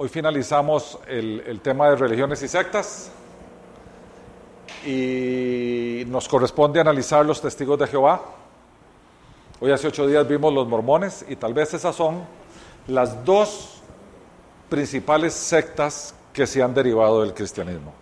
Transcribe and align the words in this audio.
Hoy 0.00 0.08
finalizamos 0.08 0.96
el, 1.08 1.60
tema 1.60 1.90
de 1.90 1.96
religiones 1.96 2.40
y 2.44 2.46
sectas 2.46 3.10
y 4.86 6.04
nos 6.06 6.28
corresponde 6.28 6.78
analizar 6.78 7.26
los 7.26 7.40
testigos 7.40 7.80
de 7.80 7.88
Jehová. 7.88 8.22
Hoy 9.58 9.72
hace 9.72 9.88
ocho 9.88 10.06
días 10.06 10.28
vimos 10.28 10.54
los 10.54 10.68
mormones 10.68 11.26
y 11.28 11.34
tal 11.34 11.52
vez 11.52 11.74
esas 11.74 11.96
son 11.96 12.22
las 12.86 13.24
dos 13.24 13.82
principales 14.68 15.34
sectas 15.34 16.14
que 16.32 16.46
se 16.46 16.62
han 16.62 16.72
derivado 16.72 17.22
del 17.22 17.34
cristianismo. 17.34 17.92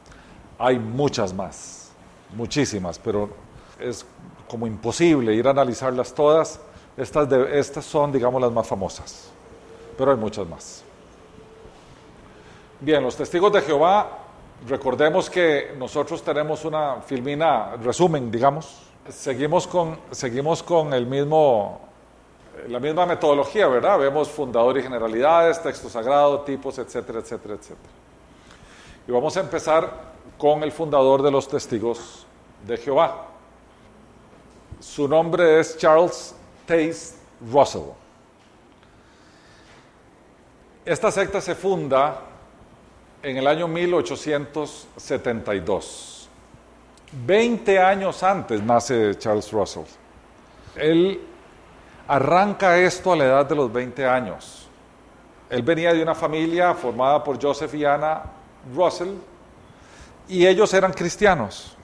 Hay 0.59 0.79
muchas 0.79 1.33
más, 1.33 1.93
muchísimas, 2.37 2.99
pero 2.99 3.31
es 3.81 4.05
como 4.47 4.67
imposible 4.67 5.35
ir 5.35 5.47
a 5.49 5.53
analizarlas 5.53 6.13
todas. 6.13 6.61
Estas 6.95 7.87
son, 7.87 8.13
digamos, 8.13 8.43
las 8.43 8.53
más 8.53 8.67
famosas, 8.67 9.31
pero 9.97 10.11
hay 10.11 10.19
muchas 10.19 10.47
más. 10.47 10.86
Bien, 12.87 13.03
los 13.03 13.17
testigos 13.17 13.53
de 13.53 13.63
Jehová, 13.63 14.09
recordemos 14.69 15.29
que 15.29 15.75
nosotros 15.77 16.23
tenemos 16.23 16.65
una 16.65 17.01
filmina 17.01 17.75
resumen, 17.83 18.31
digamos. 18.31 18.81
Seguimos 19.09 19.67
con, 19.67 19.99
seguimos 20.13 20.63
con 20.63 20.95
el 20.95 21.05
mismo, 21.05 21.81
la 22.69 22.79
misma 22.79 23.05
metodología, 23.05 23.67
¿verdad? 23.67 23.99
Vemos 23.99 24.29
fundador 24.29 24.79
y 24.79 24.85
generalidades, 24.85 25.61
texto 25.61 25.89
sagrado, 25.89 26.43
tipos, 26.43 26.79
etcétera, 26.79 27.19
etcétera, 27.19 27.55
etcétera. 27.55 27.91
Y 29.09 29.11
vamos 29.11 29.37
a 29.37 29.41
empezar 29.41 29.91
con 30.39 30.63
el 30.63 30.71
fundador 30.71 31.23
de 31.23 31.33
los 31.33 31.49
testigos 31.49 32.25
de 32.65 32.77
Jehová. 32.77 33.27
Su 34.79 35.09
nombre 35.09 35.59
es 35.59 35.77
Charles 35.77 36.37
Taze 36.65 37.17
Russell. 37.51 37.91
Esta 40.85 41.11
secta 41.11 41.41
se 41.41 41.57
funda 41.57 42.23
en 43.23 43.37
el 43.37 43.47
año 43.47 43.69
1872. 43.69 46.29
Veinte 47.25 47.79
años 47.79 48.23
antes 48.23 48.63
nace 48.63 49.17
Charles 49.19 49.53
Russell. 49.53 49.85
Él 50.75 51.21
arranca 52.09 52.79
esto 52.79 53.13
a 53.13 53.17
la 53.17 53.25
edad 53.25 53.47
de 53.47 53.55
los 53.55 53.73
20 53.73 54.07
años. 54.07 54.69
Él 55.49 55.63
venía 55.63 55.95
de 55.95 56.03
una 56.03 56.15
familia 56.15 56.75
formada 56.75 57.23
por 57.23 57.41
Joseph 57.41 57.73
y 57.75 57.85
Anna 57.85 58.23
Russell 58.75 59.15
y 60.29 60.47
ellos 60.47 60.75
eran 60.75 60.93
cristianos. 60.93 61.77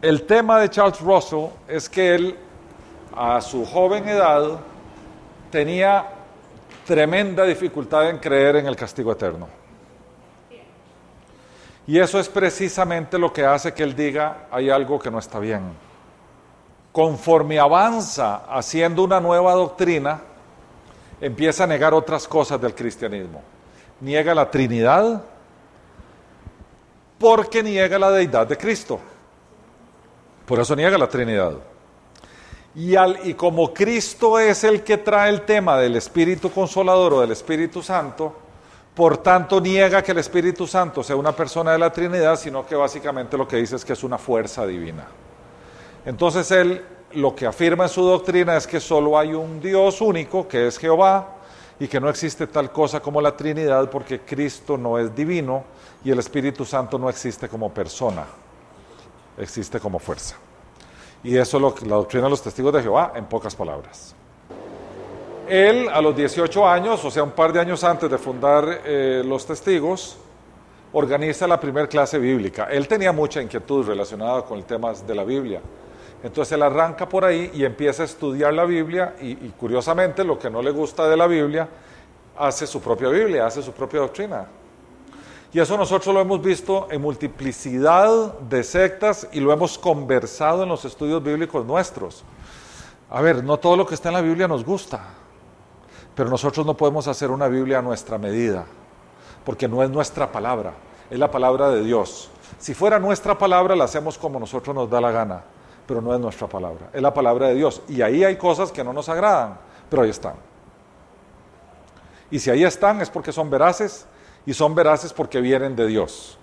El 0.00 0.22
tema 0.22 0.60
de 0.60 0.70
Charles 0.70 1.00
Russell 1.00 1.46
es 1.66 1.88
que 1.88 2.14
él, 2.14 2.36
a 3.16 3.40
su 3.40 3.66
joven 3.66 4.08
edad, 4.08 4.60
tenía 5.50 6.06
tremenda 6.86 7.44
dificultad 7.44 8.08
en 8.08 8.18
creer 8.18 8.56
en 8.56 8.66
el 8.66 8.76
castigo 8.76 9.10
eterno. 9.10 9.57
Y 11.88 11.98
eso 11.98 12.20
es 12.20 12.28
precisamente 12.28 13.18
lo 13.18 13.32
que 13.32 13.46
hace 13.46 13.72
que 13.72 13.82
él 13.82 13.96
diga, 13.96 14.46
hay 14.50 14.68
algo 14.68 14.98
que 14.98 15.10
no 15.10 15.18
está 15.18 15.38
bien. 15.38 15.62
Conforme 16.92 17.58
avanza 17.58 18.44
haciendo 18.46 19.02
una 19.02 19.20
nueva 19.20 19.54
doctrina, 19.54 20.20
empieza 21.18 21.64
a 21.64 21.66
negar 21.66 21.94
otras 21.94 22.28
cosas 22.28 22.60
del 22.60 22.74
cristianismo. 22.74 23.42
Niega 24.02 24.34
la 24.34 24.50
Trinidad 24.50 25.22
porque 27.18 27.62
niega 27.62 27.98
la 27.98 28.10
deidad 28.10 28.46
de 28.46 28.58
Cristo. 28.58 29.00
Por 30.44 30.60
eso 30.60 30.76
niega 30.76 30.98
la 30.98 31.08
Trinidad. 31.08 31.54
Y, 32.74 32.96
al, 32.96 33.26
y 33.26 33.32
como 33.32 33.72
Cristo 33.72 34.38
es 34.38 34.62
el 34.62 34.84
que 34.84 34.98
trae 34.98 35.30
el 35.30 35.40
tema 35.46 35.78
del 35.78 35.96
Espíritu 35.96 36.50
Consolador 36.50 37.14
o 37.14 37.20
del 37.22 37.32
Espíritu 37.32 37.82
Santo, 37.82 38.47
por 38.98 39.18
tanto 39.18 39.60
niega 39.60 40.02
que 40.02 40.10
el 40.10 40.18
Espíritu 40.18 40.66
Santo 40.66 41.04
sea 41.04 41.14
una 41.14 41.30
persona 41.30 41.70
de 41.70 41.78
la 41.78 41.92
Trinidad, 41.92 42.36
sino 42.36 42.66
que 42.66 42.74
básicamente 42.74 43.38
lo 43.38 43.46
que 43.46 43.58
dice 43.58 43.76
es 43.76 43.84
que 43.84 43.92
es 43.92 44.02
una 44.02 44.18
fuerza 44.18 44.66
divina. 44.66 45.06
Entonces 46.04 46.50
él 46.50 46.84
lo 47.12 47.32
que 47.32 47.46
afirma 47.46 47.84
en 47.84 47.90
su 47.90 48.02
doctrina 48.02 48.56
es 48.56 48.66
que 48.66 48.80
solo 48.80 49.16
hay 49.16 49.34
un 49.34 49.60
Dios 49.60 50.00
único, 50.00 50.48
que 50.48 50.66
es 50.66 50.76
Jehová, 50.78 51.36
y 51.78 51.86
que 51.86 52.00
no 52.00 52.08
existe 52.08 52.48
tal 52.48 52.72
cosa 52.72 52.98
como 52.98 53.20
la 53.20 53.36
Trinidad 53.36 53.88
porque 53.88 54.22
Cristo 54.22 54.76
no 54.76 54.98
es 54.98 55.14
divino 55.14 55.62
y 56.02 56.10
el 56.10 56.18
Espíritu 56.18 56.64
Santo 56.64 56.98
no 56.98 57.08
existe 57.08 57.48
como 57.48 57.72
persona 57.72 58.26
existe 59.38 59.78
como 59.78 60.00
fuerza. 60.00 60.34
Y 61.22 61.36
eso 61.36 61.58
es 61.58 61.60
lo 61.60 61.72
que 61.72 61.86
la 61.86 61.94
doctrina 61.94 62.24
de 62.24 62.30
los 62.30 62.42
testigos 62.42 62.72
de 62.72 62.82
Jehová 62.82 63.12
en 63.14 63.26
pocas 63.26 63.54
palabras. 63.54 64.16
Él 65.48 65.88
a 65.88 66.00
los 66.00 66.14
18 66.16 66.68
años, 66.68 67.04
o 67.04 67.10
sea, 67.10 67.22
un 67.22 67.30
par 67.30 67.52
de 67.52 67.60
años 67.60 67.82
antes 67.84 68.10
de 68.10 68.18
fundar 68.18 68.82
eh, 68.84 69.22
los 69.24 69.46
testigos, 69.46 70.18
organiza 70.92 71.46
la 71.46 71.58
primera 71.58 71.86
clase 71.86 72.18
bíblica. 72.18 72.68
Él 72.70 72.86
tenía 72.88 73.12
mucha 73.12 73.42
inquietud 73.42 73.86
relacionada 73.86 74.42
con 74.42 74.58
el 74.58 74.64
tema 74.64 74.92
de 74.92 75.14
la 75.14 75.24
Biblia. 75.24 75.60
Entonces 76.22 76.52
él 76.52 76.62
arranca 76.62 77.08
por 77.08 77.24
ahí 77.24 77.50
y 77.54 77.64
empieza 77.64 78.02
a 78.02 78.06
estudiar 78.06 78.52
la 78.52 78.64
Biblia 78.64 79.14
y, 79.20 79.30
y 79.30 79.54
curiosamente 79.58 80.24
lo 80.24 80.38
que 80.38 80.50
no 80.50 80.62
le 80.62 80.70
gusta 80.70 81.08
de 81.08 81.16
la 81.16 81.26
Biblia, 81.26 81.68
hace 82.36 82.66
su 82.66 82.80
propia 82.80 83.08
Biblia, 83.08 83.46
hace 83.46 83.62
su 83.62 83.72
propia 83.72 84.00
doctrina. 84.00 84.46
Y 85.52 85.60
eso 85.60 85.78
nosotros 85.78 86.14
lo 86.14 86.20
hemos 86.20 86.42
visto 86.42 86.88
en 86.90 87.00
multiplicidad 87.00 88.38
de 88.40 88.62
sectas 88.62 89.28
y 89.32 89.40
lo 89.40 89.52
hemos 89.52 89.78
conversado 89.78 90.62
en 90.62 90.68
los 90.68 90.84
estudios 90.84 91.22
bíblicos 91.22 91.64
nuestros. 91.64 92.22
A 93.08 93.22
ver, 93.22 93.42
no 93.42 93.56
todo 93.56 93.76
lo 93.76 93.86
que 93.86 93.94
está 93.94 94.10
en 94.10 94.16
la 94.16 94.20
Biblia 94.20 94.46
nos 94.46 94.62
gusta, 94.64 95.14
pero 96.18 96.30
nosotros 96.30 96.66
no 96.66 96.76
podemos 96.76 97.06
hacer 97.06 97.30
una 97.30 97.46
Biblia 97.46 97.78
a 97.78 97.82
nuestra 97.82 98.18
medida, 98.18 98.66
porque 99.44 99.68
no 99.68 99.84
es 99.84 99.88
nuestra 99.88 100.32
palabra, 100.32 100.72
es 101.08 101.16
la 101.16 101.30
palabra 101.30 101.70
de 101.70 101.84
Dios. 101.84 102.28
Si 102.58 102.74
fuera 102.74 102.98
nuestra 102.98 103.38
palabra, 103.38 103.76
la 103.76 103.84
hacemos 103.84 104.18
como 104.18 104.40
nosotros 104.40 104.74
nos 104.74 104.90
da 104.90 105.00
la 105.00 105.12
gana, 105.12 105.44
pero 105.86 106.02
no 106.02 106.12
es 106.12 106.18
nuestra 106.18 106.48
palabra, 106.48 106.90
es 106.92 107.00
la 107.00 107.14
palabra 107.14 107.46
de 107.46 107.54
Dios. 107.54 107.82
Y 107.86 108.02
ahí 108.02 108.24
hay 108.24 108.34
cosas 108.34 108.72
que 108.72 108.82
no 108.82 108.92
nos 108.92 109.08
agradan, 109.08 109.60
pero 109.88 110.02
ahí 110.02 110.10
están. 110.10 110.34
Y 112.32 112.40
si 112.40 112.50
ahí 112.50 112.64
están 112.64 113.00
es 113.00 113.10
porque 113.10 113.30
son 113.30 113.48
veraces 113.48 114.04
y 114.44 114.52
son 114.54 114.74
veraces 114.74 115.12
porque 115.12 115.40
vienen 115.40 115.76
de 115.76 115.86
Dios. 115.86 116.36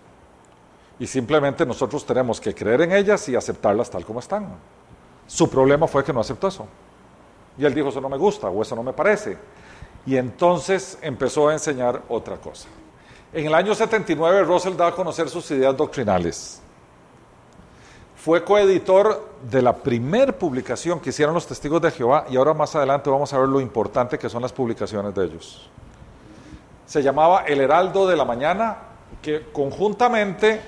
Y 0.99 1.05
simplemente 1.05 1.65
nosotros 1.65 2.05
tenemos 2.05 2.39
que 2.39 2.55
creer 2.55 2.79
en 2.79 2.93
ellas 2.93 3.27
y 3.27 3.35
aceptarlas 3.35 3.89
tal 3.89 4.05
como 4.05 4.21
están. 4.21 4.55
Su 5.27 5.49
problema 5.49 5.85
fue 5.85 6.01
que 6.01 6.13
no 6.13 6.21
aceptó 6.21 6.47
eso. 6.47 6.65
Y 7.57 7.65
él 7.65 7.73
dijo, 7.73 7.89
eso 7.89 7.99
no 7.99 8.07
me 8.07 8.17
gusta 8.17 8.47
o 8.49 8.61
eso 8.61 8.73
no 8.73 8.83
me 8.83 8.93
parece. 8.93 9.37
Y 10.05 10.17
entonces 10.17 10.97
empezó 11.01 11.49
a 11.49 11.53
enseñar 11.53 12.03
otra 12.09 12.37
cosa. 12.37 12.67
En 13.33 13.47
el 13.47 13.53
año 13.55 13.73
79 13.73 14.43
Russell 14.43 14.75
da 14.75 14.87
a 14.87 14.91
conocer 14.91 15.29
sus 15.29 15.49
ideas 15.51 15.75
doctrinales. 15.75 16.61
Fue 18.15 18.43
coeditor 18.43 19.29
de 19.49 19.61
la 19.61 19.75
primer 19.75 20.37
publicación 20.37 20.99
que 20.99 21.09
hicieron 21.09 21.35
los 21.35 21.45
testigos 21.45 21.81
de 21.81 21.91
Jehová 21.91 22.25
y 22.29 22.37
ahora 22.37 22.53
más 22.53 22.75
adelante 22.75 23.09
vamos 23.09 23.31
a 23.33 23.39
ver 23.39 23.49
lo 23.49 23.59
importante 23.59 24.17
que 24.17 24.29
son 24.29 24.41
las 24.41 24.53
publicaciones 24.53 25.13
de 25.13 25.25
ellos 25.25 25.69
se 26.85 27.01
llamaba 27.01 27.43
El 27.45 27.61
Heraldo 27.61 28.07
de 28.07 28.15
la 28.15 28.25
Mañana, 28.25 28.77
que 29.21 29.47
conjuntamente 29.51 30.61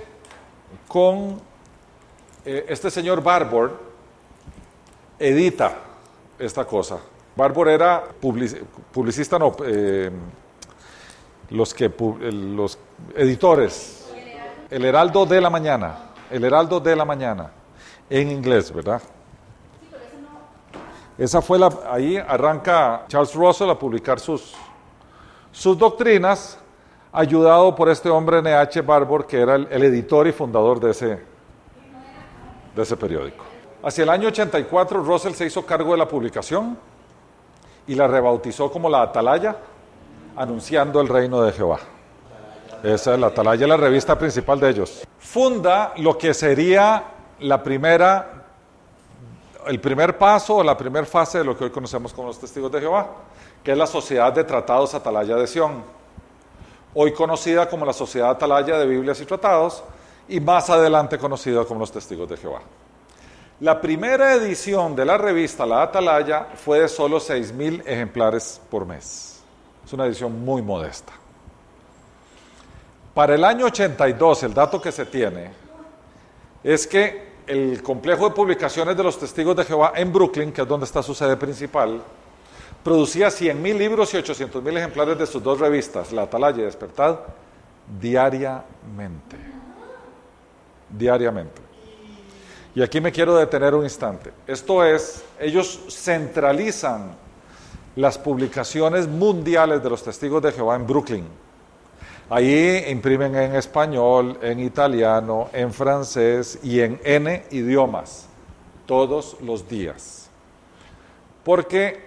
con 0.88 1.40
eh, 2.44 2.66
este 2.70 2.90
señor 2.90 3.22
Barbour 3.22 3.80
edita 5.20 5.78
esta 6.40 6.66
cosa. 6.66 6.98
Barbour 7.38 7.70
era 7.70 8.04
publicista, 8.20 9.38
no, 9.38 9.56
eh, 9.64 10.10
los, 11.52 11.72
que, 11.72 11.94
los 12.32 12.80
editores. 13.16 14.12
El 14.72 14.84
Heraldo 14.84 15.24
de 15.28 15.40
la 15.40 15.52
Mañana, 15.52 15.98
El 16.32 16.44
Heraldo 16.44 16.80
de 16.80 16.96
la 16.96 17.06
Mañana, 17.06 17.52
en 18.10 18.32
inglés, 18.32 18.74
¿verdad? 18.74 19.02
Esa 21.16 21.40
fue 21.42 21.60
la, 21.60 21.70
ahí 21.92 22.18
arranca 22.18 23.06
Charles 23.08 23.34
Russell 23.36 23.70
a 23.70 23.78
publicar 23.78 24.20
sus, 24.20 24.56
sus 25.52 25.78
doctrinas, 25.78 26.58
ayudado 27.12 27.76
por 27.76 27.88
este 27.90 28.10
hombre 28.10 28.40
N.H. 28.40 28.82
Barbour, 28.82 29.28
que 29.28 29.40
era 29.40 29.56
el, 29.56 29.84
editor 29.84 30.28
y 30.28 30.32
fundador 30.32 30.80
de 30.80 30.90
ese, 30.90 31.20
de 32.76 32.82
ese 32.82 32.98
periódico. 32.98 33.46
Hacia 33.84 34.04
el 34.04 34.10
año 34.10 34.30
84, 34.30 35.04
Russell 35.04 35.34
se 35.34 35.46
hizo 35.46 35.64
cargo 35.66 35.92
de 35.92 36.00
la 36.00 36.08
publicación 36.08 36.97
y 37.88 37.96
la 37.96 38.08
rebautizó 38.08 38.72
como 38.72 38.90
la 38.90 39.02
Atalaya, 39.02 39.56
anunciando 40.36 41.02
el 41.02 41.08
reino 41.08 41.42
de 41.42 41.52
Jehová. 41.52 41.80
Esa 42.84 43.14
es 43.14 43.20
la 43.20 43.28
Atalaya, 43.28 43.66
la 43.66 43.78
revista 43.78 44.18
principal 44.18 44.60
de 44.60 44.70
ellos. 44.70 45.08
Funda 45.18 45.94
lo 45.98 46.18
que 46.18 46.34
sería 46.34 47.04
la 47.40 47.64
primera, 47.64 48.46
el 49.66 49.80
primer 49.80 50.18
paso 50.18 50.58
o 50.58 50.64
la 50.64 50.78
primera 50.78 51.06
fase 51.06 51.40
de 51.40 51.44
lo 51.44 51.58
que 51.58 51.66
hoy 51.66 51.72
conocemos 51.72 52.14
como 52.14 52.28
los 52.28 52.40
testigos 52.40 52.72
de 52.72 52.82
Jehová 52.82 53.08
que 53.68 53.74
es 53.74 53.78
la 53.78 53.86
Sociedad 53.86 54.32
de 54.32 54.46
Tratados 54.46 54.94
Atalaya 54.94 55.36
de 55.36 55.46
Sion, 55.46 55.84
hoy 56.94 57.12
conocida 57.12 57.68
como 57.68 57.86
la 57.86 57.92
Sociedad 57.92 58.30
Atalaya 58.30 58.78
de 58.78 58.86
Biblias 58.86 59.20
y 59.20 59.26
Tratados, 59.26 59.84
y 60.30 60.40
más 60.40 60.70
adelante 60.70 61.18
conocida 61.18 61.66
como 61.66 61.82
los 61.82 61.92
Testigos 61.92 62.30
de 62.30 62.38
Jehová. 62.38 62.62
La 63.60 63.82
primera 63.82 64.36
edición 64.36 64.96
de 64.96 65.04
la 65.04 65.18
revista 65.18 65.66
La 65.66 65.82
Atalaya 65.82 66.50
fue 66.54 66.82
de 66.82 66.88
solo 66.88 67.18
6.000 67.18 67.82
ejemplares 67.88 68.62
por 68.70 68.86
mes. 68.86 69.42
Es 69.84 69.94
una 69.94 70.06
edición 70.06 70.46
muy 70.46 70.62
modesta. 70.62 71.14
Para 73.16 73.34
el 73.34 73.44
año 73.44 73.66
82, 73.66 74.44
el 74.44 74.54
dato 74.54 74.80
que 74.80 74.92
se 74.92 75.08
tiene 75.08 75.50
es 76.64 76.86
que 76.86 77.30
el 77.48 77.82
complejo 77.82 78.30
de 78.30 78.36
publicaciones 78.36 78.96
de 78.96 79.04
los 79.04 79.18
testigos 79.18 79.56
de 79.56 79.66
Jehová 79.66 79.94
en 79.96 80.14
Brooklyn, 80.14 80.52
que 80.52 80.62
es 80.62 80.68
donde 80.68 80.86
está 80.86 81.02
su 81.02 81.16
sede 81.16 81.36
principal, 81.36 82.00
producía 82.84 83.30
100.000 83.30 83.76
libros 83.76 84.14
y 84.14 84.18
800.000 84.18 84.78
ejemplares 84.78 85.18
de 85.18 85.26
sus 85.26 85.42
dos 85.42 85.60
revistas, 85.60 86.12
La 86.12 86.24
Atalaya 86.24 86.60
y 86.60 86.66
Despertad, 86.66 87.22
diariamente. 88.00 89.38
Diariamente. 90.90 91.67
Y 92.78 92.84
aquí 92.84 93.02
me 93.02 93.12
quiero 93.12 93.36
detener 93.36 93.74
un 93.74 93.86
instante. 93.86 94.32
Esto 94.46 94.86
es, 94.86 95.24
ellos 95.40 95.80
centralizan 95.90 97.10
las 97.96 98.20
publicaciones 98.20 99.08
mundiales 99.08 99.82
de 99.82 99.90
los 99.90 100.04
testigos 100.04 100.44
de 100.44 100.52
Jehová 100.52 100.76
en 100.76 100.86
Brooklyn. 100.86 101.26
Ahí 102.30 102.86
imprimen 102.88 103.36
en 103.36 103.56
español, 103.56 104.38
en 104.44 104.60
italiano, 104.60 105.50
en 105.54 105.74
francés 105.74 106.60
y 106.62 106.82
en 106.82 107.02
N 107.04 107.46
idiomas, 107.50 108.28
todos 108.86 109.38
los 109.42 109.68
días. 109.68 110.30
Porque 111.44 112.00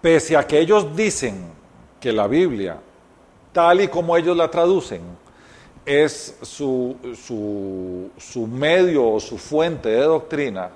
pese 0.00 0.36
a 0.36 0.46
que 0.46 0.60
ellos 0.60 0.94
dicen 0.94 1.50
que 1.98 2.12
la 2.12 2.28
Biblia, 2.28 2.78
tal 3.52 3.80
y 3.80 3.88
como 3.88 4.16
ellos 4.16 4.36
la 4.36 4.48
traducen, 4.48 5.00
es 5.88 6.36
su, 6.42 6.96
su, 7.16 8.46
medio 8.46 9.08
o 9.08 9.18
su 9.18 9.38
fuente 9.38 9.88
de 9.88 10.02
doctrina, 10.02 10.68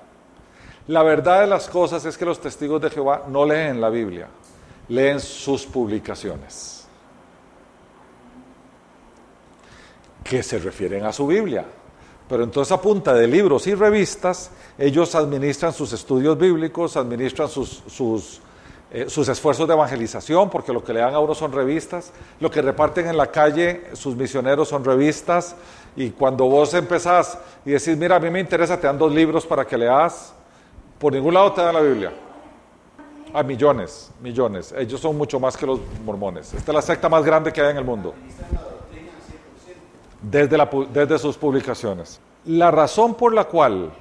la 0.87 1.03
verdad 1.03 1.41
de 1.41 1.47
las 1.47 1.69
cosas 1.69 2.03
es 2.05 2.17
que 2.17 2.25
los 2.25 2.41
testigos 2.41 2.81
de 2.81 2.89
Jehová 2.89 3.25
no 3.27 3.45
leen 3.45 3.79
la 3.79 3.89
Biblia, 3.89 4.27
leen 4.89 5.19
sus 5.19 5.67
publicaciones, 5.67 6.87
que 10.23 10.41
se 10.41 10.57
refieren 10.57 11.05
a 11.05 11.13
su 11.13 11.27
Biblia. 11.27 11.63
Pero 12.27 12.43
entonces 12.43 12.71
a 12.71 12.81
punta 12.81 13.13
de 13.13 13.27
libros 13.27 13.67
y 13.67 13.75
revistas, 13.75 14.49
ellos 14.79 15.13
administran 15.13 15.73
sus 15.73 15.93
estudios 15.93 16.35
bíblicos, 16.39 16.97
administran 16.97 17.49
sus, 17.49 17.83
sus 17.87 18.41
eh, 18.93 19.09
sus 19.09 19.27
esfuerzos 19.27 19.67
de 19.67 19.73
evangelización, 19.73 20.51
porque 20.51 20.71
lo 20.71 20.83
que 20.83 20.93
le 20.93 20.99
dan 20.99 21.15
a 21.15 21.19
uno 21.19 21.33
son 21.33 21.51
revistas, 21.51 22.13
lo 22.39 22.51
que 22.51 22.61
reparten 22.61 23.07
en 23.07 23.17
la 23.17 23.25
calle 23.25 23.85
sus 23.93 24.15
misioneros 24.15 24.69
son 24.69 24.85
revistas, 24.85 25.55
y 25.95 26.11
cuando 26.11 26.45
vos 26.45 26.75
empezás 26.75 27.39
y 27.65 27.71
decís, 27.71 27.97
mira, 27.97 28.17
a 28.17 28.19
mí 28.19 28.29
me 28.29 28.39
interesa, 28.39 28.79
te 28.79 28.85
dan 28.85 28.99
dos 28.99 29.11
libros 29.11 29.47
para 29.47 29.65
que 29.65 29.75
leas, 29.75 30.35
por 30.99 31.11
ningún 31.11 31.33
lado 31.33 31.51
te 31.53 31.61
dan 31.61 31.73
la 31.73 31.81
Biblia. 31.81 32.13
A 33.33 33.41
millones, 33.41 34.11
millones. 34.21 34.71
Ellos 34.77 35.01
son 35.01 35.17
mucho 35.17 35.39
más 35.39 35.57
que 35.57 35.65
los 35.65 35.79
mormones. 36.05 36.53
Esta 36.53 36.71
es 36.71 36.75
la 36.75 36.81
secta 36.83 37.09
más 37.09 37.25
grande 37.25 37.51
que 37.51 37.61
hay 37.61 37.71
en 37.71 37.77
el 37.77 37.83
mundo. 37.83 38.13
Desde, 40.21 40.55
la, 40.55 40.69
desde 40.93 41.17
sus 41.17 41.35
publicaciones. 41.35 42.19
La 42.45 42.69
razón 42.69 43.15
por 43.15 43.33
la 43.33 43.45
cual 43.45 43.91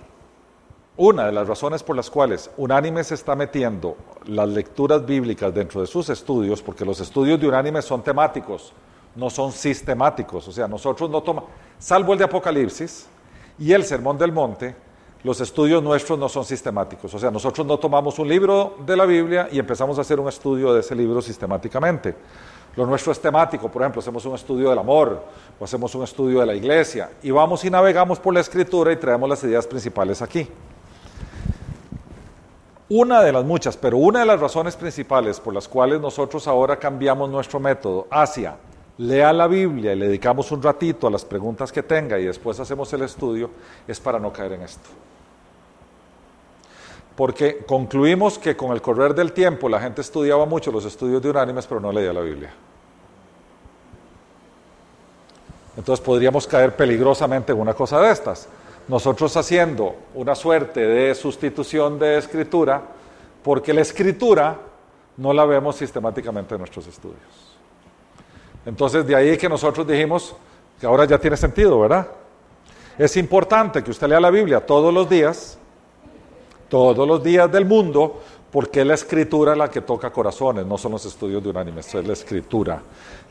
una 0.97 1.27
de 1.27 1.33
las 1.33 1.49
razones 1.49 1.83
por 1.83 1.97
las 1.97 2.11
cuales 2.11 2.51
Unánime 2.57 3.03
se 3.03 3.15
está 3.15 3.35
metiendo 3.35 3.97
las 4.27 4.49
lecturas 4.49 5.05
bíblicas 5.05 5.53
dentro 5.55 5.81
de 5.81 5.87
sus 5.87 6.11
estudios, 6.11 6.63
porque 6.63 6.85
los 6.85 7.01
estudios 7.01 7.41
de 7.41 7.49
Unánime 7.49 7.81
son 7.81 8.03
temáticos, 8.03 8.73
no 9.17 9.31
son 9.31 9.53
sistemáticos. 9.53 10.47
O 10.49 10.53
sea, 10.53 10.69
nosotros 10.69 11.09
no 11.09 11.23
tomamos, 11.23 11.51
salvo 11.79 12.13
el 12.13 12.19
de 12.19 12.25
Apocalipsis 12.25 13.07
y 13.59 13.73
el 13.73 13.85
Sermón 13.85 14.19
del 14.19 14.33
Monte, 14.33 14.75
los 15.25 15.41
estudios 15.41 15.83
nuestros 15.83 16.19
no 16.19 16.29
son 16.29 16.45
sistemáticos. 16.45 17.15
O 17.15 17.19
sea, 17.19 17.31
nosotros 17.31 17.67
no 17.67 17.79
tomamos 17.79 18.19
un 18.19 18.29
libro 18.29 18.77
de 18.85 18.97
la 18.97 19.07
Biblia 19.07 19.49
y 19.51 19.59
empezamos 19.59 19.97
a 19.99 20.03
hacer 20.03 20.21
un 20.21 20.29
estudio 20.29 20.75
de 20.75 20.81
ese 20.81 20.95
libro 20.95 21.23
sistemáticamente. 21.23 22.15
Lo 22.77 22.87
nuestro 22.87 23.13
es 23.13 23.21
temático, 23.21 23.71
por 23.71 23.83
ejemplo, 23.83 24.01
hacemos 24.01 24.25
un 24.25 24.35
estudio 24.35 24.71
del 24.71 24.79
amor 24.79 25.23
o 25.59 25.65
hacemos 25.65 25.95
un 25.95 26.05
estudio 26.05 26.41
de 26.41 26.47
la 26.47 26.55
iglesia 26.55 27.11
y 27.23 27.31
vamos 27.31 27.65
y 27.65 27.71
navegamos 27.71 28.19
por 28.19 28.35
la 28.35 28.41
escritura 28.41 28.93
y 28.93 28.97
traemos 28.97 29.29
las 29.29 29.45
ideas 29.45 29.67
principales 29.67 30.23
aquí. 30.23 30.49
Una 32.95 33.23
de 33.23 33.33
las 33.33 33.43
muchas, 33.43 33.75
pero 33.79 33.97
una 33.97 34.21
de 34.21 34.27
las 34.27 34.39
razones 34.39 34.77
principales 34.77 35.41
por 35.41 35.55
las 35.55 35.67
cuales 35.67 35.99
nosotros 35.99 36.47
ahora 36.47 36.77
cambiamos 36.79 37.31
nuestro 37.31 37.59
método 37.59 38.07
hacia 38.11 38.57
lea 38.99 39.33
la 39.33 39.47
Biblia 39.47 39.95
y 39.95 39.97
le 39.97 40.09
dedicamos 40.09 40.53
un 40.53 40.63
ratito 40.63 41.07
a 41.07 41.11
las 41.11 41.25
preguntas 41.25 41.73
que 41.73 41.83
tenga 41.83 42.19
y 42.19 42.27
después 42.27 42.61
hacemos 42.61 42.93
el 42.93 43.01
estudio, 43.01 43.49
es 43.89 43.99
para 43.99 44.19
no 44.19 44.31
caer 44.31 44.53
en 44.53 44.63
esto. 44.65 44.91
Porque 47.17 47.65
concluimos 47.67 48.39
que 48.39 48.55
con 48.55 48.73
el 48.73 48.83
correr 48.83 49.15
del 49.15 49.33
tiempo 49.33 49.71
la 49.71 49.81
gente 49.81 50.03
estudiaba 50.03 50.45
mucho 50.45 50.71
los 50.71 50.85
estudios 50.85 51.23
de 51.23 51.31
unánimes, 51.31 51.67
pero 51.67 51.81
no 51.81 51.93
leía 51.93 52.13
la 52.13 52.21
Biblia. 52.21 52.53
Entonces 55.79 56.05
podríamos 56.05 56.47
caer 56.47 56.77
peligrosamente 56.77 57.53
en 57.53 57.59
una 57.59 57.73
cosa 57.73 57.99
de 58.03 58.11
estas 58.13 58.51
nosotros 58.89 59.37
haciendo 59.37 59.97
una 60.15 60.35
suerte 60.35 60.81
de 60.81 61.15
sustitución 61.15 61.99
de 61.99 62.19
escritura, 62.19 62.83
porque 63.43 63.73
la 63.73 63.81
escritura 63.81 64.59
no 65.17 65.33
la 65.33 65.45
vemos 65.45 65.77
sistemáticamente 65.77 66.55
en 66.55 66.61
nuestros 66.61 66.87
estudios. 66.87 67.57
Entonces, 68.65 69.07
de 69.07 69.17
ahí 69.17 69.37
que 69.37 69.49
nosotros 69.49 69.87
dijimos 69.87 70.35
que 70.81 70.87
ahora 70.87 71.05
ya 71.05 71.19
tiene 71.19 71.37
sentido, 71.37 71.81
¿verdad? 71.81 72.09
Es 72.99 73.17
importante 73.17 73.83
que 73.83 73.91
usted 73.91 74.09
lea 74.09 74.21
la 74.21 74.31
Biblia 74.31 74.65
todos 74.65 74.93
los 74.93 75.09
días, 75.09 75.59
todos 76.69 77.07
los 77.07 77.23
días 77.23 77.51
del 77.51 77.65
mundo, 77.65 78.21
porque 78.51 78.81
es 78.83 78.87
la 78.87 78.95
escritura 78.95 79.57
la 79.57 79.71
que 79.71 79.81
toca 79.81 80.11
corazones, 80.11 80.67
no 80.67 80.77
son 80.77 80.93
los 80.93 81.05
estudios 81.07 81.43
de 81.43 81.51
unánimes, 81.51 81.95
es 81.95 82.07
la 82.07 82.13
escritura. 82.13 82.83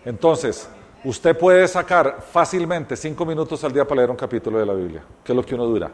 Entonces, 0.03 0.67
Usted 1.03 1.37
puede 1.37 1.67
sacar 1.67 2.21
fácilmente 2.21 2.95
cinco 2.95 3.25
minutos 3.25 3.63
al 3.63 3.73
día 3.73 3.85
para 3.85 4.01
leer 4.01 4.11
un 4.11 4.17
capítulo 4.17 4.59
de 4.59 4.65
la 4.65 4.73
Biblia, 4.73 5.03
que 5.23 5.31
es 5.31 5.35
lo 5.35 5.43
que 5.43 5.55
uno 5.55 5.65
dura. 5.65 5.91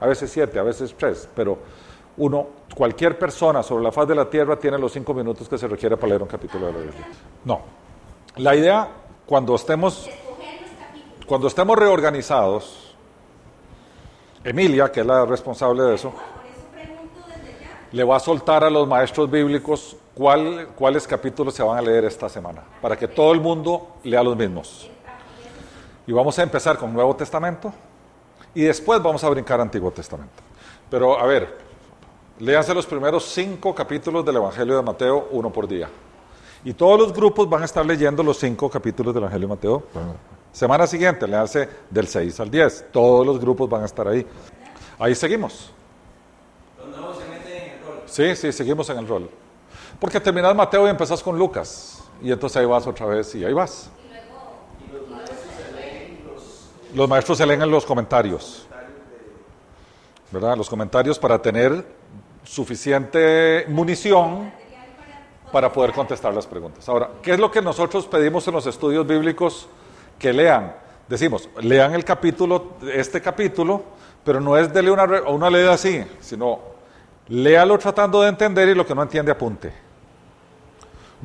A 0.00 0.06
veces 0.06 0.30
siete, 0.30 0.58
a 0.58 0.62
veces 0.62 0.94
tres, 0.98 1.28
pero 1.34 1.58
uno, 2.16 2.46
cualquier 2.74 3.18
persona 3.18 3.62
sobre 3.62 3.84
la 3.84 3.92
faz 3.92 4.08
de 4.08 4.14
la 4.14 4.28
tierra 4.28 4.58
tiene 4.58 4.76
los 4.78 4.92
cinco 4.92 5.14
minutos 5.14 5.48
que 5.48 5.56
se 5.56 5.68
requiere 5.68 5.96
para 5.96 6.08
leer 6.08 6.22
un 6.22 6.28
capítulo 6.28 6.66
de 6.66 6.72
la 6.72 6.78
Biblia. 6.78 7.06
No. 7.44 7.60
La 8.36 8.56
idea, 8.56 8.88
cuando 9.24 9.54
estemos, 9.54 10.10
cuando 11.26 11.46
estemos 11.46 11.78
reorganizados, 11.78 12.96
Emilia, 14.42 14.90
que 14.90 15.00
es 15.00 15.06
la 15.06 15.24
responsable 15.24 15.82
de 15.84 15.94
eso, 15.94 16.12
le 17.92 18.04
va 18.04 18.16
a 18.16 18.20
soltar 18.20 18.64
a 18.64 18.70
los 18.70 18.86
maestros 18.88 19.30
bíblicos 19.30 19.96
cuáles 20.16 21.06
capítulos 21.06 21.54
se 21.54 21.62
van 21.62 21.76
a 21.76 21.82
leer 21.82 22.06
esta 22.06 22.28
semana, 22.28 22.62
para 22.80 22.96
que 22.96 23.06
todo 23.06 23.32
el 23.32 23.40
mundo 23.40 23.96
lea 24.02 24.22
los 24.22 24.36
mismos. 24.36 24.90
Y 26.06 26.12
vamos 26.12 26.38
a 26.38 26.42
empezar 26.42 26.78
con 26.78 26.92
Nuevo 26.92 27.14
Testamento 27.14 27.72
y 28.54 28.62
después 28.62 29.02
vamos 29.02 29.22
a 29.24 29.28
brincar 29.28 29.60
Antiguo 29.60 29.90
Testamento. 29.90 30.42
Pero 30.88 31.18
a 31.18 31.26
ver, 31.26 31.58
léanse 32.38 32.72
los 32.72 32.86
primeros 32.86 33.24
cinco 33.26 33.74
capítulos 33.74 34.24
del 34.24 34.36
Evangelio 34.36 34.76
de 34.76 34.82
Mateo, 34.82 35.28
uno 35.32 35.52
por 35.52 35.68
día. 35.68 35.88
Y 36.64 36.72
todos 36.72 36.98
los 36.98 37.12
grupos 37.12 37.48
van 37.48 37.62
a 37.62 37.64
estar 37.66 37.84
leyendo 37.84 38.22
los 38.22 38.38
cinco 38.38 38.70
capítulos 38.70 39.12
del 39.12 39.24
Evangelio 39.24 39.48
de 39.48 39.54
Mateo. 39.54 39.82
Semana 40.50 40.86
siguiente, 40.86 41.26
léanse 41.28 41.68
del 41.90 42.06
6 42.08 42.40
al 42.40 42.50
10. 42.50 42.86
Todos 42.90 43.26
los 43.26 43.38
grupos 43.38 43.68
van 43.68 43.82
a 43.82 43.84
estar 43.84 44.08
ahí. 44.08 44.26
Ahí 44.98 45.14
seguimos. 45.14 45.70
Sí, 48.06 48.34
sí, 48.34 48.52
seguimos 48.52 48.88
en 48.88 48.98
el 48.98 49.06
rol. 49.06 49.28
Porque 50.00 50.20
terminas 50.20 50.54
Mateo 50.54 50.86
y 50.86 50.90
empezás 50.90 51.22
con 51.22 51.38
Lucas. 51.38 52.02
Y 52.22 52.32
entonces 52.32 52.56
ahí 52.56 52.66
vas 52.66 52.86
otra 52.86 53.06
vez 53.06 53.34
y 53.34 53.44
ahí 53.44 53.52
vas. 53.52 53.90
Los 56.94 57.08
maestros 57.08 57.38
se 57.38 57.46
leen 57.46 57.62
en 57.62 57.70
los 57.70 57.84
comentarios. 57.84 58.66
¿Verdad? 60.30 60.56
Los 60.56 60.68
comentarios 60.68 61.18
para 61.18 61.40
tener 61.40 61.84
suficiente 62.44 63.66
munición 63.68 64.52
para 65.52 65.72
poder 65.72 65.92
contestar 65.92 66.34
las 66.34 66.46
preguntas. 66.46 66.88
Ahora, 66.88 67.10
¿qué 67.22 67.32
es 67.32 67.38
lo 67.38 67.50
que 67.50 67.62
nosotros 67.62 68.06
pedimos 68.06 68.46
en 68.48 68.54
los 68.54 68.66
estudios 68.66 69.06
bíblicos 69.06 69.68
que 70.18 70.32
lean? 70.32 70.74
Decimos, 71.08 71.48
lean 71.60 71.94
el 71.94 72.04
capítulo, 72.04 72.74
este 72.92 73.20
capítulo, 73.20 73.82
pero 74.24 74.40
no 74.40 74.56
es 74.56 74.72
de 74.72 74.90
una, 74.90 75.04
una 75.28 75.50
ley 75.50 75.66
así, 75.66 76.04
sino 76.20 76.60
léalo 77.28 77.78
tratando 77.78 78.22
de 78.22 78.28
entender 78.28 78.68
y 78.68 78.74
lo 78.74 78.84
que 78.84 78.94
no 78.94 79.02
entiende 79.02 79.30
apunte. 79.32 79.85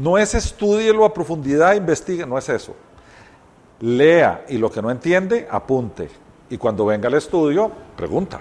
No 0.02 0.18
es 0.18 0.34
estudielo 0.34 1.06
a 1.06 1.14
profundidad, 1.14 1.76
investigue, 1.76 2.26
no 2.26 2.36
es 2.36 2.50
eso. 2.50 2.76
Lea 3.82 4.46
y 4.50 4.58
lo 4.58 4.72
que 4.72 4.82
no 4.82 4.90
entiende, 4.90 5.48
apunte. 5.50 6.10
Y 6.50 6.58
cuando 6.58 6.88
venga 6.88 7.08
el 7.08 7.14
estudio, 7.14 7.72
pregunta. 7.96 8.40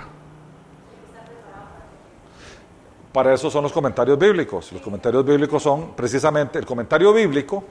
Para 3.12 3.35
eso 3.35 3.50
son 3.50 3.64
los 3.64 3.73
comentarios 3.73 4.19
bíblicos. 4.19 4.73
Los 4.73 4.81
comentarios 4.81 5.23
bíblicos 5.23 5.62
son 5.62 5.95
precisamente, 5.95 6.59
el 6.59 6.64
comentario 6.64 7.12
bíblico 7.12 7.62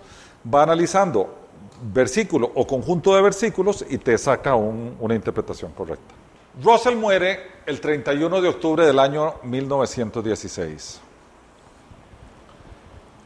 va 0.53 0.61
analizando 0.61 1.47
versículo 1.91 2.51
o 2.53 2.67
conjunto 2.67 3.15
de 3.15 3.23
versículos 3.23 3.83
y 3.89 3.97
te 3.97 4.15
saca 4.19 4.53
una 4.53 5.15
interpretación 5.15 5.71
correcta. 5.71 6.13
Russell 6.61 6.95
muere 6.95 7.39
el 7.65 7.81
31 7.81 8.39
de 8.39 8.49
octubre 8.49 8.85
del 8.85 8.99
año 8.99 9.33
1916. 9.41 11.08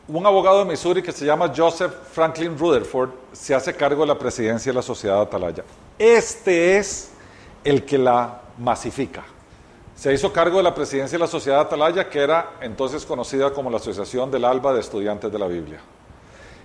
Un 0.07 0.25
abogado 0.25 0.60
de 0.60 0.65
Missouri 0.65 1.01
que 1.01 1.12
se 1.12 1.25
llama 1.25 1.51
Joseph 1.55 1.93
Franklin 2.12 2.57
Rutherford 2.57 3.10
se 3.31 3.55
hace 3.55 3.74
cargo 3.74 4.01
de 4.01 4.07
la 4.07 4.19
presidencia 4.19 4.72
de 4.72 4.75
la 4.75 4.81
Sociedad 4.81 5.22
Atalaya. 5.22 5.63
Este 5.98 6.77
es 6.77 7.12
el 7.63 7.86
que 7.86 7.98
la 7.98 8.41
masifica. 8.57 9.24
Se 9.95 10.13
hizo 10.13 10.33
cargo 10.33 10.57
de 10.57 10.63
la 10.63 10.75
presidencia 10.75 11.17
de 11.17 11.24
la 11.24 11.27
Sociedad 11.27 11.62
Atalaya, 11.62 12.10
que 12.10 12.19
era 12.19 12.55
entonces 12.60 13.05
conocida 13.05 13.51
como 13.51 13.69
la 13.69 13.77
Asociación 13.77 14.29
del 14.29 14.43
Alba 14.43 14.74
de 14.74 14.81
Estudiantes 14.81 15.31
de 15.31 15.39
la 15.39 15.48
Biblia. 15.48 15.79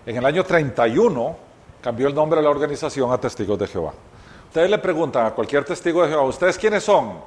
En 0.04 0.16
el 0.16 0.26
año 0.26 0.42
31 0.42 1.36
cambió 1.80 2.08
el 2.08 2.14
nombre 2.14 2.40
de 2.40 2.44
la 2.44 2.50
organización 2.50 3.12
a 3.12 3.18
Testigos 3.18 3.58
de 3.58 3.68
Jehová. 3.68 3.92
Ustedes 4.48 4.70
le 4.70 4.78
preguntan 4.78 5.26
a 5.26 5.30
cualquier 5.30 5.64
testigo 5.64 6.02
de 6.02 6.08
Jehová, 6.08 6.22
¿ustedes 6.22 6.58
quiénes 6.58 6.82
son? 6.82 7.20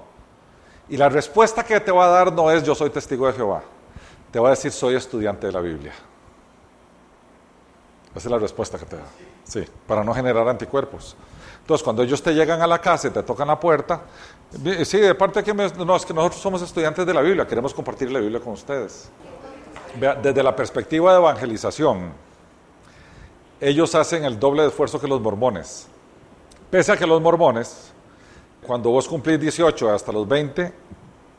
Y 0.89 0.97
la 0.97 1.07
respuesta 1.07 1.63
que 1.63 1.79
te 1.79 1.91
va 1.91 2.05
a 2.05 2.09
dar 2.09 2.33
no 2.33 2.51
es 2.51 2.63
yo 2.63 2.75
soy 2.75 2.89
testigo 2.89 3.27
de 3.27 3.33
Jehová. 3.33 3.61
Te 4.31 4.39
va 4.39 4.47
a 4.47 4.51
decir 4.51 4.71
soy 4.71 4.95
estudiante 4.95 5.47
de 5.47 5.53
la 5.53 5.61
Biblia. 5.61 5.93
Esa 8.15 8.27
es 8.27 8.31
la 8.31 8.39
respuesta 8.39 8.77
que 8.77 8.85
te 8.85 8.95
da. 8.97 9.03
Sí, 9.43 9.65
para 9.87 10.03
no 10.03 10.13
generar 10.13 10.47
anticuerpos. 10.47 11.15
Entonces, 11.59 11.83
cuando 11.83 12.03
ellos 12.03 12.21
te 12.21 12.33
llegan 12.33 12.61
a 12.61 12.67
la 12.67 12.79
casa 12.79 13.07
y 13.07 13.11
te 13.11 13.23
tocan 13.23 13.47
la 13.47 13.59
puerta, 13.59 14.01
sí, 14.83 14.97
de 14.99 15.15
parte 15.15 15.43
que 15.43 15.53
no, 15.53 15.95
es 15.95 16.05
que 16.05 16.13
nosotros 16.13 16.41
somos 16.41 16.61
estudiantes 16.61 17.05
de 17.05 17.13
la 17.13 17.21
Biblia, 17.21 17.45
queremos 17.45 17.73
compartir 17.73 18.11
la 18.11 18.19
Biblia 18.19 18.39
con 18.39 18.53
ustedes. 18.53 19.09
Desde 20.21 20.43
la 20.43 20.55
perspectiva 20.55 21.11
de 21.11 21.19
evangelización, 21.19 22.11
ellos 23.59 23.93
hacen 23.93 24.23
el 24.23 24.39
doble 24.39 24.63
de 24.63 24.69
esfuerzo 24.69 24.99
que 24.99 25.07
los 25.07 25.21
mormones. 25.21 25.87
Pese 26.69 26.93
a 26.93 26.97
que 26.97 27.05
los 27.05 27.21
mormones, 27.21 27.91
cuando 28.65 28.89
vos 28.89 29.07
cumplís 29.07 29.39
18 29.39 29.93
hasta 29.93 30.11
los 30.11 30.27
20, 30.27 30.73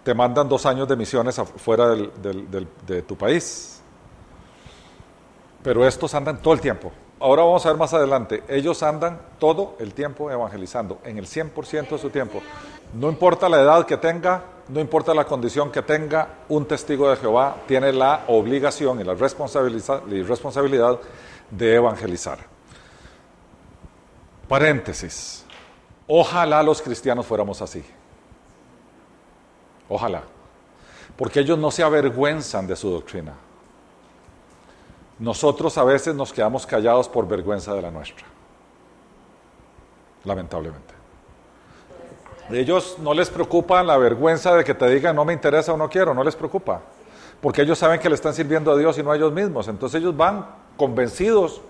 te 0.03 0.15
mandan 0.15 0.49
dos 0.49 0.67
años 0.67 0.89
de 0.89 0.97
misiones 0.97 1.39
afuera 1.39 1.91
de 1.91 3.03
tu 3.03 3.17
país. 3.17 3.81
Pero 5.63 5.87
estos 5.87 6.15
andan 6.15 6.43
todo 6.43 6.55
el 6.55 6.61
tiempo. 6.61 6.93
Ahora 7.21 7.43
vamos 7.45 7.65
a 7.65 7.69
ver 7.69 7.79
más 7.79 7.95
adelante. 7.95 8.43
Ellos 8.49 8.83
andan 8.83 9.21
todo 9.39 9.77
el 9.79 9.95
tiempo 9.95 10.29
evangelizando, 10.29 10.99
en 11.05 11.19
el 11.19 11.27
100% 11.27 11.91
de 11.91 11.99
su 11.99 12.11
tiempo. 12.11 12.43
No 12.95 13.09
importa 13.09 13.49
la 13.49 13.61
edad 13.61 13.87
que 13.87 13.97
tenga, 13.97 14.43
no 14.69 14.81
importa 14.81 15.15
la 15.15 15.25
condición 15.25 15.71
que 15.71 15.83
tenga, 15.83 16.29
un 16.49 16.67
testigo 16.67 17.09
de 17.09 17.17
Jehová 17.17 17.59
tiene 17.69 17.93
la 17.93 18.25
obligación 18.27 19.01
y 19.01 19.05
la 19.05 19.15
responsabilidad 19.15 20.99
de 21.49 21.75
evangelizar. 21.77 22.39
Paréntesis. 24.49 25.45
Ojalá 26.09 26.61
los 26.65 26.83
cristianos 26.83 27.25
fuéramos 27.25 27.63
así. 27.63 27.85
Ojalá. 29.89 30.23
Porque 31.17 31.41
ellos 31.41 31.59
no 31.59 31.71
se 31.71 31.83
avergüenzan 31.83 32.67
de 32.67 32.77
su 32.77 32.91
doctrina. 32.91 33.35
Nosotros 35.19 35.79
a 35.79 35.85
veces 35.85 36.15
nos 36.15 36.33
quedamos 36.33 36.67
callados 36.67 37.09
por 37.09 37.29
vergüenza 37.29 37.75
de 37.75 37.83
la 37.83 37.91
nuestra. 37.91 38.27
Lamentablemente. 40.25 40.95
Ellos 42.51 42.97
no 42.99 43.15
les 43.15 43.31
preocupa 43.31 43.83
la 43.83 43.97
vergüenza 43.97 44.55
de 44.55 44.65
que 44.65 44.75
te 44.75 44.89
digan 44.89 45.15
no 45.15 45.25
me 45.25 45.33
interesa 45.33 45.73
o 45.73 45.77
no 45.77 45.89
quiero, 45.89 46.12
no 46.12 46.25
les 46.25 46.35
preocupa. 46.35 46.81
Porque 47.41 47.62
ellos 47.62 47.79
saben 47.79 48.01
que 48.01 48.09
le 48.09 48.15
están 48.15 48.35
sirviendo 48.35 48.73
a 48.73 48.77
Dios 48.77 48.99
y 48.99 49.03
no 49.03 49.12
a 49.12 49.17
ellos 49.17 49.33
mismos. 49.33 49.69
Entonces 49.69 50.01
ellos 50.01 50.17
van 50.17 50.47
convencidos. 50.77 51.61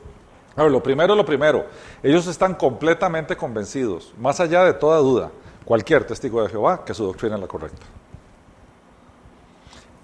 A 0.57 0.64
lo 0.64 0.83
primero, 0.83 1.14
lo 1.14 1.25
primero. 1.25 1.66
Ellos 2.02 2.26
están 2.26 2.54
completamente 2.54 3.37
convencidos, 3.37 4.12
más 4.19 4.38
allá 4.38 4.64
de 4.64 4.75
toda 4.75 4.99
duda, 4.99 5.31
cualquier 5.64 6.04
testigo 6.04 6.42
de 6.42 6.50
Jehová, 6.50 6.85
que 6.85 6.92
su 6.92 7.04
doctrina 7.04 7.37
es 7.37 7.40
la 7.40 7.47
correcta. 7.47 7.87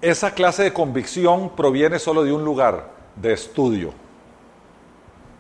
Esa 0.01 0.33
clase 0.33 0.63
de 0.63 0.73
convicción 0.73 1.51
proviene 1.57 1.99
solo 1.99 2.23
de 2.23 2.33
un 2.33 2.45
lugar, 2.45 2.91
de 3.17 3.33
estudio. 3.33 3.93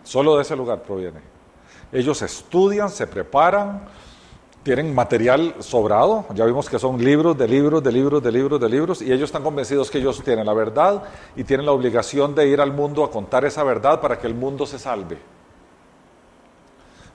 Solo 0.03 0.37
de 0.37 0.43
ese 0.43 0.57
lugar 0.57 0.83
proviene. 0.83 1.21
Ellos 1.93 2.21
estudian, 2.23 2.91
se 2.91 3.07
preparan, 3.07 3.83
tienen 4.65 4.95
material 4.95 5.55
sobrado, 5.61 6.27
ya 6.35 6.45
vimos 6.45 6.69
que 6.69 6.79
son 6.79 7.03
libros 7.03 7.39
de 7.39 7.47
libros, 7.47 7.83
de 7.83 7.93
libros, 7.93 8.23
de 8.23 8.33
libros, 8.33 8.61
de 8.61 8.69
libros, 8.69 9.03
y 9.03 9.13
ellos 9.13 9.29
están 9.29 9.45
convencidos 9.45 9.91
que 9.91 9.99
ellos 9.99 10.23
tienen 10.25 10.45
la 10.45 10.53
verdad 10.53 11.05
y 11.37 11.45
tienen 11.45 11.65
la 11.65 11.73
obligación 11.73 12.35
de 12.35 12.49
ir 12.49 12.61
al 12.61 12.73
mundo 12.73 13.05
a 13.05 13.11
contar 13.11 13.45
esa 13.45 13.63
verdad 13.63 14.01
para 14.01 14.19
que 14.19 14.27
el 14.27 14.35
mundo 14.35 14.67
se 14.67 14.79
salve. 14.79 15.19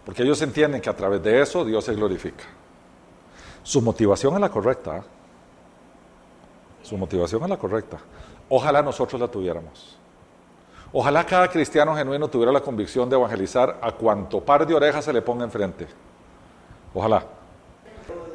Porque 0.05 0.23
ellos 0.23 0.41
entienden 0.41 0.81
que 0.81 0.89
a 0.89 0.95
través 0.95 1.21
de 1.21 1.41
eso 1.41 1.63
Dios 1.65 1.83
se 1.83 1.93
glorifica. 1.93 2.45
Su 3.61 3.81
motivación 3.81 4.33
es 4.33 4.39
la 4.39 4.49
correcta. 4.49 5.03
Su 6.83 6.97
motivación 6.97 7.41
es 7.43 7.49
la 7.49 7.57
correcta. 7.57 7.97
Ojalá 8.49 8.81
nosotros 8.81 9.19
la 9.19 9.27
tuviéramos. 9.27 9.97
Ojalá 10.91 11.25
cada 11.25 11.47
cristiano 11.47 11.95
genuino 11.95 12.27
tuviera 12.27 12.51
la 12.51 12.61
convicción 12.61 13.09
de 13.09 13.15
evangelizar 13.15 13.79
a 13.81 13.91
cuanto 13.93 14.41
par 14.41 14.67
de 14.67 14.75
orejas 14.75 15.05
se 15.05 15.13
le 15.13 15.23
ponga 15.23 15.43
enfrente. 15.43 15.87
Ojalá. 16.93 17.25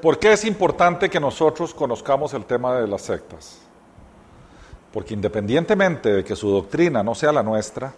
¿Por 0.02 0.18
qué 0.18 0.32
es 0.32 0.44
importante 0.44 1.08
que 1.08 1.20
nosotros 1.20 1.72
conozcamos 1.72 2.34
el 2.34 2.44
tema 2.44 2.74
de 2.74 2.88
las 2.88 3.02
sectas? 3.02 3.60
Porque 4.92 5.14
independientemente 5.14 6.12
de 6.12 6.24
que 6.24 6.34
su 6.34 6.50
doctrina 6.50 7.02
no 7.02 7.14
sea 7.14 7.30
la 7.30 7.42
nuestra, 7.42 7.92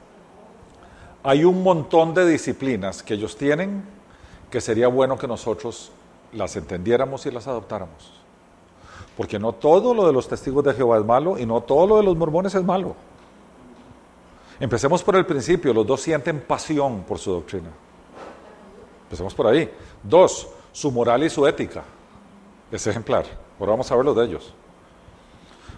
hay 1.22 1.44
un 1.44 1.62
montón 1.62 2.12
de 2.12 2.26
disciplinas 2.26 3.02
que 3.02 3.14
ellos 3.14 3.36
tienen 3.36 3.84
que 4.50 4.60
sería 4.60 4.88
bueno 4.88 5.16
que 5.16 5.28
nosotros 5.28 5.92
las 6.32 6.56
entendiéramos 6.56 7.24
y 7.24 7.30
las 7.30 7.46
adoptáramos. 7.46 8.19
Porque 9.20 9.38
no 9.38 9.52
todo 9.52 9.92
lo 9.92 10.06
de 10.06 10.14
los 10.14 10.26
testigos 10.26 10.64
de 10.64 10.72
Jehová 10.72 10.96
es 10.96 11.04
malo 11.04 11.38
y 11.38 11.44
no 11.44 11.60
todo 11.60 11.86
lo 11.86 11.98
de 11.98 12.04
los 12.04 12.16
mormones 12.16 12.54
es 12.54 12.64
malo. 12.64 12.96
Empecemos 14.58 15.02
por 15.02 15.14
el 15.14 15.26
principio, 15.26 15.74
los 15.74 15.86
dos 15.86 16.00
sienten 16.00 16.40
pasión 16.40 17.02
por 17.02 17.18
su 17.18 17.32
doctrina. 17.32 17.68
Empecemos 19.02 19.34
por 19.34 19.48
ahí. 19.48 19.70
Dos, 20.02 20.48
su 20.72 20.90
moral 20.90 21.22
y 21.22 21.28
su 21.28 21.46
ética 21.46 21.84
es 22.72 22.86
ejemplar. 22.86 23.26
Ahora 23.58 23.72
vamos 23.72 23.92
a 23.92 23.96
ver 23.96 24.06
los 24.06 24.16
de 24.16 24.24
ellos. 24.24 24.54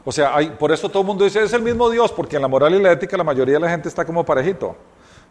O 0.05 0.13
sea, 0.13 0.37
por 0.57 0.71
eso 0.71 0.89
todo 0.89 1.01
el 1.01 1.09
mundo 1.09 1.25
dice, 1.25 1.43
es 1.43 1.53
el 1.53 1.63
mismo 1.63 1.91
Dios, 1.91 2.13
porque 2.13 2.37
en 2.37 2.43
la 2.43 2.49
moral 2.49 2.77
y 2.77 2.81
la 2.81 2.93
ética 2.93 3.17
la 3.17 3.25
mayoría 3.25 3.55
de 3.55 3.61
la 3.61 3.71
gente 3.71 3.89
está 3.89 4.05
como 4.05 4.25
parejito. 4.25 4.77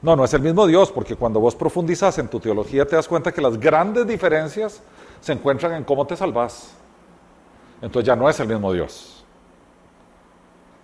No, 0.01 0.17
no 0.17 0.25
es 0.25 0.33
el 0.33 0.41
mismo 0.41 0.67
Dios, 0.67 0.91
porque 0.91 1.15
cuando 1.15 1.39
vos 1.39 1.55
profundizas 1.55 2.17
en 2.17 2.27
tu 2.27 2.41
teología 2.41 2.85
te 2.85 2.97
das 2.97 3.07
cuenta 3.07 3.31
que 3.31 3.39
las 3.39 3.57
grandes 3.57 4.05
diferencias 4.05 4.81
se 5.21 5.31
encuentran 5.31 5.75
en 5.75 5.85
cómo 5.85 6.05
te 6.05 6.17
salvas. 6.17 6.80
Entonces 7.81 8.07
ya 8.07 8.15
no 8.15 8.29
es 8.29 8.39
el 8.39 8.47
mismo 8.47 8.71
Dios. 8.71 9.23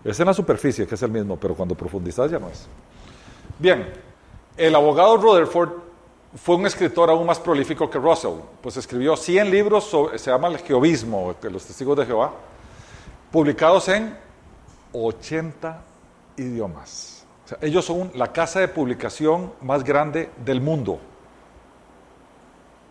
Es 0.03 0.19
en 0.19 0.25
la 0.25 0.33
superficie 0.33 0.87
que 0.87 0.95
es 0.95 1.01
el 1.03 1.11
mismo, 1.11 1.37
pero 1.37 1.53
cuando 1.55 1.75
profundizas 1.75 2.31
ya 2.31 2.39
no 2.39 2.49
es. 2.49 2.67
Bien, 3.59 3.91
el 4.55 4.73
abogado 4.75 5.17
Rutherford 5.17 5.69
fue 6.35 6.55
un 6.55 6.65
escritor 6.65 7.09
aún 7.09 7.25
más 7.25 7.39
prolífico 7.39 7.89
que 7.89 7.97
Russell, 7.97 8.39
pues 8.61 8.77
escribió 8.77 9.15
100 9.15 9.49
libros, 9.49 9.85
sobre, 9.85 10.17
se 10.17 10.29
llama 10.31 10.47
el 10.49 10.57
Jehovismo, 10.59 11.35
los 11.41 11.65
testigos 11.65 11.97
de 11.97 12.05
Jehová, 12.05 12.33
publicados 13.31 13.87
en 13.89 14.17
80 14.93 15.81
idiomas. 16.37 17.25
ellos 17.61 17.85
son 17.85 18.11
la 18.15 18.31
casa 18.31 18.59
de 18.59 18.67
publicación 18.67 19.53
más 19.61 19.83
grande 19.83 20.29
del 20.43 20.61
mundo. 20.61 20.99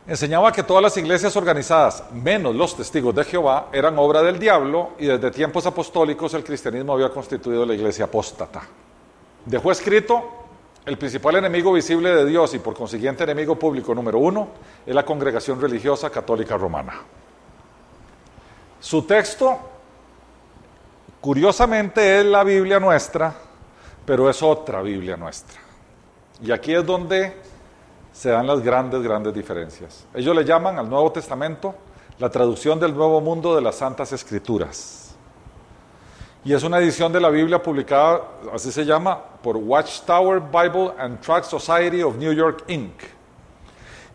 Enseñaba 0.08 0.52
que 0.52 0.62
todas 0.62 0.82
las 0.82 0.96
iglesias 0.96 1.36
organizadas, 1.36 2.04
menos 2.12 2.54
los 2.54 2.76
testigos 2.76 3.12
de 3.14 3.24
Jehová, 3.24 3.70
eran 3.72 3.98
obra 3.98 4.22
del 4.22 4.38
diablo 4.38 4.90
y 4.98 5.06
desde 5.06 5.32
tiempos 5.32 5.66
apostólicos 5.66 6.32
el 6.34 6.44
cristianismo 6.44 6.92
había 6.92 7.08
constituido 7.08 7.66
la 7.66 7.74
iglesia 7.74 8.04
apóstata. 8.04 8.62
Dejó 9.44 9.72
escrito, 9.72 10.22
el 10.84 10.96
principal 10.96 11.34
enemigo 11.34 11.72
visible 11.72 12.14
de 12.14 12.24
Dios 12.24 12.54
y 12.54 12.60
por 12.60 12.74
consiguiente 12.74 13.24
enemigo 13.24 13.58
público 13.58 13.92
número 13.92 14.18
uno 14.18 14.48
es 14.86 14.94
la 14.94 15.04
congregación 15.04 15.60
religiosa 15.60 16.08
católica 16.10 16.56
romana. 16.56 17.00
Su 18.78 19.02
texto, 19.02 19.58
curiosamente, 21.20 22.20
es 22.20 22.26
la 22.26 22.44
Biblia 22.44 22.78
nuestra, 22.78 23.34
pero 24.04 24.30
es 24.30 24.40
otra 24.40 24.82
Biblia 24.82 25.16
nuestra. 25.16 25.58
Y 26.40 26.52
aquí 26.52 26.72
es 26.72 26.86
donde 26.86 27.34
se 28.16 28.30
dan 28.30 28.46
las 28.46 28.62
grandes, 28.62 29.02
grandes 29.02 29.34
diferencias. 29.34 30.06
Ellos 30.14 30.34
le 30.34 30.42
llaman 30.42 30.78
al 30.78 30.88
Nuevo 30.88 31.12
Testamento 31.12 31.74
la 32.18 32.30
traducción 32.30 32.80
del 32.80 32.94
Nuevo 32.94 33.20
Mundo 33.20 33.54
de 33.54 33.60
las 33.60 33.76
Santas 33.76 34.10
Escrituras. 34.10 35.14
Y 36.42 36.54
es 36.54 36.62
una 36.62 36.78
edición 36.78 37.12
de 37.12 37.20
la 37.20 37.28
Biblia 37.28 37.62
publicada, 37.62 38.22
así 38.54 38.72
se 38.72 38.86
llama, 38.86 39.20
por 39.42 39.58
Watchtower 39.58 40.40
Bible 40.40 40.92
and 40.98 41.20
Tract 41.20 41.44
Society 41.44 42.02
of 42.02 42.16
New 42.16 42.32
York, 42.32 42.64
Inc. 42.68 43.02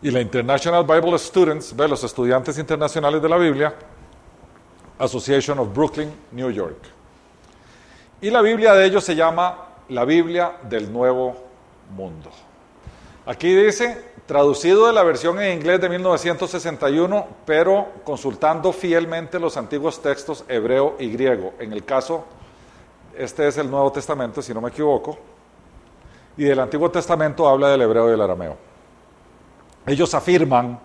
Y 0.02 0.10
la 0.10 0.20
International 0.20 0.82
Bible 0.82 1.16
Students, 1.16 1.76
ve, 1.76 1.86
los 1.86 2.02
estudiantes 2.02 2.58
internacionales 2.58 3.22
de 3.22 3.28
la 3.28 3.36
Biblia, 3.36 3.72
Association 4.98 5.60
of 5.60 5.72
Brooklyn, 5.72 6.12
New 6.32 6.50
York. 6.50 6.88
Y 8.20 8.30
la 8.30 8.42
Biblia 8.42 8.74
de 8.74 8.84
ellos 8.84 9.04
se 9.04 9.14
llama 9.14 9.58
la 9.90 10.04
Biblia 10.04 10.56
del 10.68 10.92
Nuevo 10.92 11.36
Mundo. 11.94 12.30
Aquí 13.24 13.54
dice, 13.54 14.02
traducido 14.26 14.88
de 14.88 14.92
la 14.92 15.04
versión 15.04 15.40
en 15.40 15.56
inglés 15.58 15.80
de 15.80 15.88
1961, 15.88 17.26
pero 17.46 17.86
consultando 18.02 18.72
fielmente 18.72 19.38
los 19.38 19.56
antiguos 19.56 20.02
textos 20.02 20.44
hebreo 20.48 20.96
y 20.98 21.10
griego. 21.10 21.54
En 21.58 21.72
el 21.72 21.84
caso 21.84 22.24
Este 23.16 23.46
es 23.46 23.58
el 23.58 23.70
Nuevo 23.70 23.92
Testamento, 23.92 24.40
si 24.40 24.54
no 24.54 24.60
me 24.60 24.70
equivoco. 24.70 25.18
Y 26.36 26.44
del 26.44 26.58
Antiguo 26.60 26.90
Testamento 26.90 27.46
habla 27.46 27.68
del 27.68 27.82
hebreo 27.82 28.08
y 28.08 28.12
del 28.12 28.22
arameo. 28.22 28.56
Ellos 29.86 30.14
afirman 30.14 30.80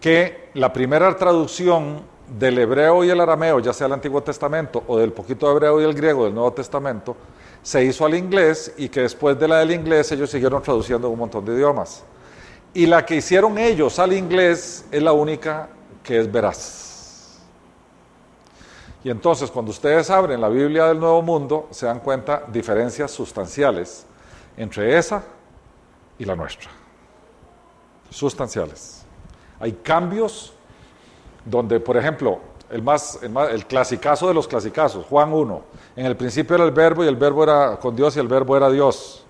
que 0.00 0.50
la 0.54 0.72
primera 0.72 1.14
traducción 1.16 2.02
del 2.26 2.58
hebreo 2.58 3.04
y 3.04 3.10
el 3.10 3.20
arameo, 3.20 3.60
ya 3.60 3.72
sea 3.72 3.86
el 3.86 3.92
Antiguo 3.92 4.22
Testamento 4.22 4.82
o 4.88 4.98
del 4.98 5.12
poquito 5.12 5.50
hebreo 5.50 5.80
y 5.80 5.84
el 5.84 5.94
griego 5.94 6.24
del 6.24 6.34
Nuevo 6.34 6.52
Testamento, 6.52 7.16
se 7.62 7.84
hizo 7.84 8.06
al 8.06 8.14
inglés 8.14 8.72
y 8.76 8.88
que 8.88 9.00
después 9.02 9.38
de 9.38 9.48
la 9.48 9.58
del 9.58 9.72
inglés 9.72 10.10
ellos 10.12 10.30
siguieron 10.30 10.62
traduciendo 10.62 11.08
un 11.08 11.18
montón 11.18 11.44
de 11.44 11.54
idiomas. 11.54 12.04
Y 12.72 12.86
la 12.86 13.04
que 13.04 13.16
hicieron 13.16 13.58
ellos 13.58 13.98
al 13.98 14.12
inglés 14.12 14.84
es 14.90 15.02
la 15.02 15.12
única 15.12 15.68
que 16.02 16.18
es 16.18 16.30
veraz. 16.30 17.40
Y 19.02 19.10
entonces 19.10 19.50
cuando 19.50 19.70
ustedes 19.70 20.10
abren 20.10 20.40
la 20.40 20.48
Biblia 20.48 20.86
del 20.86 21.00
Nuevo 21.00 21.22
Mundo, 21.22 21.68
se 21.70 21.86
dan 21.86 22.00
cuenta 22.00 22.44
diferencias 22.48 23.10
sustanciales 23.10 24.06
entre 24.56 24.96
esa 24.96 25.22
y 26.18 26.24
la 26.24 26.36
nuestra. 26.36 26.70
Sustanciales. 28.10 29.02
Hay 29.58 29.72
cambios 29.72 30.52
donde, 31.44 31.80
por 31.80 31.96
ejemplo, 31.96 32.40
el, 32.70 32.82
más, 32.82 33.18
el, 33.22 33.30
más, 33.30 33.50
el 33.50 33.66
clasicazo 33.66 34.28
de 34.28 34.34
los 34.34 34.46
clasicazos, 34.46 35.04
Juan 35.06 35.32
1, 35.32 35.62
en 35.96 36.06
el 36.06 36.16
principio 36.16 36.56
era 36.56 36.64
el 36.64 36.70
verbo 36.70 37.04
y 37.04 37.08
el 37.08 37.16
verbo 37.16 37.42
era 37.42 37.78
con 37.78 37.96
Dios 37.96 38.16
y 38.16 38.20
el 38.20 38.28
verbo 38.28 38.56
era 38.56 38.70
Dios. 38.70 39.24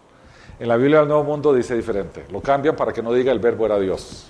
En 0.58 0.68
la 0.68 0.76
Biblia 0.76 0.98
del 0.98 1.08
Nuevo 1.08 1.24
Mundo 1.24 1.54
dice 1.54 1.74
diferente. 1.74 2.26
Lo 2.30 2.42
cambian 2.42 2.76
para 2.76 2.92
que 2.92 3.02
no 3.02 3.12
diga 3.12 3.32
el 3.32 3.38
verbo 3.38 3.64
era 3.64 3.78
Dios, 3.78 4.26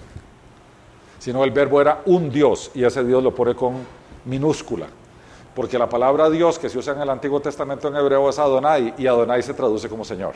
sino 1.19 1.43
el 1.43 1.51
verbo 1.51 1.81
era 1.81 2.03
un 2.07 2.31
Dios 2.31 2.71
y 2.73 2.85
ese 2.85 3.03
Dios 3.05 3.23
lo 3.23 3.35
pone 3.35 3.55
con 3.55 3.85
minúscula. 4.25 4.87
Porque 5.55 5.77
la 5.77 5.89
palabra 5.89 6.31
Dios 6.31 6.59
que 6.59 6.69
se 6.69 6.79
usa 6.79 6.95
en 6.95 7.03
el 7.03 7.11
Antiguo 7.11 7.41
Testamento 7.41 7.89
en 7.89 7.97
hebreo 7.97 8.31
es 8.31 8.39
Adonai 8.39 8.95
y 8.97 9.09
Adonai 9.09 9.43
se 9.43 9.55
traduce 9.55 9.89
como 9.89 10.05
Señor. 10.05 10.35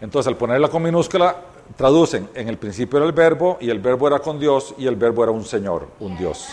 Entonces 0.00 0.28
al 0.28 0.36
ponerla 0.36 0.68
con 0.68 0.82
minúscula 0.82 1.34
traducen 1.76 2.28
en 2.34 2.48
el 2.48 2.58
principio 2.58 2.98
era 2.98 3.06
el 3.06 3.12
verbo 3.12 3.58
y 3.60 3.70
el 3.70 3.78
verbo 3.78 4.06
era 4.06 4.18
con 4.18 4.38
Dios 4.38 4.74
y 4.78 4.86
el 4.86 4.96
verbo 4.96 5.22
era 5.22 5.32
un 5.32 5.44
Señor, 5.44 5.88
un 6.00 6.16
Dios. 6.16 6.48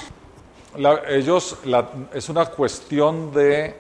La, 0.77 1.01
ellos 1.09 1.57
la, 1.65 1.89
es 2.13 2.29
una 2.29 2.45
cuestión 2.45 3.31
de 3.31 3.75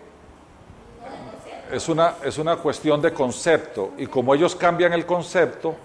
es 1.71 1.87
una, 1.87 2.15
es 2.23 2.37
una 2.37 2.57
cuestión 2.57 3.01
de 3.01 3.13
concepto 3.13 3.91
y 3.97 4.07
como 4.07 4.33
ellos 4.33 4.55
cambian 4.55 4.93
el 4.93 5.05
concepto, 5.05 5.75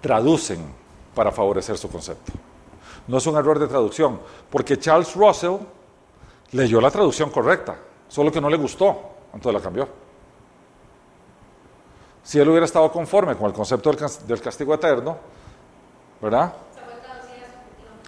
traducen 0.00 0.64
para 1.14 1.32
favorecer 1.32 1.76
su 1.76 1.90
concepto. 1.90 2.32
No 3.08 3.18
es 3.18 3.26
un 3.26 3.36
error 3.36 3.58
de 3.58 3.66
traducción, 3.66 4.20
porque 4.50 4.78
Charles 4.78 5.14
Russell 5.14 5.56
leyó 6.52 6.80
la 6.80 6.90
traducción 6.90 7.30
correcta, 7.30 7.76
solo 8.08 8.30
que 8.30 8.40
no 8.40 8.48
le 8.48 8.56
gustó, 8.56 8.96
entonces 9.32 9.54
la 9.54 9.60
cambió. 9.60 9.88
Si 12.26 12.40
él 12.40 12.48
hubiera 12.48 12.66
estado 12.66 12.90
conforme 12.90 13.36
con 13.36 13.46
el 13.46 13.52
concepto 13.52 13.88
del 14.26 14.40
castigo 14.40 14.74
eterno, 14.74 15.16
¿verdad? 16.20 16.52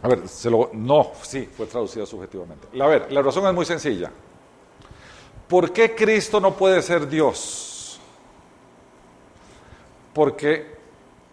A 0.03 0.09
ver, 0.09 0.23
lo, 0.51 0.71
no, 0.73 1.13
sí, 1.23 1.49
fue 1.57 1.67
traducida 1.67 2.05
subjetivamente. 2.05 2.67
A 2.81 2.87
ver, 2.89 3.13
la 3.13 3.23
razón 3.23 3.47
es 3.47 3.55
muy 3.55 3.65
sencilla. 3.65 4.11
¿Por 5.47 5.73
qué 5.73 5.95
Cristo 5.95 6.41
no 6.41 6.53
puede 6.53 6.83
ser 6.83 7.09
Dios? 7.09 8.01
Porque 10.13 10.77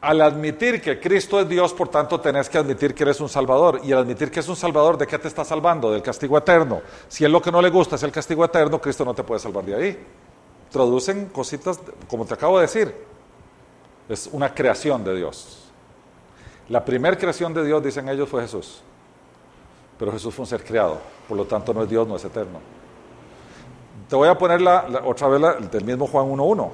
al 0.01 0.21
admitir 0.21 0.79
que 0.79 0.99
Cristo 0.99 1.39
es 1.39 1.49
Dios, 1.49 1.73
por 1.73 1.87
tanto, 1.87 2.21
tenés 2.21 2.49
que 2.49 2.59
admitir 2.59 2.93
que 2.93 3.01
eres 3.01 3.19
un 3.19 3.29
Salvador. 3.29 3.81
Y 3.83 3.93
al 3.93 3.99
admitir 4.01 4.29
que 4.29 4.41
es 4.41 4.47
un 4.47 4.55
Salvador, 4.55 4.95
¿de 4.95 5.07
qué 5.07 5.17
te 5.17 5.27
está 5.27 5.43
salvando? 5.43 5.91
Del 5.91 6.03
castigo 6.03 6.37
eterno. 6.37 6.83
Si 7.07 7.25
es 7.25 7.31
lo 7.31 7.41
que 7.41 7.51
no 7.51 7.63
le 7.63 7.71
gusta 7.71 7.95
es 7.95 8.03
el 8.03 8.11
castigo 8.11 8.45
eterno, 8.45 8.79
Cristo 8.79 9.03
no 9.03 9.15
te 9.15 9.23
puede 9.23 9.39
salvar 9.39 9.65
de 9.65 9.75
ahí. 9.75 10.05
Traducen 10.75 11.27
cositas, 11.27 11.79
como 12.09 12.25
te 12.25 12.33
acabo 12.33 12.57
de 12.57 12.63
decir. 12.63 12.93
Es 14.09 14.27
una 14.33 14.53
creación 14.53 15.05
de 15.05 15.15
Dios. 15.15 15.69
La 16.67 16.83
primera 16.83 17.17
creación 17.17 17.53
de 17.53 17.63
Dios, 17.63 17.81
dicen 17.81 18.09
ellos, 18.09 18.27
fue 18.27 18.41
Jesús. 18.41 18.81
Pero 19.97 20.11
Jesús 20.11 20.35
fue 20.35 20.43
un 20.43 20.47
ser 20.47 20.65
creado. 20.65 20.99
Por 21.29 21.37
lo 21.37 21.45
tanto, 21.45 21.73
no 21.73 21.81
es 21.81 21.89
Dios, 21.89 22.05
no 22.05 22.17
es 22.17 22.25
eterno. 22.25 22.59
Te 24.09 24.17
voy 24.17 24.27
a 24.27 24.37
poner 24.37 24.59
la, 24.59 24.85
la, 24.89 25.05
otra 25.05 25.29
vez 25.29 25.39
la, 25.39 25.53
del 25.53 25.85
mismo 25.85 26.07
Juan 26.07 26.25
1.1. 26.25 26.69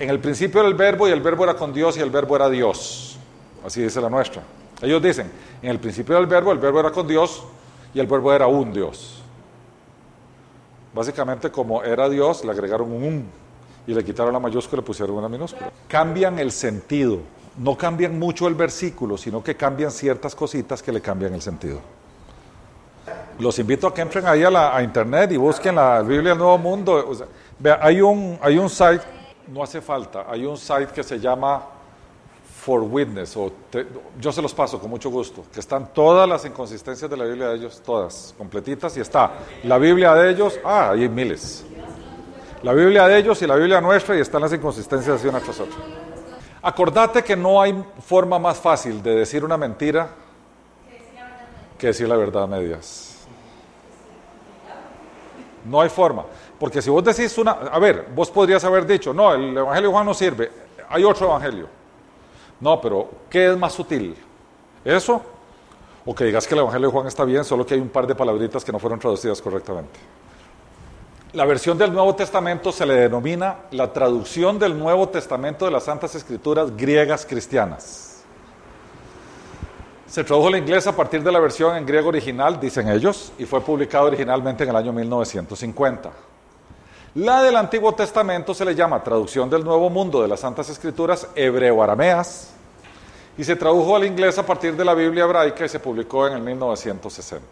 En 0.00 0.10
el 0.10 0.20
principio 0.20 0.60
era 0.60 0.68
el 0.68 0.74
verbo 0.74 1.08
y 1.08 1.10
el 1.10 1.22
verbo 1.22 1.44
era 1.44 1.56
con 1.56 1.72
Dios 1.72 1.96
y 1.96 2.00
el 2.00 2.10
verbo 2.10 2.36
era 2.36 2.50
Dios. 2.50 3.18
Así 3.64 3.80
dice 3.80 4.02
la 4.02 4.10
nuestra. 4.10 4.42
Ellos 4.82 5.02
dicen, 5.02 5.32
en 5.62 5.70
el 5.70 5.80
principio 5.80 6.12
era 6.12 6.20
el 6.20 6.26
verbo, 6.26 6.52
el 6.52 6.58
verbo 6.58 6.80
era 6.80 6.90
con 6.90 7.08
Dios 7.08 7.42
y 7.94 8.00
el 8.00 8.06
verbo 8.06 8.34
era 8.34 8.48
un 8.48 8.70
Dios. 8.70 9.23
Básicamente 10.94 11.50
como 11.50 11.82
era 11.82 12.08
Dios, 12.08 12.44
le 12.44 12.52
agregaron 12.52 12.92
un 12.92 13.02
un 13.02 13.26
y 13.86 13.92
le 13.92 14.04
quitaron 14.04 14.32
la 14.32 14.38
mayúscula 14.38 14.80
y 14.80 14.82
le 14.82 14.86
pusieron 14.86 15.16
una 15.16 15.28
minúscula. 15.28 15.70
Cambian 15.88 16.38
el 16.38 16.52
sentido. 16.52 17.18
No 17.58 17.76
cambian 17.76 18.18
mucho 18.18 18.48
el 18.48 18.54
versículo, 18.54 19.16
sino 19.16 19.42
que 19.42 19.56
cambian 19.56 19.90
ciertas 19.90 20.34
cositas 20.34 20.82
que 20.82 20.90
le 20.90 21.00
cambian 21.00 21.34
el 21.34 21.42
sentido. 21.42 21.80
Los 23.38 23.58
invito 23.58 23.88
a 23.88 23.94
que 23.94 24.00
entren 24.00 24.26
ahí 24.26 24.44
a, 24.44 24.82
internet 24.82 25.32
y 25.32 25.36
busquen 25.36 25.74
la 25.74 26.00
Biblia 26.02 26.30
del 26.30 26.38
Nuevo 26.38 26.58
Mundo. 26.58 26.92
O 26.94 27.74
hay 27.80 28.00
un, 28.00 28.38
hay 28.40 28.58
un 28.58 28.70
site, 28.70 29.02
no 29.48 29.62
hace 29.62 29.80
falta, 29.80 30.26
hay 30.28 30.44
un 30.44 30.56
site 30.56 30.88
que 30.94 31.02
se 31.02 31.18
llama 31.18 31.62
For 32.64 32.80
Witness, 32.80 33.36
o 33.36 33.52
yo 34.18 34.32
se 34.32 34.40
los 34.40 34.54
paso 34.54 34.80
con 34.80 34.88
mucho 34.88 35.10
gusto, 35.10 35.44
que 35.52 35.60
están 35.60 35.92
todas 35.92 36.26
las 36.26 36.46
inconsistencias 36.46 37.10
de 37.10 37.14
la 37.14 37.24
Biblia 37.24 37.48
de 37.48 37.56
ellos, 37.56 37.82
todas, 37.84 38.34
completitas, 38.38 38.96
y 38.96 39.00
está 39.00 39.32
la 39.64 39.76
Biblia 39.76 40.14
de 40.14 40.30
ellos, 40.30 40.58
ah, 40.64 40.92
hay 40.92 41.06
miles. 41.06 41.62
La 42.62 42.72
Biblia 42.72 43.06
de 43.06 43.18
ellos 43.18 43.42
y 43.42 43.46
la 43.46 43.56
Biblia 43.56 43.82
nuestra, 43.82 44.16
y 44.16 44.20
están 44.20 44.40
las 44.40 44.54
inconsistencias 44.54 45.22
de 45.22 45.28
una 45.28 45.40
tras 45.40 45.60
otra. 45.60 45.76
Acordate 46.62 47.22
que 47.22 47.36
no 47.36 47.60
hay 47.60 47.84
forma 48.00 48.38
más 48.38 48.56
fácil 48.56 49.02
de 49.02 49.14
decir 49.14 49.44
una 49.44 49.58
mentira 49.58 50.08
que 51.76 51.88
decir 51.88 52.08
la 52.08 52.16
verdad 52.16 52.44
a 52.44 52.46
medias. 52.46 53.26
No 55.66 55.82
hay 55.82 55.90
forma. 55.90 56.24
Porque 56.58 56.80
si 56.80 56.88
vos 56.88 57.04
decís 57.04 57.36
una, 57.36 57.50
a 57.50 57.78
ver, 57.78 58.08
vos 58.14 58.30
podrías 58.30 58.64
haber 58.64 58.86
dicho, 58.86 59.12
no, 59.12 59.34
el 59.34 59.54
Evangelio 59.54 59.90
de 59.90 59.94
Juan 59.94 60.06
no 60.06 60.14
sirve, 60.14 60.50
hay 60.88 61.04
otro 61.04 61.26
Evangelio. 61.26 61.83
No, 62.64 62.80
pero 62.80 63.10
¿qué 63.28 63.52
es 63.52 63.58
más 63.58 63.74
sutil? 63.74 64.16
¿Eso? 64.82 65.20
O 66.06 66.14
que 66.14 66.24
digas 66.24 66.48
que 66.48 66.54
el 66.54 66.60
Evangelio 66.60 66.88
de 66.88 66.92
Juan 66.92 67.06
está 67.06 67.22
bien, 67.22 67.44
solo 67.44 67.66
que 67.66 67.74
hay 67.74 67.80
un 67.80 67.90
par 67.90 68.06
de 68.06 68.14
palabritas 68.14 68.64
que 68.64 68.72
no 68.72 68.78
fueron 68.78 68.98
traducidas 68.98 69.42
correctamente. 69.42 70.00
La 71.34 71.44
versión 71.44 71.76
del 71.76 71.92
Nuevo 71.92 72.14
Testamento 72.14 72.72
se 72.72 72.86
le 72.86 72.94
denomina 72.94 73.56
la 73.72 73.92
traducción 73.92 74.58
del 74.58 74.78
Nuevo 74.78 75.10
Testamento 75.10 75.66
de 75.66 75.72
las 75.72 75.84
Santas 75.84 76.14
Escrituras 76.14 76.74
griegas 76.74 77.26
cristianas. 77.26 78.24
Se 80.06 80.24
tradujo 80.24 80.48
al 80.48 80.56
inglés 80.56 80.86
a 80.86 80.96
partir 80.96 81.22
de 81.22 81.32
la 81.32 81.40
versión 81.40 81.76
en 81.76 81.84
griego 81.84 82.08
original, 82.08 82.58
dicen 82.58 82.88
ellos, 82.88 83.30
y 83.36 83.44
fue 83.44 83.60
publicado 83.60 84.06
originalmente 84.06 84.64
en 84.64 84.70
el 84.70 84.76
año 84.76 84.90
1950. 84.90 86.10
La 87.16 87.44
del 87.44 87.54
Antiguo 87.54 87.94
Testamento 87.94 88.52
se 88.54 88.64
le 88.64 88.74
llama 88.74 89.00
traducción 89.00 89.48
del 89.48 89.62
Nuevo 89.62 89.88
Mundo 89.88 90.20
de 90.20 90.26
las 90.26 90.40
Santas 90.40 90.68
Escrituras 90.68 91.28
hebreo-arameas 91.36 92.50
y 93.38 93.44
se 93.44 93.54
tradujo 93.54 93.94
al 93.94 94.04
inglés 94.04 94.36
a 94.36 94.44
partir 94.44 94.74
de 94.74 94.84
la 94.84 94.94
Biblia 94.94 95.22
hebraica 95.22 95.64
y 95.64 95.68
se 95.68 95.78
publicó 95.78 96.26
en 96.26 96.32
el 96.32 96.40
1960. 96.40 97.46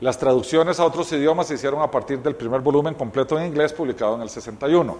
Las 0.00 0.16
traducciones 0.16 0.78
a 0.78 0.84
otros 0.84 1.10
idiomas 1.10 1.48
se 1.48 1.54
hicieron 1.54 1.82
a 1.82 1.90
partir 1.90 2.20
del 2.20 2.36
primer 2.36 2.60
volumen 2.60 2.94
completo 2.94 3.36
en 3.36 3.46
inglés 3.46 3.72
publicado 3.72 4.14
en 4.14 4.22
el 4.22 4.30
61. 4.30 4.96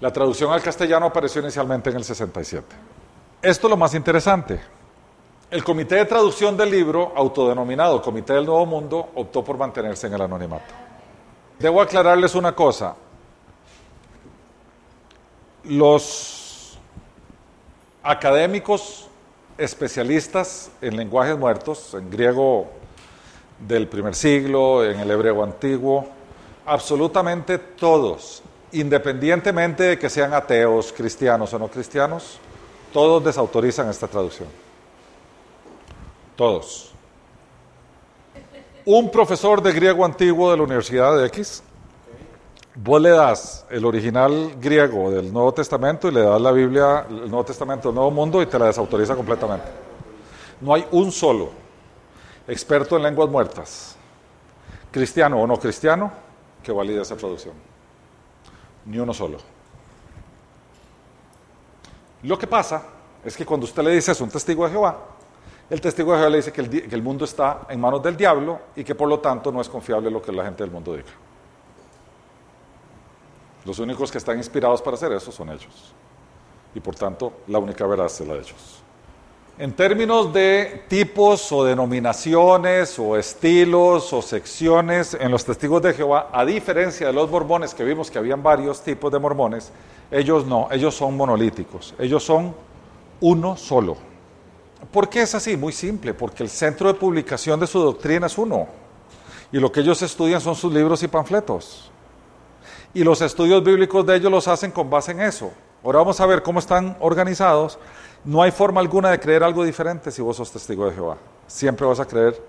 La 0.00 0.10
traducción 0.10 0.50
al 0.50 0.62
castellano 0.62 1.04
apareció 1.04 1.42
inicialmente 1.42 1.90
en 1.90 1.96
el 1.96 2.04
67. 2.04 2.74
Esto 3.42 3.66
es 3.66 3.70
lo 3.70 3.76
más 3.76 3.92
interesante. 3.92 4.58
El 5.50 5.62
comité 5.62 5.96
de 5.96 6.06
traducción 6.06 6.56
del 6.56 6.70
libro, 6.70 7.12
autodenominado 7.14 8.00
Comité 8.00 8.32
del 8.32 8.46
Nuevo 8.46 8.64
Mundo, 8.64 9.10
optó 9.14 9.44
por 9.44 9.58
mantenerse 9.58 10.06
en 10.06 10.14
el 10.14 10.22
anonimato. 10.22 10.91
Debo 11.62 11.80
aclararles 11.80 12.34
una 12.34 12.56
cosa. 12.56 12.96
Los 15.62 16.76
académicos 18.02 19.06
especialistas 19.56 20.72
en 20.80 20.96
lenguajes 20.96 21.38
muertos, 21.38 21.94
en 21.94 22.10
griego 22.10 22.66
del 23.60 23.86
primer 23.86 24.16
siglo, 24.16 24.84
en 24.84 24.98
el 24.98 25.08
hebreo 25.08 25.44
antiguo, 25.44 26.08
absolutamente 26.66 27.58
todos, 27.58 28.42
independientemente 28.72 29.84
de 29.84 29.98
que 30.00 30.10
sean 30.10 30.34
ateos, 30.34 30.92
cristianos 30.92 31.54
o 31.54 31.60
no 31.60 31.68
cristianos, 31.68 32.38
todos 32.92 33.22
desautorizan 33.22 33.88
esta 33.88 34.08
traducción. 34.08 34.48
Todos. 36.34 36.91
Un 38.84 39.10
profesor 39.12 39.62
de 39.62 39.72
griego 39.72 40.04
antiguo 40.04 40.50
de 40.50 40.56
la 40.56 40.64
Universidad 40.64 41.16
de 41.16 41.26
X, 41.26 41.62
vos 42.74 43.00
le 43.00 43.10
das 43.10 43.64
el 43.70 43.84
original 43.84 44.56
griego 44.58 45.08
del 45.08 45.32
Nuevo 45.32 45.54
Testamento 45.54 46.08
y 46.08 46.10
le 46.10 46.22
das 46.22 46.40
la 46.40 46.50
Biblia, 46.50 47.06
el 47.08 47.30
Nuevo 47.30 47.44
Testamento 47.44 47.88
del 47.88 47.94
Nuevo 47.94 48.10
Mundo 48.10 48.42
y 48.42 48.46
te 48.46 48.58
la 48.58 48.66
desautoriza 48.66 49.14
completamente. 49.14 49.66
No 50.60 50.74
hay 50.74 50.84
un 50.90 51.12
solo 51.12 51.50
experto 52.48 52.96
en 52.96 53.04
lenguas 53.04 53.28
muertas, 53.28 53.96
cristiano 54.90 55.40
o 55.40 55.46
no 55.46 55.58
cristiano, 55.58 56.10
que 56.60 56.72
valide 56.72 57.02
esa 57.02 57.16
traducción. 57.16 57.54
Ni 58.86 58.98
uno 58.98 59.14
solo. 59.14 59.38
Lo 62.24 62.36
que 62.36 62.48
pasa 62.48 62.82
es 63.24 63.36
que 63.36 63.46
cuando 63.46 63.64
usted 63.64 63.84
le 63.84 63.92
dice 63.92 64.10
eso 64.10 64.24
a 64.24 64.26
un 64.26 64.32
testigo 64.32 64.64
de 64.64 64.72
Jehová, 64.72 64.98
el 65.72 65.80
testigo 65.80 66.12
de 66.12 66.18
Jehová 66.18 66.28
le 66.28 66.36
dice 66.36 66.52
que 66.52 66.60
el, 66.60 66.68
que 66.68 66.94
el, 66.94 67.02
mundo 67.02 67.24
está 67.24 67.62
en 67.70 67.80
manos 67.80 68.02
del 68.02 68.14
diablo 68.14 68.60
y 68.76 68.84
que 68.84 68.94
por 68.94 69.08
lo 69.08 69.20
tanto 69.20 69.50
no 69.50 69.58
es 69.58 69.70
confiable 69.70 70.10
lo 70.10 70.20
que 70.20 70.30
la 70.30 70.44
gente 70.44 70.62
del 70.62 70.70
mundo 70.70 70.92
diga. 70.92 71.08
Los 73.64 73.78
únicos 73.78 74.12
que 74.12 74.18
están 74.18 74.36
inspirados 74.36 74.82
para 74.82 74.96
hacer 74.96 75.10
eso 75.12 75.32
son 75.32 75.48
ellos. 75.48 75.94
Y 76.74 76.80
por 76.80 76.94
tanto, 76.94 77.32
la 77.46 77.58
única 77.58 77.86
verdad 77.86 78.04
es 78.04 78.20
la 78.20 78.34
de 78.34 78.40
ellos. 78.40 78.82
En 79.58 79.72
términos 79.72 80.30
de 80.30 80.84
tipos 80.88 81.50
o 81.52 81.64
denominaciones 81.64 82.98
o 82.98 83.16
estilos 83.16 84.12
o 84.12 84.20
secciones 84.20 85.16
en 85.18 85.30
los 85.30 85.42
testigos 85.42 85.80
de 85.80 85.94
Jehová, 85.94 86.28
a 86.34 86.44
diferencia 86.44 87.06
de 87.06 87.14
los 87.14 87.30
mormones 87.30 87.72
que 87.72 87.82
vimos 87.82 88.10
que 88.10 88.18
habían 88.18 88.42
varios 88.42 88.82
tipos 88.82 89.10
de 89.10 89.18
mormones, 89.18 89.72
ellos 90.10 90.44
no, 90.44 90.68
ellos 90.70 90.94
son 90.94 91.16
monolíticos, 91.16 91.94
ellos 91.98 92.22
son 92.22 92.54
uno 93.22 93.56
solo. 93.56 94.11
¿Por 94.90 95.08
qué 95.08 95.22
es 95.22 95.34
así? 95.34 95.56
Muy 95.56 95.72
simple, 95.72 96.14
porque 96.14 96.42
el 96.42 96.48
centro 96.48 96.88
de 96.88 96.98
publicación 96.98 97.60
de 97.60 97.66
su 97.66 97.78
doctrina 97.78 98.26
es 98.26 98.36
uno. 98.36 98.66
Y 99.52 99.58
lo 99.58 99.70
que 99.70 99.80
ellos 99.80 100.00
estudian 100.02 100.40
son 100.40 100.56
sus 100.56 100.72
libros 100.72 101.02
y 101.02 101.08
panfletos. 101.08 101.90
Y 102.94 103.04
los 103.04 103.20
estudios 103.20 103.62
bíblicos 103.62 104.04
de 104.04 104.16
ellos 104.16 104.30
los 104.30 104.48
hacen 104.48 104.70
con 104.70 104.90
base 104.90 105.12
en 105.12 105.20
eso. 105.20 105.52
Ahora 105.84 105.98
vamos 105.98 106.20
a 106.20 106.26
ver 106.26 106.42
cómo 106.42 106.58
están 106.58 106.96
organizados. 107.00 107.78
No 108.24 108.42
hay 108.42 108.50
forma 108.50 108.80
alguna 108.80 109.10
de 109.10 109.20
creer 109.20 109.42
algo 109.42 109.64
diferente 109.64 110.10
si 110.10 110.22
vos 110.22 110.36
sos 110.36 110.50
testigo 110.50 110.86
de 110.86 110.94
Jehová. 110.94 111.16
Siempre 111.46 111.86
vas 111.86 112.00
a 112.00 112.06
creer 112.06 112.40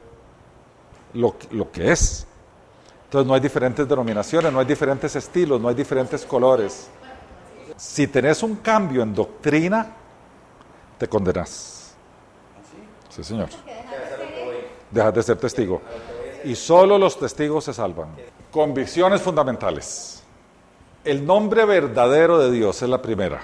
lo, 1.14 1.36
lo 1.52 1.72
que 1.72 1.92
es. 1.92 2.26
Entonces 3.06 3.28
no 3.28 3.34
hay 3.34 3.42
diferentes 3.42 3.88
denominaciones, 3.88 4.52
no 4.52 4.60
hay 4.60 4.66
diferentes 4.66 5.16
estilos, 5.16 5.62
no 5.62 5.68
hay 5.68 5.76
diferentes 5.76 6.26
colores. 6.26 6.88
Si 7.78 8.08
tenés 8.08 8.44
un 8.44 8.58
cambio 8.58 9.02
en 9.04 9.14
doctrina, 9.14 9.96
te 10.98 11.08
condenas. 11.08 11.83
Sí, 13.16 13.24
señor. 13.24 13.50
Dejas 14.90 15.14
de 15.14 15.24
ser 15.24 15.38
testigo. 15.38 15.82
Y 16.44 16.56
solo 16.56 16.98
los 16.98 17.20
testigos 17.20 17.64
se 17.64 17.74
salvan. 17.74 18.10
Convicciones 18.52 19.22
fundamentales. 19.22 20.24
El 21.04 21.24
nombre 21.24 21.64
verdadero 21.66 22.40
de 22.40 22.50
Dios 22.50 22.82
es 22.82 22.90
la 22.90 23.02
primera. 23.02 23.42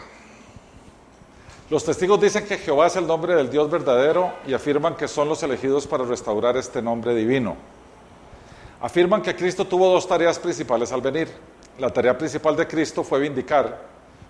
Los 1.69 1.83
testigos 1.83 2.19
dicen 2.19 2.47
que 2.47 2.57
Jehová 2.57 2.87
es 2.87 2.95
el 2.95 3.05
nombre 3.05 3.35
del 3.35 3.51
Dios 3.51 3.69
verdadero 3.69 4.33
y 4.47 4.55
afirman 4.55 4.95
que 4.95 5.07
son 5.07 5.29
los 5.29 5.43
elegidos 5.43 5.85
para 5.85 6.03
restaurar 6.03 6.57
este 6.57 6.81
nombre 6.81 7.13
divino. 7.13 7.55
Afirman 8.81 9.21
que 9.21 9.35
Cristo 9.35 9.65
tuvo 9.65 9.91
dos 9.91 10.07
tareas 10.07 10.39
principales 10.39 10.91
al 10.91 11.01
venir. 11.01 11.29
La 11.77 11.91
tarea 11.91 12.17
principal 12.17 12.55
de 12.55 12.65
Cristo 12.65 13.03
fue 13.03 13.19
vindicar. 13.19 13.79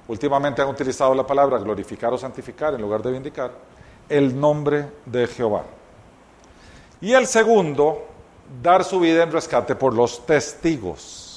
Últimamente 0.10 0.62
han 0.62 0.68
utilizado 0.68 1.16
la 1.16 1.26
palabra 1.26 1.60
glorificar 1.60 2.12
o 2.12 2.18
santificar 2.18 2.74
en 2.74 2.82
lugar 2.82 3.02
de 3.02 3.12
vindicar 3.12 3.52
el 4.10 4.40
nombre 4.40 4.88
de 5.06 5.28
Jehová. 5.28 5.64
Y 7.02 7.14
el 7.14 7.28
segundo, 7.28 8.08
dar 8.62 8.84
su 8.84 9.00
vida 9.00 9.24
en 9.24 9.32
rescate 9.32 9.76
por 9.76 9.94
los 9.94 10.26
testigos 10.26 11.30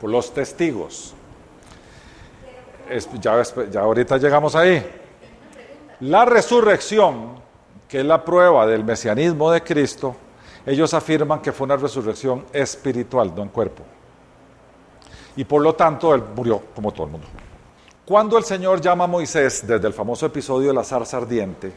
por 0.00 0.10
los 0.10 0.32
testigos. 0.32 1.14
ya, 3.20 3.42
ya 3.70 3.80
ahorita 3.80 4.16
llegamos 4.18 4.54
ahí. 4.54 4.84
La 6.00 6.24
resurrección, 6.24 7.36
que 7.88 8.00
es 8.00 8.04
la 8.04 8.24
prueba 8.24 8.66
del 8.66 8.84
mesianismo 8.84 9.50
de 9.50 9.62
Cristo, 9.62 10.14
ellos 10.66 10.92
afirman 10.94 11.40
que 11.40 11.52
fue 11.52 11.64
una 11.64 11.76
resurrección 11.76 12.44
espiritual, 12.52 13.32
no 13.34 13.42
en 13.42 13.48
cuerpo. 13.48 13.82
Y 15.36 15.44
por 15.44 15.62
lo 15.62 15.74
tanto, 15.74 16.14
él 16.14 16.22
murió 16.34 16.60
como 16.74 16.92
todo 16.92 17.06
el 17.06 17.12
mundo. 17.12 17.26
Cuando 18.06 18.38
el 18.38 18.44
Señor 18.44 18.80
llama 18.80 19.02
a 19.02 19.08
Moisés, 19.08 19.66
desde 19.66 19.88
el 19.88 19.92
famoso 19.92 20.26
episodio 20.26 20.68
de 20.68 20.74
la 20.74 20.84
zarza 20.84 21.16
ardiente, 21.16 21.72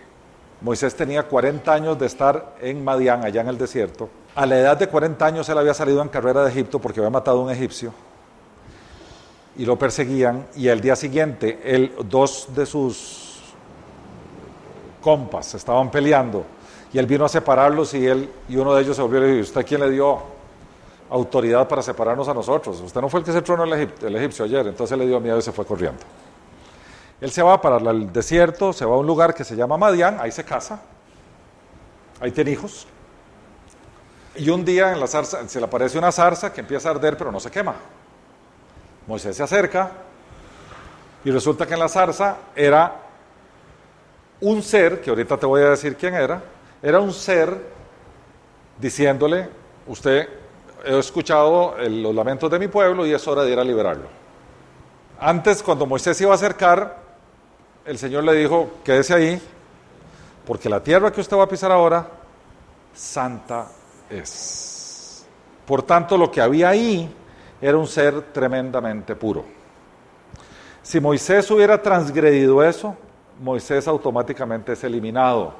Moisés 0.61 0.93
tenía 0.93 1.23
40 1.23 1.73
años 1.73 1.97
de 1.97 2.05
estar 2.05 2.53
en 2.61 2.83
Madián, 2.83 3.25
allá 3.25 3.41
en 3.41 3.47
el 3.47 3.57
desierto. 3.57 4.09
A 4.35 4.45
la 4.45 4.59
edad 4.59 4.77
de 4.77 4.87
40 4.87 5.25
años 5.25 5.49
él 5.49 5.57
había 5.57 5.73
salido 5.73 6.03
en 6.03 6.07
carrera 6.07 6.43
de 6.43 6.51
Egipto 6.51 6.77
porque 6.77 6.99
había 6.99 7.09
matado 7.09 7.39
a 7.39 7.43
un 7.45 7.49
egipcio 7.49 7.91
y 9.57 9.65
lo 9.65 9.75
perseguían 9.79 10.45
y 10.55 10.69
al 10.69 10.79
día 10.81 10.95
siguiente 10.95 11.61
él, 11.63 11.93
dos 12.05 12.49
de 12.55 12.67
sus 12.67 13.41
compas 15.01 15.55
estaban 15.55 15.89
peleando 15.89 16.45
y 16.93 16.99
él 16.99 17.07
vino 17.07 17.25
a 17.25 17.29
separarlos 17.29 17.95
y 17.95 18.05
él 18.05 18.29
y 18.47 18.55
uno 18.55 18.75
de 18.75 18.83
ellos 18.83 18.95
se 18.95 19.01
volvió 19.01 19.17
y 19.17 19.21
le 19.21 19.27
dijo, 19.29 19.41
¿usted 19.45 19.65
quién 19.65 19.81
le 19.81 19.89
dio 19.89 20.21
autoridad 21.09 21.67
para 21.67 21.81
separarnos 21.81 22.27
a 22.27 22.33
nosotros? 22.33 22.79
Usted 22.81 23.01
no 23.01 23.09
fue 23.09 23.21
el 23.21 23.25
que 23.25 23.31
se 23.31 23.41
tronó 23.41 23.63
el, 23.63 23.73
el 23.73 24.15
egipcio 24.15 24.45
ayer, 24.45 24.67
entonces 24.67 24.97
le 24.97 25.07
dio 25.07 25.19
miedo 25.19 25.37
y 25.37 25.41
se 25.41 25.51
fue 25.51 25.65
corriendo. 25.65 26.01
Él 27.21 27.31
se 27.31 27.41
va 27.41 27.59
para 27.59 27.77
el 27.91 28.11
desierto, 28.13 28.71
se 28.71 28.85
va 28.85 28.95
a 28.95 28.97
un 28.97 29.07
lugar 29.07 29.33
que 29.33 29.43
se 29.43 29.55
llama 29.55 29.77
Madián, 29.77 30.17
ahí 30.21 30.31
se 30.31 30.45
casa, 30.45 30.81
ahí 32.21 32.31
tiene 32.31 32.51
hijos. 32.51 32.87
Y 34.35 34.49
un 34.49 34.63
día 34.63 34.93
en 34.93 34.99
la 34.99 35.07
zarza, 35.07 35.47
se 35.47 35.59
le 35.59 35.65
aparece 35.65 35.97
una 35.97 36.11
zarza 36.11 36.53
que 36.53 36.61
empieza 36.61 36.87
a 36.87 36.91
arder 36.93 37.17
pero 37.17 37.31
no 37.31 37.39
se 37.39 37.51
quema. 37.51 37.75
Moisés 39.05 39.35
se 39.35 39.43
acerca 39.43 39.91
y 41.25 41.31
resulta 41.31 41.65
que 41.65 41.73
en 41.73 41.79
la 41.79 41.89
zarza 41.89 42.37
era 42.55 42.95
un 44.41 44.63
ser, 44.63 45.01
que 45.01 45.09
ahorita 45.09 45.37
te 45.37 45.45
voy 45.45 45.61
a 45.61 45.71
decir 45.71 45.97
quién 45.97 46.13
era, 46.13 46.41
era 46.81 46.99
un 46.99 47.11
ser 47.11 47.53
diciéndole, 48.79 49.49
usted, 49.87 50.29
he 50.85 50.97
escuchado 50.97 51.75
los 51.77 52.13
lamentos 52.15 52.49
de 52.49 52.59
mi 52.59 52.67
pueblo 52.67 53.05
y 53.05 53.13
es 53.13 53.27
hora 53.27 53.43
de 53.43 53.51
ir 53.51 53.59
a 53.59 53.63
liberarlo. 53.63 54.07
Antes, 55.19 55.61
cuando 55.61 55.85
Moisés 55.85 56.15
se 56.17 56.23
iba 56.23 56.31
a 56.31 56.35
acercar, 56.35 56.97
el 57.85 57.97
Señor 57.97 58.23
le 58.23 58.33
dijo, 58.33 58.69
quédese 58.83 59.13
ahí, 59.13 59.41
porque 60.45 60.69
la 60.69 60.81
tierra 60.81 61.11
que 61.11 61.21
usted 61.21 61.37
va 61.37 61.43
a 61.43 61.49
pisar 61.49 61.71
ahora, 61.71 62.07
santa 62.93 63.67
es. 64.09 65.25
Por 65.65 65.83
tanto, 65.83 66.17
lo 66.17 66.31
que 66.31 66.41
había 66.41 66.69
ahí 66.69 67.13
era 67.61 67.77
un 67.77 67.87
ser 67.87 68.31
tremendamente 68.31 69.15
puro. 69.15 69.43
Si 70.81 70.99
Moisés 70.99 71.51
hubiera 71.51 71.81
transgredido 71.81 72.63
eso, 72.63 72.95
Moisés 73.41 73.87
automáticamente 73.87 74.73
es 74.73 74.83
eliminado. 74.83 75.53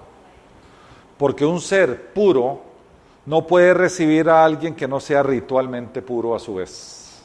Porque 1.18 1.46
un 1.46 1.60
ser 1.60 2.14
puro 2.14 2.69
no 3.30 3.46
puede 3.46 3.76
recibir 3.76 4.28
a 4.28 4.44
alguien 4.44 4.74
que 4.74 4.88
no 4.88 5.00
sea 5.00 5.22
ritualmente 5.22 6.02
puro 6.02 6.34
a 6.34 6.40
su 6.40 6.56
vez. 6.56 7.22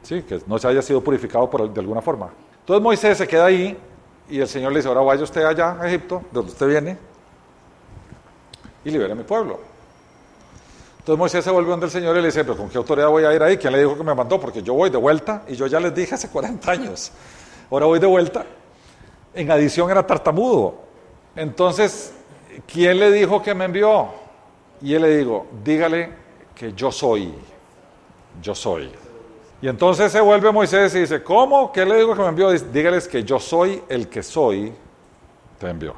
Sí, 0.00 0.22
que 0.22 0.40
no 0.46 0.60
se 0.60 0.68
haya 0.68 0.80
sido 0.80 1.02
purificado 1.02 1.50
por, 1.50 1.68
de 1.68 1.80
alguna 1.80 2.00
forma. 2.00 2.30
Entonces 2.60 2.80
Moisés 2.80 3.18
se 3.18 3.26
queda 3.26 3.46
ahí 3.46 3.76
y 4.28 4.38
el 4.38 4.46
Señor 4.46 4.70
le 4.70 4.78
dice, 4.78 4.86
ahora 4.86 5.00
vaya 5.00 5.24
usted 5.24 5.42
allá 5.42 5.76
a 5.80 5.88
Egipto, 5.88 6.18
de 6.18 6.28
donde 6.30 6.52
usted 6.52 6.68
viene, 6.68 6.96
y 8.84 8.92
libere 8.92 9.10
a 9.10 9.16
mi 9.16 9.24
pueblo. 9.24 9.58
Entonces 11.00 11.18
Moisés 11.18 11.44
se 11.44 11.50
volvió 11.50 11.72
donde 11.72 11.86
el 11.86 11.92
Señor 11.92 12.16
y 12.16 12.20
le 12.20 12.26
dice, 12.26 12.44
pero 12.44 12.56
¿con 12.56 12.68
qué 12.68 12.78
autoridad 12.78 13.08
voy 13.08 13.24
a 13.24 13.34
ir 13.34 13.42
ahí? 13.42 13.56
¿Quién 13.56 13.72
le 13.72 13.80
dijo 13.80 13.96
que 13.96 14.04
me 14.04 14.14
mandó? 14.14 14.38
Porque 14.38 14.62
yo 14.62 14.74
voy 14.74 14.88
de 14.88 14.98
vuelta 14.98 15.42
y 15.48 15.56
yo 15.56 15.66
ya 15.66 15.80
les 15.80 15.92
dije 15.92 16.14
hace 16.14 16.28
40 16.28 16.70
años. 16.70 17.10
Ahora 17.72 17.86
voy 17.86 17.98
de 17.98 18.06
vuelta. 18.06 18.46
En 19.34 19.50
adición 19.50 19.90
era 19.90 20.06
tartamudo. 20.06 20.76
Entonces, 21.34 22.14
¿quién 22.72 23.00
le 23.00 23.10
dijo 23.10 23.42
que 23.42 23.52
me 23.52 23.64
envió? 23.64 24.19
Y 24.82 24.94
él 24.94 25.02
le 25.02 25.16
dijo, 25.18 25.46
dígale 25.64 26.10
que 26.54 26.72
yo 26.72 26.90
soy. 26.90 27.32
Yo 28.42 28.54
soy. 28.54 28.90
Y 29.62 29.68
entonces 29.68 30.10
se 30.10 30.20
vuelve 30.20 30.50
Moisés 30.50 30.94
y 30.94 31.00
dice, 31.00 31.22
¿cómo? 31.22 31.70
¿Qué 31.70 31.84
le 31.84 31.96
digo 31.96 32.14
que 32.14 32.22
me 32.22 32.28
envió? 32.28 32.50
Dígales 32.50 33.06
que 33.06 33.22
yo 33.22 33.38
soy 33.38 33.82
el 33.88 34.08
que 34.08 34.22
soy, 34.22 34.72
te 35.58 35.68
envió. 35.68 35.94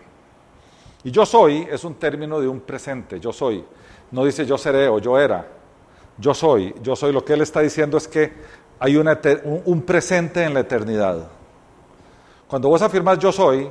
Y 1.05 1.11
yo 1.11 1.25
soy 1.25 1.67
es 1.71 1.85
un 1.85 1.95
término 1.95 2.41
de 2.41 2.49
un 2.49 2.61
presente, 2.61 3.21
yo 3.21 3.33
soy. 3.33 3.65
No 4.11 4.25
dice 4.25 4.45
yo 4.45 4.59
seré 4.59 4.89
o 4.89 4.99
yo 4.99 5.19
era. 5.19 5.47
Yo 6.19 6.35
soy. 6.35 6.75
Yo 6.83 6.97
soy. 6.97 7.13
Lo 7.13 7.25
que 7.25 7.33
él 7.35 7.41
está 7.41 7.61
diciendo 7.61 7.97
es 7.97 8.07
que 8.07 8.33
hay 8.79 8.97
un, 8.97 9.83
presente 9.83 10.43
en 10.43 10.55
la 10.55 10.61
eternidad. 10.61 11.29
Cuando 12.49 12.69
vos 12.69 12.83
afirmas 12.83 13.19
yo 13.19 13.31
soy, 13.31 13.71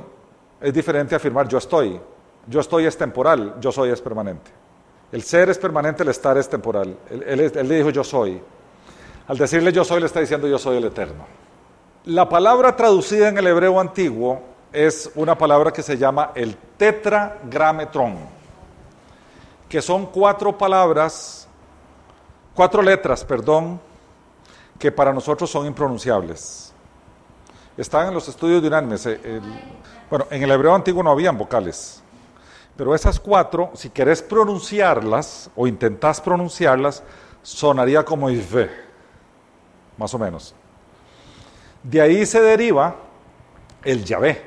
es 0.60 0.72
diferente 0.72 1.14
a 1.14 1.18
afirmar 1.18 1.46
yo 1.46 1.58
estoy. 1.58 2.00
Yo 2.46 2.60
estoy 2.60 2.86
es 2.86 2.96
temporal, 2.96 3.56
yo 3.60 3.70
soy 3.70 3.90
es 3.90 4.00
permanente. 4.00 4.50
El 5.12 5.22
ser 5.22 5.50
es 5.50 5.58
permanente, 5.58 6.02
el 6.02 6.08
estar 6.08 6.36
es 6.38 6.48
temporal. 6.48 6.96
Él, 7.10 7.52
le 7.68 7.76
dijo 7.76 7.90
yo 7.90 8.02
soy. 8.02 8.40
Al 9.28 9.38
decirle 9.38 9.72
yo 9.72 9.84
soy, 9.84 10.00
le 10.00 10.06
está 10.06 10.20
diciendo 10.20 10.48
yo 10.48 10.58
soy 10.58 10.78
el 10.78 10.84
eterno. 10.84 11.26
La 12.06 12.28
palabra 12.28 12.74
traducida 12.74 13.28
en 13.28 13.38
el 13.38 13.46
hebreo 13.46 13.78
antiguo 13.78 14.42
es 14.72 15.10
una 15.14 15.36
palabra 15.36 15.70
que 15.70 15.82
se 15.82 15.96
llama 15.96 16.32
el 16.34 16.56
tetragrametrón 16.76 18.42
que 19.72 19.80
son 19.80 20.04
cuatro 20.04 20.58
palabras, 20.58 21.48
cuatro 22.54 22.82
letras, 22.82 23.24
perdón, 23.24 23.80
que 24.78 24.92
para 24.92 25.14
nosotros 25.14 25.48
son 25.48 25.64
impronunciables. 25.64 26.74
Están 27.78 28.08
en 28.08 28.12
los 28.12 28.28
estudios 28.28 28.60
de 28.60 28.68
unánimes. 28.68 29.08
bueno, 30.10 30.26
en 30.28 30.42
el 30.42 30.50
hebreo 30.50 30.74
antiguo 30.74 31.02
no 31.02 31.10
habían 31.10 31.38
vocales, 31.38 32.01
Pero 32.76 32.94
esas 32.94 33.20
cuatro, 33.20 33.70
si 33.74 33.90
querés 33.90 34.22
pronunciarlas 34.22 35.50
o 35.54 35.66
intentás 35.66 36.20
pronunciarlas, 36.20 37.02
sonaría 37.42 38.04
como 38.04 38.30
Isve, 38.30 38.70
más 39.98 40.14
o 40.14 40.18
menos. 40.18 40.54
De 41.82 42.00
ahí 42.00 42.24
se 42.24 42.40
deriva 42.40 42.94
el 43.84 44.04
Yahvé, 44.04 44.42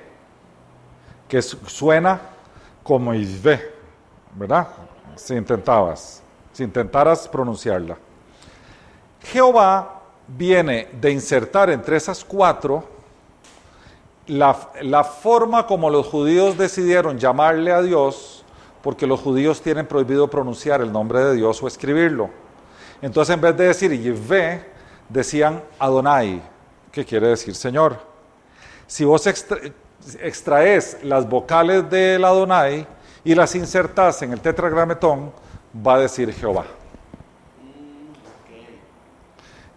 que 1.27 1.41
suena 1.41 2.19
como 2.83 3.13
Isve, 3.13 3.73
¿verdad? 4.33 4.67
Si 5.15 5.35
intentabas, 5.35 6.23
si 6.51 6.63
intentaras 6.63 7.27
pronunciarla. 7.27 7.97
Jehová 9.21 10.01
viene 10.27 10.89
de 10.99 11.11
insertar 11.11 11.69
entre 11.69 11.97
esas 11.97 12.23
cuatro 12.23 12.94
la, 14.27 14.69
la, 14.81 15.03
forma 15.03 15.67
como 15.67 15.89
los 15.89 16.07
judíos 16.07 16.57
decidieron 16.57 17.17
llamarle 17.17 17.71
a 17.71 17.81
Dios, 17.81 18.43
porque 18.81 19.07
los 19.07 19.19
judíos 19.19 19.61
tienen 19.61 19.85
prohibido 19.85 20.29
pronunciar 20.29 20.81
el 20.81 20.91
nombre 20.91 21.19
de 21.19 21.35
Dios 21.35 21.61
o 21.61 21.67
escribirlo. 21.67 22.29
Entonces 23.01 23.33
en 23.33 23.41
vez 23.41 23.55
de 23.57 23.67
decir 23.67 23.91
Yahvé, 23.91 24.65
decían 25.09 25.61
Adonai, 25.79 26.41
que 26.91 27.05
quiere 27.05 27.27
decir 27.27 27.55
Señor. 27.55 27.99
Si 28.87 29.03
vos 29.03 29.25
extraes 29.27 30.97
las 31.03 31.27
vocales 31.27 31.89
del 31.89 32.23
Adonai 32.23 32.87
y 33.23 33.35
las 33.35 33.55
insertas 33.55 34.21
en 34.21 34.33
el 34.33 34.41
tetragrametón, 34.41 35.31
va 35.85 35.95
a 35.95 35.99
decir 35.99 36.31
Jehová. 36.33 36.65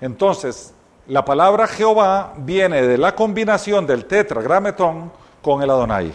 Entonces, 0.00 0.72
la 1.08 1.24
palabra 1.24 1.66
Jehová 1.66 2.34
viene 2.36 2.82
de 2.82 2.98
la 2.98 3.14
combinación 3.14 3.86
del 3.86 4.04
tetragrametón 4.04 5.10
con 5.40 5.62
el 5.62 5.70
Adonai. 5.70 6.12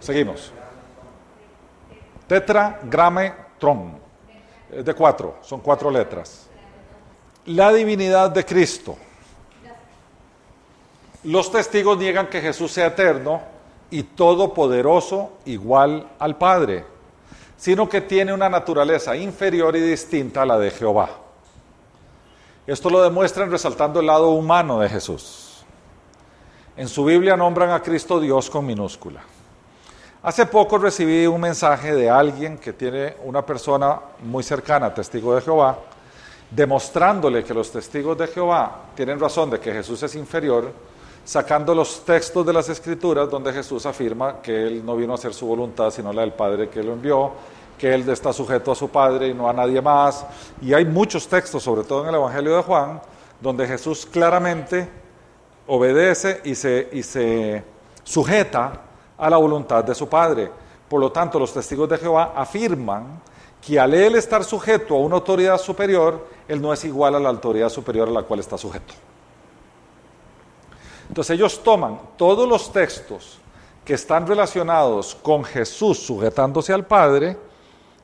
Seguimos. 0.00 0.52
Tetragrametón. 2.26 3.98
Es 4.72 4.84
de 4.84 4.94
cuatro, 4.94 5.36
son 5.42 5.60
cuatro 5.60 5.90
letras. 5.90 6.48
La 7.44 7.72
divinidad 7.72 8.30
de 8.30 8.44
Cristo. 8.44 8.96
Los 11.24 11.52
testigos 11.52 11.98
niegan 11.98 12.28
que 12.28 12.40
Jesús 12.40 12.72
sea 12.72 12.86
eterno 12.86 13.42
y 13.90 14.02
todopoderoso 14.02 15.32
igual 15.44 16.08
al 16.18 16.36
Padre, 16.36 16.84
sino 17.56 17.88
que 17.88 18.00
tiene 18.00 18.32
una 18.32 18.48
naturaleza 18.48 19.14
inferior 19.14 19.76
y 19.76 19.80
distinta 19.80 20.42
a 20.42 20.46
la 20.46 20.58
de 20.58 20.70
Jehová. 20.70 21.25
Esto 22.66 22.90
lo 22.90 23.00
demuestran 23.00 23.50
resaltando 23.50 24.00
el 24.00 24.06
lado 24.06 24.30
humano 24.30 24.80
de 24.80 24.88
Jesús. 24.88 25.64
En 26.76 26.88
su 26.88 27.04
Biblia 27.04 27.36
nombran 27.36 27.70
a 27.70 27.80
Cristo 27.80 28.18
Dios 28.18 28.50
con 28.50 28.66
minúscula. 28.66 29.22
Hace 30.22 30.46
poco 30.46 30.76
recibí 30.76 31.26
un 31.26 31.40
mensaje 31.40 31.94
de 31.94 32.10
alguien 32.10 32.58
que 32.58 32.72
tiene 32.72 33.16
una 33.24 33.46
persona 33.46 34.00
muy 34.24 34.42
cercana, 34.42 34.92
testigo 34.92 35.36
de 35.36 35.42
Jehová, 35.42 35.78
demostrándole 36.50 37.44
que 37.44 37.54
los 37.54 37.70
testigos 37.70 38.18
de 38.18 38.26
Jehová 38.26 38.86
tienen 38.96 39.20
razón 39.20 39.50
de 39.50 39.60
que 39.60 39.72
Jesús 39.72 40.02
es 40.02 40.16
inferior, 40.16 40.72
sacando 41.24 41.72
los 41.72 42.04
textos 42.04 42.44
de 42.44 42.52
las 42.52 42.68
escrituras 42.68 43.30
donde 43.30 43.52
Jesús 43.52 43.86
afirma 43.86 44.40
que 44.42 44.66
Él 44.66 44.84
no 44.84 44.96
vino 44.96 45.12
a 45.12 45.14
hacer 45.14 45.32
su 45.32 45.46
voluntad, 45.46 45.90
sino 45.90 46.12
la 46.12 46.22
del 46.22 46.32
Padre 46.32 46.68
que 46.68 46.82
lo 46.82 46.94
envió, 46.94 47.32
que 47.78 47.92
Él 47.92 48.08
está 48.08 48.32
sujeto 48.32 48.72
a 48.72 48.74
su 48.74 48.88
Padre 48.88 49.28
y 49.28 49.34
no 49.34 49.48
a 49.48 49.52
nadie 49.52 49.80
más. 49.80 50.24
Y 50.60 50.72
hay 50.72 50.84
muchos 50.84 51.28
textos, 51.28 51.62
sobre 51.62 51.84
todo 51.84 52.02
en 52.02 52.08
el 52.08 52.14
Evangelio 52.14 52.56
de 52.56 52.62
Juan, 52.62 53.00
donde 53.40 53.66
Jesús 53.66 54.06
claramente 54.06 54.88
obedece 55.66 56.40
y 56.44 56.54
se, 56.54 56.88
y 56.92 57.02
se 57.02 57.62
sujeta 58.04 58.80
a 59.18 59.30
la 59.30 59.36
voluntad 59.36 59.84
de 59.84 59.94
su 59.94 60.08
Padre. 60.08 60.50
Por 60.88 61.00
lo 61.00 61.10
tanto, 61.10 61.38
los 61.38 61.52
testigos 61.52 61.88
de 61.88 61.98
Jehová 61.98 62.32
afirman 62.36 63.20
que 63.60 63.80
al 63.80 63.94
él 63.94 64.14
estar 64.14 64.44
sujeto 64.44 64.94
a 64.94 65.00
una 65.00 65.16
autoridad 65.16 65.58
superior, 65.58 66.28
él 66.46 66.62
no 66.62 66.72
es 66.72 66.84
igual 66.84 67.16
a 67.16 67.20
la 67.20 67.30
autoridad 67.30 67.68
superior 67.68 68.08
a 68.08 68.12
la 68.12 68.22
cual 68.22 68.40
está 68.40 68.56
sujeto. 68.56 68.94
Entonces 71.08 71.34
ellos 71.34 71.62
toman 71.62 72.00
todos 72.16 72.48
los 72.48 72.72
textos 72.72 73.38
que 73.84 73.94
están 73.94 74.26
relacionados 74.26 75.14
con 75.14 75.44
Jesús 75.44 75.98
sujetándose 75.98 76.72
al 76.72 76.86
Padre 76.86 77.36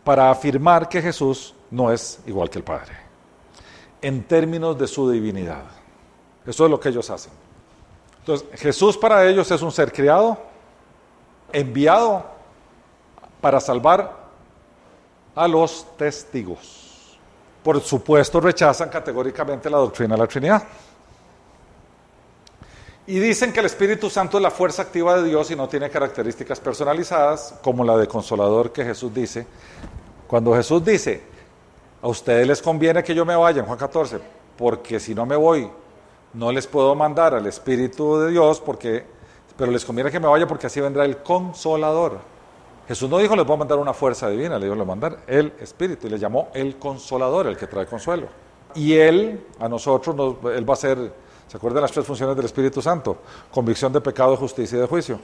para 0.05 0.31
afirmar 0.31 0.89
que 0.89 1.01
Jesús 1.01 1.55
no 1.71 1.93
es 1.93 2.21
igual 2.27 2.51
que 2.51 2.59
el 2.59 2.65
Padre, 2.65 2.97
en 4.01 4.25
términos 4.25 4.79
de 4.79 4.87
su 4.87 5.11
divinidad. 5.11 5.65
Eso 6.45 6.65
es 6.65 6.71
lo 6.71 6.81
que 6.81 6.89
ellos 6.89 7.09
hacen. 7.11 7.33
Entonces, 8.19 8.49
Jesús 8.61 8.97
para 8.97 9.27
ellos 9.27 9.51
es 9.51 9.63
un 9.63 9.73
ser 9.73 9.93
criado, 9.93 10.39
enviado 11.53 12.25
para 13.41 13.61
salvar 13.61 14.23
a 15.35 15.49
los 15.49 15.87
testigos. 15.97 17.19
Por 17.63 17.81
supuesto, 17.81 18.41
rechazan 18.41 18.89
categóricamente 18.89 19.71
la 19.71 19.79
doctrina 19.79 20.15
de 20.15 20.21
la 20.21 20.27
Trinidad. 20.27 20.63
Y 23.07 23.19
dicen 23.19 23.53
que 23.53 23.59
el 23.59 23.67
Espíritu 23.67 24.09
Santo 24.09 24.37
es 24.37 24.43
la 24.43 24.51
fuerza 24.53 24.83
activa 24.83 25.21
de 25.21 25.29
Dios 25.29 25.51
y 25.51 25.57
no 25.57 25.69
tiene 25.69 25.91
características 25.91 26.61
personalizadas, 26.61 27.59
como 27.61 27.83
la 27.83 27.97
de 27.97 28.07
consolador 28.07 28.71
que 28.71 28.85
Jesús 28.85 29.13
dice. 29.13 29.45
Cuando 30.29 30.55
Jesús 30.55 30.85
dice, 30.85 31.21
a 32.01 32.07
ustedes 32.07 32.47
les 32.47 32.63
conviene 32.63 33.03
que 33.03 33.13
yo 33.13 33.25
me 33.25 33.35
vaya 33.35 33.61
en 33.61 33.67
Juan 33.67 33.79
14, 33.79 34.21
porque 34.57 35.01
si 35.01 35.17
no 35.17 35.27
me 35.27 35.35
voy, 35.35 35.69
no 36.35 36.53
les 36.53 36.69
puedo 36.69 36.95
mandar 36.95 37.35
al 37.35 37.45
Espíritu 37.47 38.19
de 38.19 38.31
Dios, 38.31 38.61
porque, 38.61 39.05
pero 39.57 39.73
les 39.73 39.85
conviene 39.85 40.09
que 40.11 40.21
me 40.21 40.29
vaya 40.29 40.47
porque 40.47 40.69
así 40.69 40.81
vendrá 40.81 41.05
el 41.05 41.19
consolador. 41.19 42.21
Jesús 42.87 43.11
no 43.11 43.19
dijo 43.19 43.35
les 43.35 43.45
voy 43.45 43.55
a 43.55 43.59
mandar 43.59 43.79
una 43.79 43.95
fuerza 43.95 44.29
divina, 44.29 44.59
le 44.59 44.67
dijo 44.67 44.77
voy 44.77 44.85
a 44.85 44.87
mandar 44.87 45.19
el 45.27 45.53
Espíritu 45.61 46.07
y 46.07 46.11
le 46.11 46.19
llamó 46.19 46.51
el 46.55 46.77
consolador, 46.79 47.49
el 47.49 47.57
que 47.57 47.67
trae 47.67 47.87
consuelo. 47.87 48.29
Y 48.77 48.95
Él, 48.95 49.45
a 49.59 49.69
nosotros, 49.69 50.37
Él 50.55 50.69
va 50.69 50.75
a 50.75 50.77
ser 50.77 51.13
¿Se 51.53 51.59
acuerdan 51.59 51.83
las 51.83 51.93
tres 51.93 52.07
funciones 52.07 52.35
del 52.35 52.47
Espíritu 52.47 52.81
Santo? 52.81 53.19
Convicción 53.51 53.93
de 53.93 54.01
pecado, 54.01 54.39
justicia 54.39 54.79
y 54.79 54.81
de 54.81 54.87
juicio. 54.87 55.21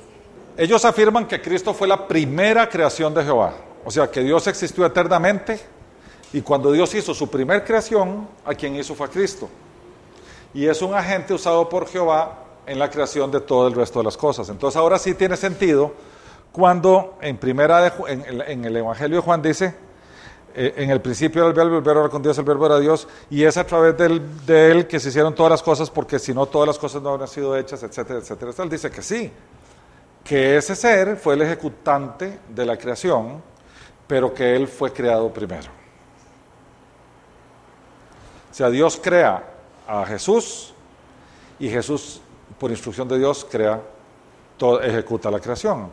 Ellos 0.59 0.85
afirman 0.85 1.27
que 1.27 1.41
Cristo 1.41 1.73
fue 1.73 1.89
la 1.89 2.07
primera 2.07 2.69
creación 2.69 3.15
de 3.15 3.25
Jehová. 3.25 3.55
O 3.83 3.91
sea, 3.91 4.11
que 4.11 4.21
Dios 4.21 4.47
existió 4.47 4.85
eternamente 4.85 5.59
y 6.31 6.43
cuando 6.43 6.71
Dios 6.71 6.95
hizo 6.95 7.15
su 7.15 7.31
primer 7.31 7.65
creación, 7.65 8.29
a 8.45 8.53
quien 8.53 8.77
hizo 8.77 8.95
fue 8.95 9.07
a 9.07 9.11
Cristo. 9.11 9.49
Y 10.53 10.67
es 10.67 10.83
un 10.83 10.93
agente 10.93 11.33
usado 11.33 11.67
por 11.67 11.89
Jehová 11.89 12.45
en 12.67 12.79
la 12.79 12.91
creación 12.91 13.31
de 13.31 13.41
todo 13.41 13.67
el 13.67 13.73
resto 13.73 14.01
de 14.01 14.05
las 14.05 14.19
cosas. 14.19 14.51
Entonces 14.51 14.77
ahora 14.77 14.99
sí 14.99 15.15
tiene 15.15 15.35
sentido 15.35 15.95
cuando 16.53 17.17
en, 17.23 17.39
primera 17.39 17.95
en 18.07 18.65
el 18.67 18.77
Evangelio 18.77 19.17
de 19.17 19.23
Juan 19.23 19.41
dice, 19.41 19.75
eh, 20.61 20.75
en 20.77 20.91
el 20.91 21.01
principio 21.01 21.43
era 21.43 21.49
el 21.51 21.55
verbo, 21.55 21.77
el 21.77 21.83
verbo 21.83 22.01
era 22.01 22.09
con 22.09 22.21
Dios, 22.21 22.37
el 22.37 22.45
verbo 22.45 22.67
era 22.67 22.81
Dios, 22.81 23.07
y 23.31 23.45
es 23.45 23.57
a 23.57 23.65
través 23.65 23.97
de 23.97 24.71
él 24.73 24.89
que 24.89 24.99
se 24.99 25.11
hicieron 25.11 25.33
todas 25.33 25.51
las 25.51 25.63
cosas, 25.63 25.89
porque 25.89 26.19
si 26.19 26.35
no 26.35 26.47
todas 26.47 26.67
las 26.67 26.77
cosas 26.81 27.01
no 27.01 27.11
habrían 27.11 27.29
sido 27.29 27.57
hechas, 27.57 27.81
etcétera, 27.85 28.19
etcétera. 28.19 28.51
Él 28.59 28.69
dice 28.69 28.91
que 28.91 29.01
sí, 29.01 29.31
que 30.25 30.57
ese 30.57 30.75
ser 30.75 31.17
fue 31.17 31.35
el 31.35 31.43
ejecutante 31.43 32.41
de 32.49 32.67
la 32.67 32.77
creación, 32.77 33.41
pero 34.09 34.35
que 34.35 34.57
él 34.57 34.67
fue 34.67 34.93
creado 34.93 35.33
primero. 35.33 35.71
O 38.51 38.55
sea, 38.55 38.69
Dios 38.69 38.99
crea 39.01 39.45
a 39.87 40.05
Jesús 40.07 40.75
y 41.61 41.69
Jesús, 41.69 42.21
por 42.59 42.73
instrucción 42.73 43.07
de 43.07 43.17
Dios, 43.17 43.47
crea, 43.49 43.81
ejecuta 44.83 45.31
la 45.31 45.39
creación. 45.39 45.89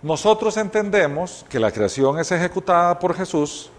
Nosotros 0.00 0.56
entendemos 0.58 1.44
que 1.48 1.58
la 1.58 1.72
creación 1.72 2.20
es 2.20 2.30
ejecutada 2.30 2.96
por 3.00 3.12
Jesús 3.12 3.72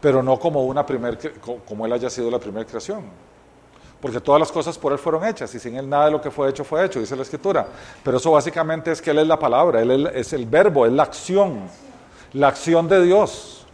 pero 0.00 0.22
no 0.22 0.38
como, 0.38 0.64
una 0.64 0.86
primer, 0.86 1.18
como 1.66 1.86
Él 1.86 1.92
haya 1.92 2.10
sido 2.10 2.30
la 2.30 2.38
primera 2.38 2.64
creación. 2.64 3.04
Porque 4.00 4.20
todas 4.20 4.38
las 4.38 4.52
cosas 4.52 4.78
por 4.78 4.92
Él 4.92 4.98
fueron 4.98 5.24
hechas 5.24 5.52
y 5.54 5.58
sin 5.58 5.76
Él 5.76 5.88
nada 5.88 6.06
de 6.06 6.12
lo 6.12 6.20
que 6.20 6.30
fue 6.30 6.48
hecho 6.48 6.62
fue 6.62 6.84
hecho, 6.84 7.00
dice 7.00 7.16
la 7.16 7.22
Escritura. 7.22 7.66
Pero 8.04 8.18
eso 8.18 8.30
básicamente 8.30 8.92
es 8.92 9.02
que 9.02 9.10
Él 9.10 9.18
es 9.18 9.26
la 9.26 9.38
palabra, 9.38 9.82
Él 9.82 10.06
es 10.14 10.32
el 10.32 10.46
verbo, 10.46 10.86
es 10.86 10.92
la 10.92 11.02
acción, 11.02 11.62
la 12.32 12.48
acción 12.48 12.88
de 12.88 13.02
Dios. 13.02 13.66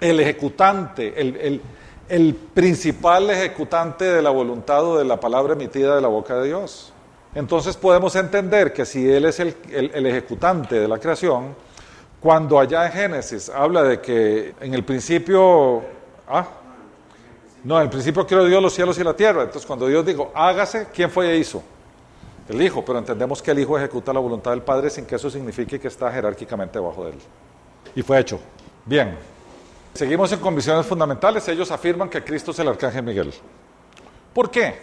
El 0.00 0.20
ejecutante, 0.20 1.20
el, 1.20 1.60
el, 2.08 2.34
principal 2.34 3.30
ejecutante 3.30 4.04
de 4.04 4.22
la 4.22 4.30
voluntad 4.30 4.84
o 4.84 4.98
de 4.98 5.04
la 5.04 5.18
palabra 5.18 5.54
emitida 5.54 5.94
de 5.96 6.00
la 6.00 6.08
boca 6.08 6.36
de 6.36 6.48
Dios. 6.48 6.92
Entonces 7.34 7.76
podemos 7.76 8.14
entender 8.14 8.72
que 8.72 8.84
si 8.84 9.10
Él 9.10 9.24
es 9.24 9.40
el, 9.40 9.56
el 9.72 10.06
ejecutante 10.06 10.78
de 10.78 10.86
la 10.86 10.98
creación, 10.98 11.56
cuando 12.24 12.58
allá 12.58 12.86
en 12.86 12.92
Génesis 12.92 13.50
habla 13.50 13.82
de 13.82 14.00
que 14.00 14.54
en 14.58 14.72
el 14.72 14.82
principio, 14.82 15.82
¿ah? 16.26 16.46
no, 17.62 17.76
en 17.76 17.82
el 17.82 17.90
principio 17.90 18.26
creó 18.26 18.46
Dios 18.46 18.62
los 18.62 18.72
cielos 18.72 18.98
y 18.98 19.04
la 19.04 19.12
tierra. 19.12 19.42
Entonces 19.42 19.66
cuando 19.66 19.86
Dios 19.86 20.06
dijo, 20.06 20.32
hágase, 20.34 20.88
¿quién 20.94 21.10
fue 21.10 21.30
e 21.30 21.36
hizo? 21.36 21.62
El 22.48 22.62
Hijo, 22.62 22.82
pero 22.82 22.98
entendemos 22.98 23.42
que 23.42 23.50
el 23.50 23.58
Hijo 23.58 23.76
ejecuta 23.76 24.10
la 24.10 24.20
voluntad 24.20 24.52
del 24.52 24.62
Padre 24.62 24.88
sin 24.88 25.04
que 25.04 25.16
eso 25.16 25.28
signifique 25.28 25.78
que 25.78 25.88
está 25.88 26.10
jerárquicamente 26.10 26.78
bajo 26.78 27.04
de 27.04 27.10
él. 27.10 27.18
Y 27.94 28.00
fue 28.00 28.18
hecho. 28.20 28.40
Bien. 28.86 29.18
Seguimos 29.92 30.32
en 30.32 30.38
convicciones 30.38 30.86
fundamentales. 30.86 31.46
Ellos 31.48 31.70
afirman 31.70 32.08
que 32.08 32.24
Cristo 32.24 32.52
es 32.52 32.58
el 32.58 32.68
arcángel 32.68 33.02
Miguel. 33.02 33.34
¿Por 34.32 34.50
qué? 34.50 34.78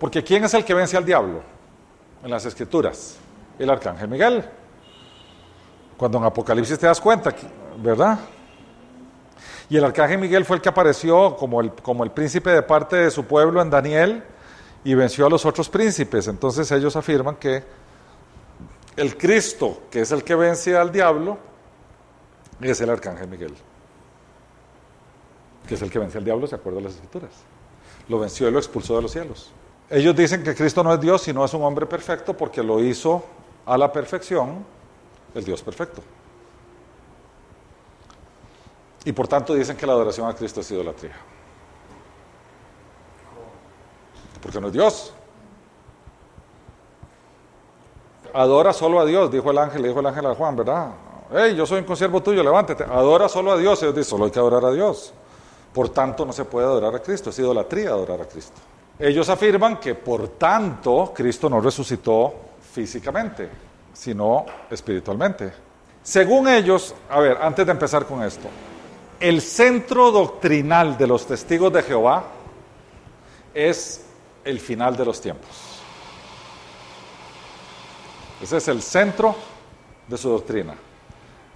Porque 0.00 0.24
¿quién 0.24 0.42
es 0.42 0.52
el 0.54 0.64
que 0.64 0.74
vence 0.74 0.96
al 0.96 1.04
diablo? 1.04 1.42
En 2.24 2.30
las 2.32 2.44
escrituras. 2.44 3.18
El 3.56 3.70
arcángel 3.70 4.08
Miguel. 4.08 4.44
Cuando 5.96 6.18
en 6.18 6.24
Apocalipsis 6.24 6.78
te 6.78 6.86
das 6.86 7.00
cuenta, 7.00 7.34
¿verdad? 7.78 8.18
Y 9.68 9.76
el 9.76 9.84
arcángel 9.84 10.18
Miguel 10.18 10.44
fue 10.44 10.56
el 10.56 10.62
que 10.62 10.68
apareció 10.68 11.36
como 11.36 11.60
el, 11.60 11.72
como 11.72 12.04
el 12.04 12.10
príncipe 12.10 12.50
de 12.50 12.62
parte 12.62 12.96
de 12.96 13.10
su 13.10 13.24
pueblo 13.24 13.62
en 13.62 13.70
Daniel 13.70 14.22
y 14.84 14.94
venció 14.94 15.26
a 15.26 15.30
los 15.30 15.46
otros 15.46 15.68
príncipes. 15.68 16.28
Entonces 16.28 16.70
ellos 16.72 16.94
afirman 16.96 17.36
que 17.36 17.64
el 18.96 19.16
Cristo, 19.16 19.84
que 19.90 20.02
es 20.02 20.12
el 20.12 20.24
que 20.24 20.34
vence 20.34 20.76
al 20.76 20.92
diablo, 20.92 21.38
es 22.60 22.80
el 22.80 22.90
arcángel 22.90 23.28
Miguel, 23.28 23.54
que 25.66 25.74
es 25.74 25.82
el 25.82 25.90
que 25.90 25.98
vence 25.98 26.18
al 26.18 26.24
diablo, 26.24 26.46
se 26.46 26.54
acuerda 26.54 26.80
las 26.80 26.94
escrituras. 26.94 27.30
Lo 28.08 28.18
venció 28.18 28.48
y 28.48 28.50
lo 28.50 28.58
expulsó 28.58 28.96
de 28.96 29.02
los 29.02 29.12
cielos. 29.12 29.52
Ellos 29.88 30.14
dicen 30.14 30.42
que 30.42 30.54
Cristo 30.54 30.82
no 30.82 30.92
es 30.92 31.00
Dios, 31.00 31.22
sino 31.22 31.44
es 31.44 31.54
un 31.54 31.62
hombre 31.62 31.86
perfecto, 31.86 32.36
porque 32.36 32.62
lo 32.62 32.80
hizo 32.80 33.24
a 33.64 33.78
la 33.78 33.92
perfección 33.92 34.64
el 35.34 35.44
Dios 35.44 35.62
perfecto. 35.62 36.02
Y 39.04 39.12
por 39.12 39.26
tanto 39.26 39.54
dicen 39.54 39.76
que 39.76 39.86
la 39.86 39.92
adoración 39.92 40.28
a 40.28 40.34
Cristo 40.34 40.60
es 40.60 40.70
idolatría. 40.70 41.16
Porque 44.40 44.60
no 44.60 44.68
es 44.68 44.72
Dios. 44.72 45.12
Adora 48.34 48.72
solo 48.72 49.00
a 49.00 49.04
Dios, 49.04 49.30
dijo 49.30 49.50
el 49.50 49.58
ángel, 49.58 49.82
dijo 49.82 50.00
el 50.00 50.06
ángel 50.06 50.26
a 50.26 50.34
Juan, 50.34 50.56
¿verdad? 50.56 50.92
Hey, 51.34 51.54
yo 51.54 51.66
soy 51.66 51.80
un 51.80 51.84
consiervo 51.84 52.22
tuyo, 52.22 52.42
levántate. 52.42 52.84
Adora 52.84 53.28
solo 53.28 53.52
a 53.52 53.56
Dios. 53.56 53.82
Ellos 53.82 53.94
dicen, 53.94 54.10
solo 54.10 54.24
hay 54.26 54.30
que 54.30 54.38
adorar 54.38 54.64
a 54.64 54.70
Dios. 54.70 55.12
Por 55.72 55.88
tanto, 55.88 56.24
no 56.24 56.32
se 56.32 56.44
puede 56.44 56.66
adorar 56.66 56.94
a 56.94 57.00
Cristo. 57.00 57.30
Es 57.30 57.38
idolatría 57.38 57.90
adorar 57.90 58.20
a 58.20 58.26
Cristo. 58.26 58.60
Ellos 58.98 59.28
afirman 59.28 59.78
que 59.78 59.94
por 59.94 60.28
tanto 60.28 61.12
Cristo 61.14 61.48
no 61.48 61.60
resucitó 61.60 62.34
físicamente, 62.72 63.48
sino 63.92 64.46
espiritualmente. 64.70 65.52
Según 66.02 66.48
ellos, 66.48 66.94
a 67.08 67.20
ver, 67.20 67.38
antes 67.40 67.64
de 67.64 67.72
empezar 67.72 68.06
con 68.06 68.22
esto, 68.22 68.48
el 69.20 69.40
centro 69.40 70.10
doctrinal 70.10 70.98
de 70.98 71.06
los 71.06 71.26
testigos 71.26 71.72
de 71.72 71.82
Jehová 71.82 72.24
es 73.54 74.04
el 74.44 74.58
final 74.58 74.96
de 74.96 75.04
los 75.04 75.20
tiempos. 75.20 75.50
Ese 78.42 78.56
es 78.56 78.68
el 78.68 78.82
centro 78.82 79.36
de 80.08 80.18
su 80.18 80.28
doctrina, 80.28 80.74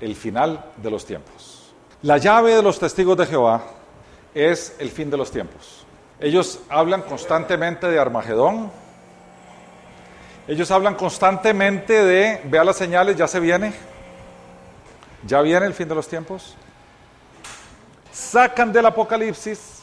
el 0.00 0.14
final 0.14 0.72
de 0.76 0.90
los 0.90 1.04
tiempos. 1.04 1.72
La 2.02 2.18
llave 2.18 2.54
de 2.54 2.62
los 2.62 2.78
testigos 2.78 3.16
de 3.16 3.26
Jehová 3.26 3.62
es 4.32 4.76
el 4.78 4.90
fin 4.90 5.10
de 5.10 5.16
los 5.16 5.30
tiempos. 5.30 5.84
Ellos 6.20 6.60
hablan 6.68 7.02
constantemente 7.02 7.88
de 7.88 7.98
Armagedón. 7.98 8.70
Ellos 10.48 10.70
hablan 10.70 10.94
constantemente 10.94 12.04
de, 12.04 12.40
vea 12.44 12.62
las 12.62 12.76
señales, 12.76 13.16
ya 13.16 13.26
se 13.26 13.40
viene. 13.40 13.72
Ya 15.26 15.40
viene 15.42 15.66
el 15.66 15.74
fin 15.74 15.88
de 15.88 15.94
los 15.94 16.06
tiempos. 16.06 16.54
Sacan 18.12 18.72
del 18.72 18.86
Apocalipsis 18.86 19.80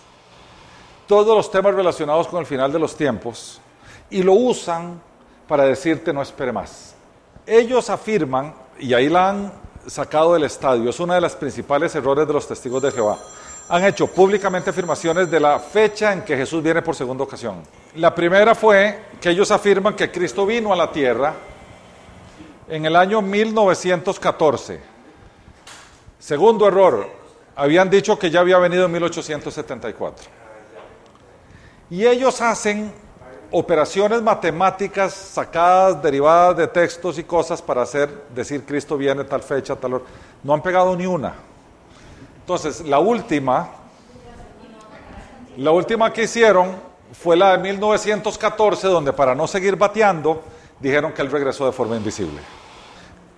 todos 1.06 1.36
los 1.36 1.52
temas 1.52 1.76
relacionados 1.76 2.28
con 2.28 2.40
el 2.40 2.46
final 2.46 2.72
de 2.72 2.80
los 2.80 2.96
tiempos 2.96 3.60
y 4.10 4.24
lo 4.24 4.34
usan 4.34 5.02
para 5.48 5.66
decirte 5.66 6.14
no 6.14 6.22
espere 6.22 6.54
más. 6.54 6.96
Ellos 7.46 7.90
afirman, 7.90 8.54
y 8.80 8.94
ahí 8.94 9.10
la 9.10 9.30
han 9.30 9.54
sacado 9.86 10.34
del 10.34 10.46
estadio, 10.46 10.90
es 10.90 11.00
uno 11.00 11.14
de 11.14 11.20
los 11.20 11.36
principales 11.36 11.94
errores 11.94 12.26
de 12.26 12.34
los 12.34 12.48
testigos 12.48 12.82
de 12.82 12.92
Jehová 12.92 13.20
han 13.70 13.86
hecho 13.86 14.08
públicamente 14.08 14.70
afirmaciones 14.70 15.30
de 15.30 15.40
la 15.40 15.60
fecha 15.60 16.14
en 16.14 16.24
que 16.24 16.36
Jesús 16.36 16.62
viene 16.62 16.82
por 16.82 16.96
segunda 16.96 17.24
ocasión. 17.24 17.64
La 17.96 18.14
primera 18.14 18.56
fue 18.56 19.06
que 19.22 19.30
ellos 19.30 19.52
afirman 19.52 19.96
que 19.96 20.12
Cristo 20.12 20.46
vino 20.46 20.74
a 20.74 20.76
la 20.76 20.92
tierra 20.92 21.34
en 22.68 22.86
el 22.86 22.96
año 22.96 23.22
1914. 23.22 24.80
Segundo 26.20 26.68
error, 26.68 27.08
habían 27.56 27.90
dicho 27.90 28.18
que 28.18 28.30
ya 28.30 28.40
había 28.40 28.58
venido 28.58 28.86
en 28.86 28.92
1874. 28.92 30.26
Y 31.90 32.06
ellos 32.06 32.42
hacen 32.42 32.92
operaciones 33.52 34.22
matemáticas 34.22 35.14
sacadas, 35.14 36.02
derivadas 36.02 36.58
de 36.58 36.68
textos 36.68 37.20
y 37.20 37.24
cosas 37.24 37.62
para 37.62 37.84
hacer, 37.84 38.24
decir 38.34 38.66
Cristo 38.66 38.98
viene 38.98 39.24
tal 39.24 39.44
fecha, 39.44 39.76
tal 39.76 39.94
hora. 39.94 40.06
No 40.42 40.54
han 40.54 40.62
pegado 40.62 40.96
ni 40.96 41.06
una. 41.06 41.53
Entonces, 42.44 42.82
la 42.82 43.00
última, 43.00 43.70
la 45.56 45.72
última 45.72 46.12
que 46.12 46.24
hicieron 46.24 46.76
fue 47.14 47.38
la 47.38 47.54
de 47.54 47.60
1914, 47.60 48.86
donde 48.90 49.14
para 49.14 49.34
no 49.34 49.48
seguir 49.48 49.78
bateando, 49.78 50.44
dijeron 50.78 51.14
que 51.14 51.22
él 51.22 51.32
regresó 51.32 51.66
de 51.66 51.72
forma 51.72 51.96
invisible. 51.96 52.42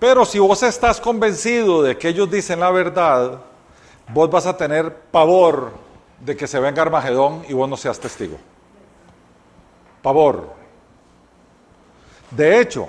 Pero 0.00 0.24
si 0.24 0.40
vos 0.40 0.60
estás 0.64 1.00
convencido 1.00 1.84
de 1.84 1.96
que 1.96 2.08
ellos 2.08 2.28
dicen 2.28 2.58
la 2.58 2.72
verdad, 2.72 3.42
vos 4.12 4.28
vas 4.28 4.46
a 4.46 4.56
tener 4.56 4.92
pavor 4.92 5.70
de 6.18 6.36
que 6.36 6.48
se 6.48 6.58
venga 6.58 6.82
Armagedón 6.82 7.44
y 7.48 7.52
vos 7.52 7.68
no 7.68 7.76
seas 7.76 8.00
testigo. 8.00 8.38
Pavor. 10.02 10.50
De 12.32 12.60
hecho, 12.60 12.88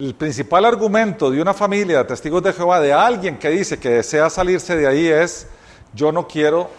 el 0.00 0.14
principal 0.14 0.64
argumento 0.64 1.30
de 1.30 1.42
una 1.42 1.52
familia 1.52 1.98
de 1.98 2.04
testigos 2.04 2.42
de 2.42 2.54
Jehová, 2.54 2.80
de 2.80 2.90
alguien 2.90 3.38
que 3.38 3.50
dice 3.50 3.78
que 3.78 3.90
desea 3.90 4.30
salirse 4.30 4.74
de 4.74 4.86
ahí, 4.86 5.06
es, 5.06 5.46
yo 5.92 6.10
no 6.10 6.26
quiero 6.26 6.70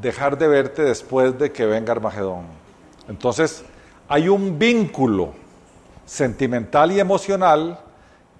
dejar 0.00 0.38
de 0.38 0.46
verte 0.46 0.82
después 0.84 1.36
de 1.36 1.50
que 1.50 1.66
venga 1.66 1.90
Armagedón. 1.90 2.44
Entonces, 3.08 3.64
hay 4.08 4.28
un 4.28 4.56
vínculo 4.56 5.32
sentimental 6.06 6.92
y 6.92 7.00
emocional 7.00 7.80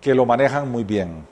que 0.01 0.15
lo 0.15 0.25
manejan 0.25 0.71
muy 0.71 0.85
bien. 0.85 1.27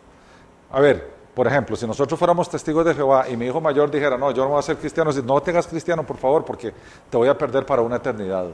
A 0.73 0.81
ver, 0.81 1.09
por 1.35 1.47
ejemplo, 1.47 1.77
si 1.77 1.87
nosotros 1.87 2.19
fuéramos 2.19 2.51
testigos 2.51 2.85
de 2.85 2.95
Jehová 2.95 3.29
y 3.29 3.37
mi 3.37 3.47
hijo 3.47 3.61
mayor 3.61 3.93
dijera, 3.93 4.19
no, 4.19 4.33
yo 4.33 4.43
no 4.43 4.51
voy 4.51 4.59
a 4.59 4.63
ser 4.63 4.77
cristiano, 4.77 5.13
no 5.25 5.41
te 5.41 5.53
hagas 5.53 5.69
cristiano, 5.69 6.05
por 6.05 6.17
favor, 6.17 6.45
porque 6.45 6.73
te 7.09 7.17
voy 7.17 7.29
a 7.29 7.39
perder 7.39 7.65
para 7.65 7.81
una 7.81 7.97
eternidad. 7.97 8.47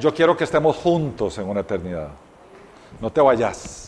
Yo 0.00 0.12
quiero 0.12 0.36
que 0.36 0.44
estemos 0.44 0.76
juntos 0.76 1.38
en 1.38 1.48
una 1.48 1.60
eternidad. 1.60 2.08
No 3.00 3.10
te 3.10 3.22
vayas 3.22 3.85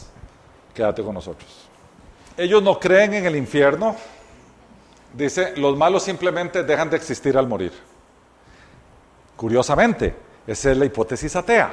quédate 0.78 1.02
con 1.02 1.12
nosotros. 1.12 1.50
Ellos 2.36 2.62
no 2.62 2.78
creen 2.78 3.14
en 3.14 3.26
el 3.26 3.34
infierno. 3.34 3.96
Dice, 5.12 5.56
los 5.56 5.76
malos 5.76 6.04
simplemente 6.04 6.62
dejan 6.62 6.88
de 6.88 6.96
existir 6.96 7.36
al 7.36 7.48
morir. 7.48 7.72
Curiosamente, 9.36 10.14
esa 10.46 10.70
es 10.70 10.76
la 10.76 10.84
hipótesis 10.84 11.34
atea. 11.34 11.72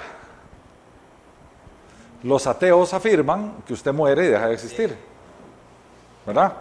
Los 2.23 2.47
ateos 2.47 2.95
afirman 2.95 3.57
que 3.67 3.73
usted 3.73 3.93
muere 3.93 4.25
y 4.25 4.29
deja 4.29 4.47
de 4.47 4.53
existir. 4.55 4.97
¿Verdad? 6.25 6.53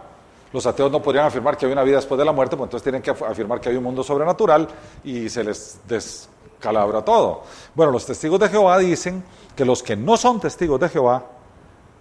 Los 0.53 0.67
ateos 0.67 0.91
no 0.91 1.01
podrían 1.01 1.25
afirmar 1.25 1.57
que 1.57 1.65
hay 1.65 1.71
una 1.71 1.81
vida 1.81 1.95
después 1.95 2.19
de 2.19 2.25
la 2.25 2.31
muerte, 2.31 2.55
pues 2.55 2.67
entonces 2.67 2.83
tienen 2.83 3.01
que 3.01 3.09
afirmar 3.09 3.59
que 3.59 3.69
hay 3.69 3.75
un 3.75 3.83
mundo 3.83 4.03
sobrenatural 4.03 4.67
y 5.03 5.29
se 5.29 5.43
les 5.43 5.79
descalabra 5.87 7.03
todo. 7.03 7.41
Bueno, 7.73 7.91
los 7.91 8.05
testigos 8.05 8.39
de 8.39 8.49
Jehová 8.49 8.77
dicen 8.77 9.23
que 9.55 9.65
los 9.65 9.81
que 9.81 9.95
no 9.95 10.15
son 10.15 10.39
testigos 10.39 10.79
de 10.79 10.89
Jehová 10.89 11.34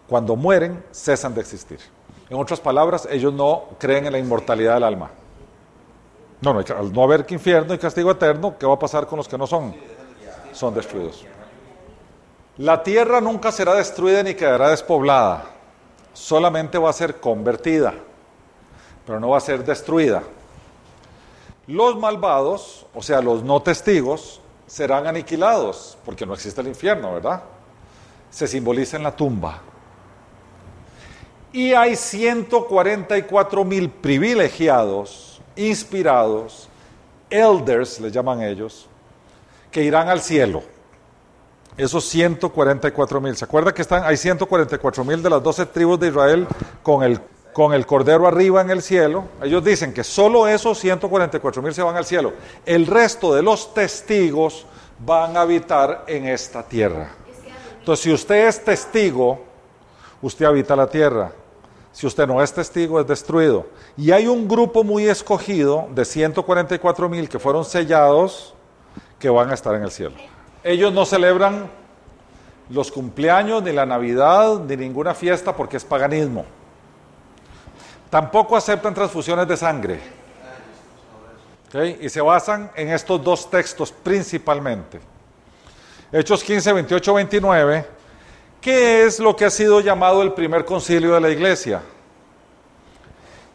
cuando 0.08 0.36
mueren, 0.36 0.84
cesan 0.92 1.34
de 1.34 1.40
existir. 1.40 1.78
En 2.28 2.38
otras 2.38 2.60
palabras, 2.60 3.06
ellos 3.10 3.32
no 3.32 3.64
creen 3.78 4.06
en 4.06 4.12
la 4.12 4.18
inmortalidad 4.18 4.74
del 4.74 4.84
alma. 4.84 5.10
No, 6.40 6.52
no, 6.52 6.60
al 6.60 6.92
no 6.92 7.02
haber 7.02 7.26
infierno 7.30 7.72
y 7.74 7.78
castigo 7.78 8.10
eterno, 8.10 8.56
¿qué 8.58 8.66
va 8.66 8.74
a 8.74 8.78
pasar 8.78 9.06
con 9.06 9.16
los 9.16 9.28
que 9.28 9.38
no 9.38 9.46
son? 9.46 9.74
Son 10.52 10.74
destruidos. 10.74 11.24
La 12.58 12.82
tierra 12.82 13.20
nunca 13.20 13.50
será 13.50 13.74
destruida 13.74 14.22
ni 14.22 14.34
quedará 14.34 14.70
despoblada. 14.70 15.46
Solamente 16.12 16.78
va 16.78 16.90
a 16.90 16.92
ser 16.92 17.18
convertida, 17.18 17.94
pero 19.06 19.18
no 19.18 19.30
va 19.30 19.38
a 19.38 19.40
ser 19.40 19.64
destruida. 19.64 20.22
Los 21.66 21.96
malvados, 21.96 22.86
o 22.94 23.02
sea, 23.02 23.20
los 23.20 23.42
no 23.42 23.62
testigos, 23.62 24.40
serán 24.66 25.06
aniquilados, 25.06 25.96
porque 26.04 26.26
no 26.26 26.34
existe 26.34 26.60
el 26.60 26.68
infierno, 26.68 27.14
¿verdad? 27.14 27.42
Se 28.30 28.46
simboliza 28.46 28.96
en 28.96 29.02
la 29.02 29.16
tumba. 29.16 29.62
Y 31.54 31.72
hay 31.72 31.94
144 31.94 33.64
mil 33.64 33.88
privilegiados, 33.88 35.40
inspirados, 35.54 36.68
elders, 37.30 38.00
les 38.00 38.10
llaman 38.10 38.42
ellos, 38.42 38.88
que 39.70 39.84
irán 39.84 40.08
al 40.08 40.20
cielo. 40.20 40.64
Esos 41.76 42.04
144 42.06 43.20
mil. 43.20 43.36
¿Se 43.36 43.44
acuerda 43.44 43.72
que 43.72 43.82
están, 43.82 44.02
hay 44.02 44.16
144 44.16 45.04
mil 45.04 45.22
de 45.22 45.30
las 45.30 45.40
12 45.44 45.66
tribus 45.66 46.00
de 46.00 46.08
Israel 46.08 46.48
con 46.82 47.04
el, 47.04 47.20
con 47.52 47.72
el 47.72 47.86
cordero 47.86 48.26
arriba 48.26 48.60
en 48.60 48.70
el 48.70 48.82
cielo? 48.82 49.26
Ellos 49.40 49.64
dicen 49.64 49.94
que 49.94 50.02
solo 50.02 50.48
esos 50.48 50.76
144 50.80 51.62
mil 51.62 51.72
se 51.72 51.82
van 51.82 51.94
al 51.94 52.04
cielo. 52.04 52.32
El 52.66 52.84
resto 52.84 53.32
de 53.32 53.42
los 53.42 53.72
testigos 53.72 54.66
van 55.06 55.36
a 55.36 55.42
habitar 55.42 56.02
en 56.08 56.26
esta 56.26 56.64
tierra. 56.64 57.12
Entonces, 57.78 58.02
si 58.02 58.12
usted 58.12 58.48
es 58.48 58.64
testigo, 58.64 59.38
usted 60.20 60.46
habita 60.46 60.74
la 60.74 60.88
tierra. 60.88 61.30
Si 61.94 62.08
usted 62.08 62.26
no 62.26 62.42
es 62.42 62.52
testigo, 62.52 63.00
es 63.00 63.06
destruido. 63.06 63.66
Y 63.96 64.10
hay 64.10 64.26
un 64.26 64.48
grupo 64.48 64.82
muy 64.82 65.06
escogido 65.06 65.86
de 65.94 66.04
144 66.04 67.08
mil 67.08 67.28
que 67.28 67.38
fueron 67.38 67.64
sellados 67.64 68.52
que 69.20 69.30
van 69.30 69.48
a 69.52 69.54
estar 69.54 69.76
en 69.76 69.84
el 69.84 69.92
cielo. 69.92 70.16
Ellos 70.64 70.92
no 70.92 71.06
celebran 71.06 71.70
los 72.68 72.90
cumpleaños, 72.90 73.62
ni 73.62 73.70
la 73.70 73.86
Navidad, 73.86 74.58
ni 74.58 74.76
ninguna 74.76 75.14
fiesta 75.14 75.54
porque 75.54 75.76
es 75.76 75.84
paganismo. 75.84 76.44
Tampoco 78.10 78.56
aceptan 78.56 78.92
transfusiones 78.92 79.46
de 79.46 79.56
sangre. 79.56 80.00
Y 82.00 82.08
se 82.08 82.20
basan 82.20 82.72
en 82.74 82.90
estos 82.90 83.22
dos 83.22 83.48
textos 83.48 83.92
principalmente. 83.92 84.98
Hechos 86.10 86.42
15, 86.42 86.72
28, 86.72 87.14
29, 87.14 87.86
que 88.64 89.04
es 89.04 89.20
lo 89.20 89.36
que 89.36 89.44
ha 89.44 89.50
sido 89.50 89.80
llamado 89.80 90.22
el 90.22 90.32
primer 90.32 90.64
concilio 90.64 91.12
de 91.12 91.20
la 91.20 91.28
iglesia. 91.28 91.82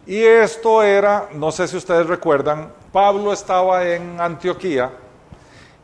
Y 0.06 0.22
esto 0.22 0.84
era, 0.84 1.30
no 1.34 1.52
sé 1.52 1.68
si 1.68 1.78
ustedes 1.78 2.06
recuerdan, 2.06 2.72
Pablo 2.92 3.34
estaba 3.34 3.88
en 3.90 4.22
Antioquía 4.22 4.92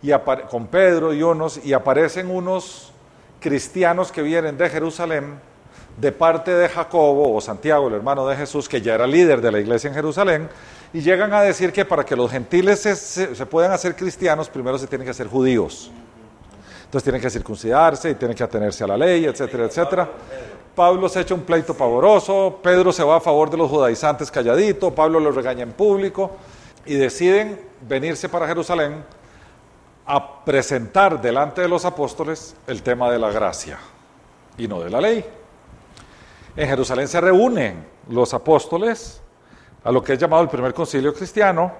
y 0.03 0.11
con 0.47 0.67
Pedro 0.67 1.11
y 1.11 1.23
unos 1.23 1.59
y 1.65 1.73
aparecen 1.73 2.29
unos 2.29 2.93
cristianos 3.39 4.11
que 4.11 4.21
vienen 4.21 4.59
de 4.59 4.69
Jerusalén 4.69 5.39
de 5.97 6.11
parte 6.11 6.53
de 6.53 6.69
Jacobo 6.69 7.35
o 7.35 7.41
Santiago, 7.41 7.87
el 7.87 7.95
hermano 7.95 8.27
de 8.27 8.35
Jesús, 8.35 8.69
que 8.69 8.79
ya 8.79 8.93
era 8.93 9.07
líder 9.07 9.41
de 9.41 9.51
la 9.51 9.59
iglesia 9.59 9.87
en 9.87 9.95
Jerusalén, 9.95 10.49
y 10.93 11.01
llegan 11.01 11.33
a 11.33 11.41
decir 11.41 11.73
que 11.73 11.83
para 11.83 12.05
que 12.05 12.15
los 12.15 12.29
gentiles 12.29 12.79
se, 12.79 13.45
puedan 13.47 13.71
hacer 13.71 13.95
cristianos, 13.95 14.49
primero 14.49 14.77
se 14.77 14.85
tienen 14.85 15.05
que 15.05 15.11
hacer 15.11 15.25
judíos. 15.25 15.91
Entonces 16.95 17.11
tienen 17.11 17.21
que 17.21 17.29
circuncidarse 17.29 18.11
y 18.11 18.15
tienen 18.15 18.37
que 18.37 18.43
atenerse 18.45 18.85
a 18.85 18.87
la 18.87 18.95
ley, 18.95 19.25
etcétera, 19.25 19.65
etcétera. 19.65 20.09
Pablo 20.73 21.09
se 21.09 21.19
echa 21.19 21.33
un 21.33 21.41
pleito 21.41 21.73
pavoroso, 21.73 22.61
Pedro 22.63 22.93
se 22.93 23.03
va 23.03 23.17
a 23.17 23.19
favor 23.19 23.49
de 23.49 23.57
los 23.57 23.69
judaizantes 23.69 24.31
calladito, 24.31 24.95
Pablo 24.95 25.19
los 25.19 25.35
regaña 25.35 25.63
en 25.63 25.73
público 25.73 26.37
y 26.85 26.93
deciden 26.93 27.59
venirse 27.81 28.29
para 28.29 28.47
Jerusalén 28.47 29.03
a 30.05 30.45
presentar 30.45 31.21
delante 31.21 31.59
de 31.59 31.67
los 31.67 31.83
apóstoles 31.83 32.55
el 32.65 32.81
tema 32.81 33.11
de 33.11 33.19
la 33.19 33.29
gracia 33.29 33.77
y 34.57 34.65
no 34.65 34.79
de 34.79 34.89
la 34.89 35.01
ley. 35.01 35.25
En 36.55 36.65
Jerusalén 36.69 37.09
se 37.09 37.19
reúnen 37.19 37.85
los 38.07 38.33
apóstoles 38.33 39.21
a 39.83 39.91
lo 39.91 40.01
que 40.01 40.13
es 40.13 40.19
llamado 40.19 40.43
el 40.43 40.49
primer 40.49 40.73
concilio 40.73 41.13
cristiano 41.13 41.73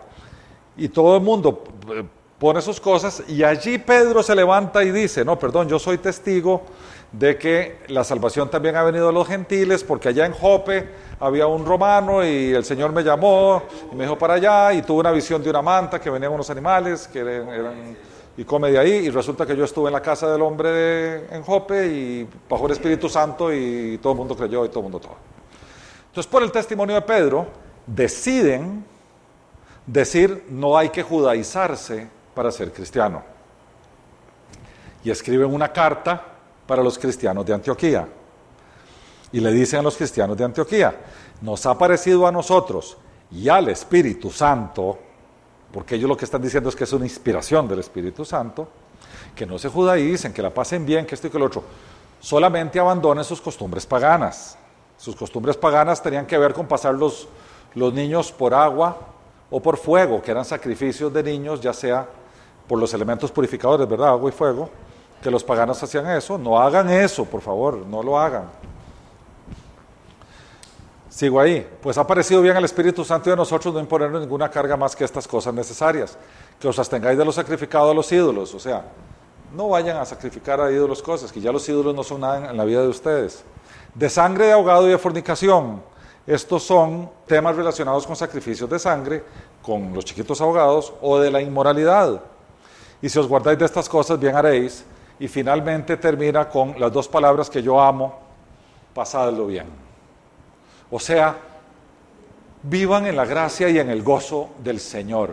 y 0.75 0.89
todo 0.89 1.15
el 1.15 1.23
mundo 1.23 1.63
eh, 1.89 2.03
pone 2.45 2.61
sus 2.61 2.79
cosas 2.79 3.23
y 3.27 3.41
allí 3.41 3.79
Pedro 3.79 4.21
se 4.21 4.35
levanta 4.35 4.83
y 4.83 4.91
dice, 4.91 5.25
no, 5.25 5.39
perdón, 5.39 5.67
yo 5.67 5.79
soy 5.79 5.97
testigo 5.97 6.61
de 7.11 7.39
que 7.39 7.79
la 7.87 8.03
salvación 8.03 8.51
también 8.51 8.75
ha 8.75 8.83
venido 8.83 9.09
a 9.09 9.11
los 9.11 9.27
gentiles 9.27 9.83
porque 9.83 10.09
allá 10.09 10.27
en 10.27 10.31
Jope 10.31 10.87
había 11.19 11.47
un 11.47 11.65
romano 11.65 12.23
y 12.23 12.53
el 12.53 12.63
Señor 12.63 12.91
me 12.91 13.01
llamó 13.01 13.63
y 13.91 13.95
me 13.95 14.03
dijo 14.03 14.15
para 14.15 14.35
allá 14.35 14.73
y 14.73 14.83
tuve 14.83 14.99
una 14.99 15.11
visión 15.11 15.41
de 15.41 15.49
una 15.49 15.63
manta 15.63 15.99
que 15.99 16.11
venían 16.11 16.33
unos 16.33 16.47
animales 16.51 17.07
que 17.07 17.17
eran 17.17 17.97
y 18.37 18.43
come 18.43 18.69
de 18.69 18.77
ahí. 18.77 18.91
Y 18.91 19.09
resulta 19.09 19.43
que 19.47 19.57
yo 19.57 19.63
estuve 19.63 19.87
en 19.87 19.93
la 19.93 20.01
casa 20.03 20.31
del 20.31 20.43
hombre 20.43 21.25
en 21.35 21.41
Jope 21.41 21.87
y 21.87 22.29
bajó 22.47 22.67
el 22.67 22.73
Espíritu 22.73 23.09
Santo 23.09 23.51
y 23.51 23.97
todo 23.97 24.13
el 24.13 24.19
mundo 24.19 24.37
creyó 24.37 24.63
y 24.65 24.69
todo 24.69 24.81
el 24.81 24.83
mundo 24.83 24.99
todo. 24.99 25.15
Entonces, 26.09 26.31
por 26.31 26.43
el 26.43 26.51
testimonio 26.51 26.93
de 26.93 27.01
Pedro, 27.01 27.47
deciden 27.87 28.85
decir 29.87 30.45
no 30.47 30.77
hay 30.77 30.89
que 30.89 31.01
judaizarse 31.01 32.13
para 32.35 32.51
ser 32.51 32.71
cristiano. 32.71 33.23
Y 35.03 35.09
escriben 35.09 35.53
una 35.53 35.71
carta 35.71 36.21
para 36.67 36.83
los 36.83 36.99
cristianos 36.99 37.45
de 37.45 37.53
Antioquía. 37.53 38.07
Y 39.31 39.39
le 39.39 39.51
dicen 39.51 39.79
a 39.79 39.83
los 39.83 39.97
cristianos 39.97 40.37
de 40.37 40.43
Antioquía, 40.43 40.95
nos 41.41 41.65
ha 41.65 41.77
parecido 41.77 42.27
a 42.27 42.31
nosotros 42.31 42.97
y 43.31 43.49
al 43.49 43.69
Espíritu 43.69 44.29
Santo 44.29 44.99
porque 45.75 45.95
ellos 45.95 46.07
lo 46.07 46.15
que 46.15 46.23
están 46.23 46.41
diciendo 46.41 46.69
es 46.69 46.75
que 46.75 46.85
es 46.85 46.93
una 46.93 47.03
inspiración 47.03 47.67
del 47.67 47.79
Espíritu 47.79 48.23
Santo, 48.23 48.65
que 49.35 49.45
no 49.45 49.59
se 49.59 49.67
judaicen, 49.67 50.31
que 50.31 50.41
la 50.41 50.49
pasen 50.49 50.85
bien, 50.85 51.05
que 51.05 51.15
esto 51.15 51.27
y 51.27 51.29
que 51.29 51.37
lo 51.37 51.47
otro. 51.47 51.65
Solamente 52.21 52.79
abandonen 52.79 53.25
sus 53.25 53.41
costumbres 53.41 53.85
paganas. 53.85 54.57
Sus 54.97 55.17
costumbres 55.17 55.57
paganas 55.57 56.01
tenían 56.01 56.25
que 56.25 56.37
ver 56.37 56.53
con 56.53 56.65
pasar 56.65 56.95
los, 56.95 57.27
los 57.73 57.93
niños 57.93 58.31
por 58.31 58.53
agua 58.53 58.97
o 59.51 59.61
por 59.61 59.75
fuego, 59.75 60.21
que 60.21 60.31
eran 60.31 60.45
sacrificios 60.45 61.11
de 61.11 61.21
niños, 61.21 61.59
ya 61.59 61.73
sea 61.73 62.07
por 62.67 62.79
los 62.79 62.93
elementos 62.93 63.31
purificadores, 63.31 63.87
¿verdad? 63.87 64.09
Agua 64.09 64.29
y 64.29 64.33
fuego, 64.33 64.69
que 65.21 65.31
los 65.31 65.43
paganos 65.43 65.81
hacían 65.81 66.09
eso. 66.11 66.37
No 66.37 66.59
hagan 66.59 66.89
eso, 66.89 67.25
por 67.25 67.41
favor, 67.41 67.77
no 67.77 68.01
lo 68.03 68.19
hagan. 68.19 68.45
Sigo 71.15 71.39
ahí. 71.39 71.65
Pues 71.81 71.97
ha 71.97 72.05
parecido 72.05 72.41
bien 72.41 72.57
al 72.57 72.65
Espíritu 72.65 73.05
Santo 73.05 73.29
de 73.29 73.37
nosotros 73.37 73.73
no 73.73 73.79
imponernos 73.79 74.19
ninguna 74.19 74.49
carga 74.49 74.75
más 74.75 74.93
que 74.95 75.05
estas 75.05 75.25
cosas 75.25 75.53
necesarias. 75.53 76.17
Que 76.59 76.67
os 76.67 76.77
abstengáis 76.77 77.17
de 77.17 77.23
lo 77.23 77.31
sacrificado 77.31 77.89
a 77.89 77.93
los 77.93 78.11
ídolos. 78.11 78.53
O 78.53 78.59
sea, 78.59 78.83
no 79.55 79.69
vayan 79.69 79.95
a 79.95 80.03
sacrificar 80.03 80.59
a 80.59 80.69
ídolos 80.69 81.01
cosas, 81.01 81.31
que 81.31 81.39
ya 81.39 81.53
los 81.53 81.67
ídolos 81.69 81.95
no 81.95 82.03
son 82.03 82.19
nada 82.19 82.49
en 82.51 82.57
la 82.57 82.65
vida 82.65 82.81
de 82.81 82.89
ustedes. 82.89 83.45
De 83.93 84.09
sangre 84.09 84.47
de 84.47 84.51
ahogado 84.51 84.87
y 84.87 84.91
de 84.91 84.97
fornicación. 84.97 85.81
Estos 86.27 86.63
son 86.63 87.09
temas 87.25 87.55
relacionados 87.55 88.05
con 88.05 88.17
sacrificios 88.17 88.69
de 88.69 88.77
sangre, 88.77 89.23
con 89.61 89.93
los 89.93 90.03
chiquitos 90.03 90.41
ahogados 90.41 90.93
o 91.01 91.17
de 91.17 91.31
la 91.31 91.41
inmoralidad. 91.41 92.21
Y 93.01 93.09
si 93.09 93.19
os 93.19 93.27
guardáis 93.27 93.57
de 93.57 93.65
estas 93.65 93.87
cosas, 93.89 94.19
bien 94.19 94.35
haréis. 94.35 94.85
Y 95.19 95.27
finalmente 95.27 95.97
termina 95.97 96.49
con 96.49 96.79
las 96.79 96.91
dos 96.91 97.07
palabras 97.07 97.49
que 97.49 97.61
yo 97.61 97.79
amo, 97.81 98.19
pasadlo 98.93 99.47
bien. 99.47 99.67
O 100.91 100.99
sea, 100.99 101.37
vivan 102.63 103.05
en 103.05 103.15
la 103.15 103.25
gracia 103.25 103.69
y 103.69 103.79
en 103.79 103.89
el 103.89 104.03
gozo 104.03 104.49
del 104.63 104.79
Señor. 104.79 105.31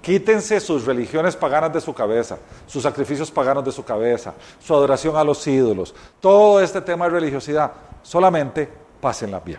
Quítense 0.00 0.60
sus 0.60 0.84
religiones 0.84 1.34
paganas 1.34 1.72
de 1.72 1.80
su 1.80 1.92
cabeza, 1.92 2.38
sus 2.66 2.82
sacrificios 2.82 3.30
paganos 3.30 3.64
de 3.64 3.72
su 3.72 3.84
cabeza, 3.84 4.34
su 4.60 4.72
adoración 4.72 5.16
a 5.16 5.24
los 5.24 5.44
ídolos, 5.46 5.94
todo 6.20 6.60
este 6.60 6.80
tema 6.80 7.06
de 7.06 7.12
religiosidad. 7.12 7.72
Solamente 8.02 8.68
pásenla 9.00 9.40
bien. 9.40 9.58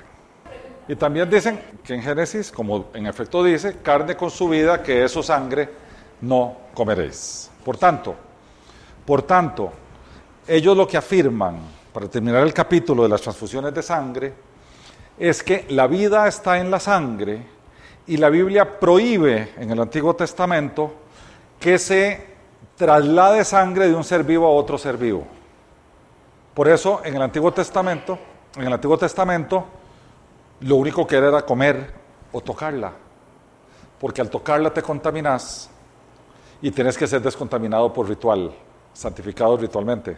Y 0.88 0.96
también 0.96 1.30
dicen 1.30 1.60
que 1.84 1.96
en 1.96 2.02
Génesis, 2.02 2.50
como 2.50 2.86
en 2.94 3.08
efecto 3.08 3.44
dice, 3.44 3.78
carne 3.84 4.16
con 4.16 4.32
su 4.32 4.48
vida, 4.48 4.82
que 4.82 5.04
es 5.04 5.12
su 5.12 5.22
sangre, 5.22 5.70
no 6.22 6.58
comeréis. 6.74 7.50
Por 7.64 7.78
tanto, 7.78 8.16
por 9.06 9.22
tanto, 9.24 9.72
ellos 10.48 10.76
lo 10.76 10.88
que 10.88 10.98
afirman, 10.98 11.60
para 11.94 12.08
terminar 12.08 12.44
el 12.44 12.54
capítulo 12.54 13.04
de 13.04 13.10
las 13.10 13.22
transfusiones 13.22 13.74
de 13.74 13.84
sangre, 13.84 14.34
es 15.18 15.42
que 15.44 15.66
la 15.70 15.88
vida 15.88 16.28
está 16.28 16.60
en 16.60 16.70
la 16.70 16.80
sangre 16.80 17.42
y 18.06 18.18
la 18.18 18.30
Biblia 18.30 18.80
prohíbe 18.80 19.54
en 19.58 19.72
el 19.72 19.80
Antiguo 19.80 20.16
Testamento 20.16 20.94
que 21.60 21.80
se 21.80 22.26
traslade 22.76 23.44
sangre 23.44 23.88
de 23.88 23.96
un 23.96 24.04
ser 24.04 24.24
vivo 24.24 24.46
a 24.46 24.52
otro 24.52 24.78
ser 24.78 24.98
vivo. 24.98 25.26
Por 26.54 26.68
eso 26.68 27.02
en 27.04 27.16
el 27.16 27.22
Antiguo 27.22 27.52
Testamento, 27.52 28.18
en 28.56 28.64
el 28.64 28.74
Antiguo 28.74 28.98
Testamento, 28.98 29.66
lo 30.62 30.76
único 30.76 31.06
que 31.06 31.18
era 31.18 31.28
era 31.28 31.46
comer 31.46 31.94
o 32.32 32.42
tocarla, 32.42 32.94
porque 34.00 34.22
al 34.22 34.30
tocarla 34.30 34.74
te 34.74 34.82
contaminas 34.82 35.70
y 36.62 36.72
tienes 36.72 36.98
que 36.98 37.08
ser 37.08 37.22
descontaminado 37.22 37.92
por 37.94 38.08
ritual, 38.08 38.52
santificado 38.94 39.58
ritualmente. 39.58 40.18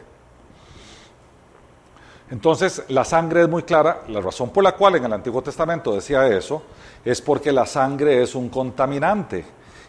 Entonces, 2.31 2.83
la 2.89 3.03
sangre 3.03 3.41
es 3.43 3.49
muy 3.49 3.63
clara. 3.63 4.01
La 4.07 4.21
razón 4.21 4.51
por 4.51 4.63
la 4.63 4.73
cual 4.73 4.95
en 4.95 5.05
el 5.05 5.13
Antiguo 5.13 5.41
Testamento 5.41 5.93
decía 5.93 6.27
eso 6.27 6.61
es 7.03 7.21
porque 7.21 7.51
la 7.51 7.65
sangre 7.65 8.21
es 8.21 8.35
un 8.35 8.49
contaminante 8.49 9.45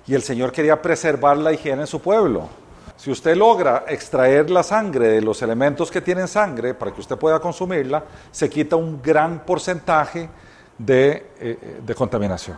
y 0.07 0.15
el 0.15 0.23
Señor 0.23 0.51
quería 0.51 0.81
preservar 0.81 1.37
la 1.37 1.53
higiene 1.53 1.83
en 1.83 1.87
su 1.87 2.01
pueblo. 2.01 2.49
Si 2.97 3.11
usted 3.11 3.37
logra 3.37 3.85
extraer 3.89 4.51
la 4.51 4.63
sangre 4.63 5.09
de 5.09 5.23
los 5.23 5.41
elementos 5.43 5.91
que 5.91 6.01
tienen 6.01 6.29
sangre 6.29 6.75
para 6.75 6.93
que 6.93 7.01
usted 7.01 7.17
pueda 7.17 7.41
consumirla, 7.41 8.05
se 8.31 8.49
quita 8.49 8.77
un 8.77 9.01
gran 9.01 9.41
porcentaje 9.45 10.29
de, 10.77 11.33
eh, 11.39 11.95
contaminación. 11.97 12.57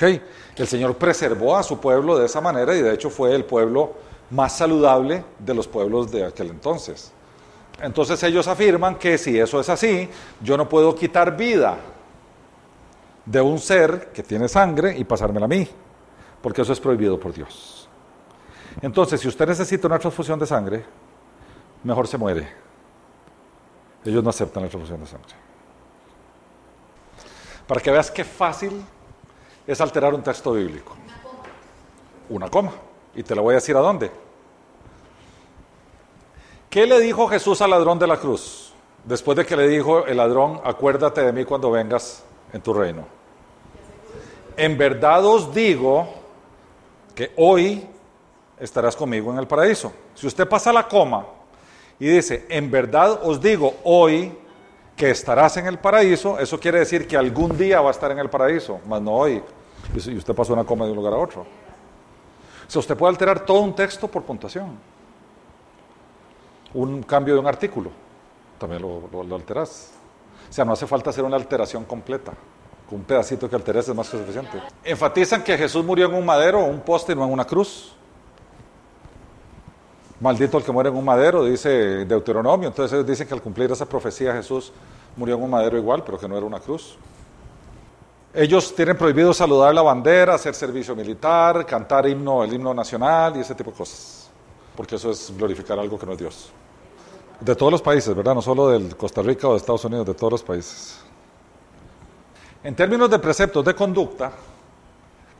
El 0.00 0.66
Señor 0.66 0.96
preservó 0.96 1.56
a 1.56 1.62
su 1.62 1.78
pueblo 1.78 2.18
de 2.18 2.26
esa 2.26 2.40
manera 2.40 2.74
y 2.74 2.82
de 2.82 2.94
hecho 2.94 3.10
fue 3.10 3.34
el 3.34 3.44
pueblo 3.44 3.94
más 4.30 4.56
saludable 4.56 5.24
de 5.38 5.54
los 5.54 5.66
pueblos 5.66 6.10
de 6.10 6.24
aquel 6.24 6.50
entonces. 6.50 7.12
Entonces 7.82 8.22
ellos 8.22 8.46
afirman 8.46 8.96
que 8.96 9.18
si 9.18 9.38
eso 9.38 9.60
es 9.60 9.68
así, 9.68 10.08
yo 10.40 10.56
no 10.56 10.68
puedo 10.68 10.94
quitar 10.94 11.36
vida 11.36 11.78
de 13.24 13.40
un 13.40 13.58
ser 13.58 14.10
que 14.12 14.22
tiene 14.22 14.48
sangre 14.48 14.96
y 14.96 15.04
pasármela 15.04 15.46
a 15.46 15.48
mí, 15.48 15.68
porque 16.42 16.62
eso 16.62 16.72
es 16.72 16.80
prohibido 16.80 17.18
por 17.18 17.32
Dios. 17.32 17.88
Entonces, 18.82 19.20
si 19.20 19.28
usted 19.28 19.46
necesita 19.46 19.86
una 19.86 19.98
transfusión 19.98 20.38
de 20.38 20.46
sangre, 20.46 20.84
mejor 21.82 22.06
se 22.06 22.16
muere. 22.16 22.48
Ellos 24.04 24.22
no 24.22 24.30
aceptan 24.30 24.62
la 24.62 24.68
transfusión 24.68 25.00
de 25.00 25.06
sangre. 25.06 25.34
Para 27.66 27.80
que 27.80 27.90
veas 27.90 28.10
qué 28.10 28.24
fácil 28.24 28.82
es 29.66 29.80
alterar 29.80 30.14
un 30.14 30.22
texto 30.22 30.52
bíblico. 30.52 30.96
Una 32.28 32.48
coma. 32.48 32.72
Y 33.14 33.22
te 33.22 33.34
lo 33.34 33.42
voy 33.42 33.52
a 33.52 33.56
decir 33.56 33.76
a 33.76 33.80
dónde. 33.80 34.10
¿Qué 36.68 36.86
le 36.86 37.00
dijo 37.00 37.26
Jesús 37.28 37.60
al 37.62 37.70
ladrón 37.70 37.98
de 37.98 38.06
la 38.06 38.16
cruz? 38.16 38.72
Después 39.04 39.36
de 39.36 39.44
que 39.44 39.56
le 39.56 39.66
dijo 39.66 40.06
el 40.06 40.18
ladrón, 40.18 40.60
acuérdate 40.64 41.22
de 41.22 41.32
mí 41.32 41.44
cuando 41.44 41.70
vengas 41.70 42.22
en 42.52 42.60
tu 42.60 42.72
reino. 42.72 43.06
En 44.56 44.76
verdad 44.78 45.24
os 45.24 45.52
digo 45.52 46.08
que 47.14 47.32
hoy 47.36 47.86
estarás 48.58 48.94
conmigo 48.94 49.32
en 49.32 49.38
el 49.38 49.46
paraíso. 49.46 49.92
Si 50.14 50.26
usted 50.26 50.48
pasa 50.48 50.72
la 50.72 50.86
coma 50.86 51.26
y 51.98 52.06
dice, 52.06 52.46
en 52.48 52.70
verdad 52.70 53.20
os 53.24 53.40
digo 53.40 53.74
hoy 53.84 54.36
que 55.00 55.08
estarás 55.08 55.56
en 55.56 55.66
el 55.66 55.78
paraíso, 55.78 56.38
eso 56.38 56.60
quiere 56.60 56.80
decir 56.80 57.08
que 57.08 57.16
algún 57.16 57.56
día 57.56 57.80
va 57.80 57.88
a 57.88 57.90
estar 57.90 58.10
en 58.10 58.18
el 58.18 58.28
paraíso, 58.28 58.80
más 58.86 59.00
no 59.00 59.12
hoy. 59.12 59.42
Y 59.94 60.14
usted 60.14 60.34
pasó 60.34 60.52
una 60.52 60.64
coma 60.64 60.84
de 60.84 60.90
un 60.90 60.98
lugar 60.98 61.14
a 61.14 61.16
otro. 61.16 61.40
O 61.40 62.70
sea, 62.70 62.80
usted 62.80 62.94
puede 62.98 63.08
alterar 63.08 63.46
todo 63.46 63.60
un 63.60 63.74
texto 63.74 64.08
por 64.08 64.24
puntuación. 64.24 64.78
Un 66.74 67.02
cambio 67.02 67.32
de 67.32 67.40
un 67.40 67.46
artículo, 67.46 67.90
también 68.58 68.82
lo, 68.82 69.24
lo, 69.24 69.36
alteras. 69.36 69.92
O 70.50 70.52
sea, 70.52 70.66
no 70.66 70.72
hace 70.72 70.86
falta 70.86 71.08
hacer 71.08 71.24
una 71.24 71.36
alteración 71.36 71.86
completa. 71.86 72.34
Un 72.90 73.02
pedacito 73.04 73.48
que 73.48 73.56
alteres 73.56 73.88
es 73.88 73.94
más 73.94 74.10
que 74.10 74.18
suficiente. 74.18 74.60
Enfatizan 74.84 75.42
que 75.42 75.56
Jesús 75.56 75.82
murió 75.82 76.08
en 76.08 76.14
un 76.14 76.26
madero 76.26 76.62
un 76.62 76.80
poste 76.80 77.14
no 77.14 77.24
en 77.24 77.32
una 77.32 77.46
cruz. 77.46 77.96
Maldito 80.20 80.58
el 80.58 80.64
que 80.64 80.70
muere 80.70 80.90
en 80.90 80.96
un 80.96 81.04
madero, 81.04 81.44
dice 81.44 82.04
Deuteronomio. 82.04 82.68
Entonces 82.68 82.92
ellos 82.92 83.06
dicen 83.06 83.26
que 83.26 83.34
al 83.34 83.40
cumplir 83.40 83.70
esa 83.72 83.86
profecía 83.86 84.34
Jesús 84.34 84.70
murió 85.16 85.36
en 85.36 85.42
un 85.42 85.50
madero 85.50 85.78
igual, 85.78 86.04
pero 86.04 86.18
que 86.18 86.28
no 86.28 86.36
era 86.36 86.44
una 86.44 86.60
cruz. 86.60 86.96
Ellos 88.32 88.74
tienen 88.74 88.96
prohibido 88.96 89.32
saludar 89.32 89.74
la 89.74 89.82
bandera, 89.82 90.34
hacer 90.34 90.54
servicio 90.54 90.94
militar, 90.94 91.64
cantar 91.66 92.06
himno, 92.06 92.44
el 92.44 92.52
himno 92.52 92.72
nacional 92.74 93.36
y 93.36 93.40
ese 93.40 93.54
tipo 93.54 93.70
de 93.70 93.76
cosas. 93.78 94.30
Porque 94.76 94.96
eso 94.96 95.10
es 95.10 95.32
glorificar 95.36 95.78
algo 95.78 95.98
que 95.98 96.06
no 96.06 96.12
es 96.12 96.18
Dios. 96.18 96.52
De 97.40 97.56
todos 97.56 97.72
los 97.72 97.82
países, 97.82 98.14
¿verdad? 98.14 98.34
No 98.34 98.42
solo 98.42 98.68
de 98.68 98.94
Costa 98.94 99.22
Rica 99.22 99.48
o 99.48 99.52
de 99.52 99.56
Estados 99.56 99.84
Unidos, 99.86 100.06
de 100.06 100.14
todos 100.14 100.32
los 100.32 100.42
países. 100.42 101.00
En 102.62 102.76
términos 102.76 103.10
de 103.10 103.18
preceptos 103.18 103.64
de 103.64 103.74
conducta, 103.74 104.30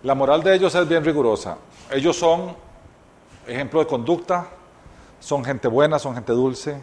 la 0.03 0.15
moral 0.15 0.43
de 0.43 0.55
ellos 0.55 0.75
es 0.75 0.89
bien 0.89 1.05
rigurosa. 1.05 1.59
Ellos 1.91 2.17
son 2.17 2.57
ejemplo 3.47 3.81
de 3.81 3.87
conducta, 3.87 4.49
son 5.21 5.45
gente 5.45 5.69
buena, 5.69 5.99
son 5.99 6.15
gente 6.15 6.33
dulce, 6.33 6.83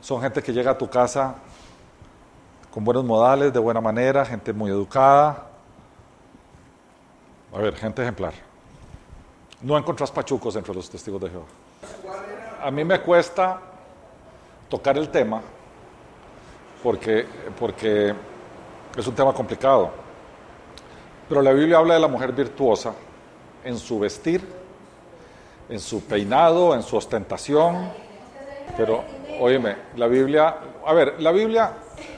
son 0.00 0.20
gente 0.20 0.42
que 0.42 0.52
llega 0.52 0.72
a 0.72 0.78
tu 0.78 0.88
casa 0.88 1.34
con 2.70 2.84
buenos 2.84 3.04
modales, 3.04 3.52
de 3.52 3.58
buena 3.58 3.80
manera, 3.80 4.24
gente 4.24 4.52
muy 4.52 4.70
educada. 4.70 5.46
A 7.52 7.58
ver, 7.58 7.74
gente 7.74 8.02
ejemplar. 8.02 8.34
No 9.62 9.76
encontrás 9.76 10.12
pachucos 10.12 10.54
entre 10.54 10.74
los 10.74 10.88
testigos 10.88 11.20
de 11.20 11.30
Jehová. 11.30 11.46
A 12.62 12.70
mí 12.70 12.84
me 12.84 13.00
cuesta 13.00 13.60
tocar 14.68 14.96
el 14.98 15.08
tema 15.08 15.40
porque, 16.82 17.26
porque 17.58 18.14
es 18.96 19.06
un 19.06 19.14
tema 19.14 19.32
complicado. 19.32 19.90
Pero 21.28 21.42
la 21.42 21.52
Biblia 21.52 21.78
habla 21.78 21.94
de 21.94 22.00
la 22.00 22.08
mujer 22.08 22.32
virtuosa 22.32 22.92
en 23.64 23.78
su 23.78 23.98
vestir, 23.98 24.57
en 25.68 25.80
su 25.80 26.04
peinado, 26.04 26.74
en 26.74 26.82
su 26.82 26.96
ostentación. 26.96 27.90
Pero, 28.76 29.04
óyeme, 29.40 29.76
la 29.96 30.06
Biblia, 30.06 30.56
a 30.86 30.92
ver, 30.92 31.20
la 31.20 31.32
Biblia, 31.32 31.72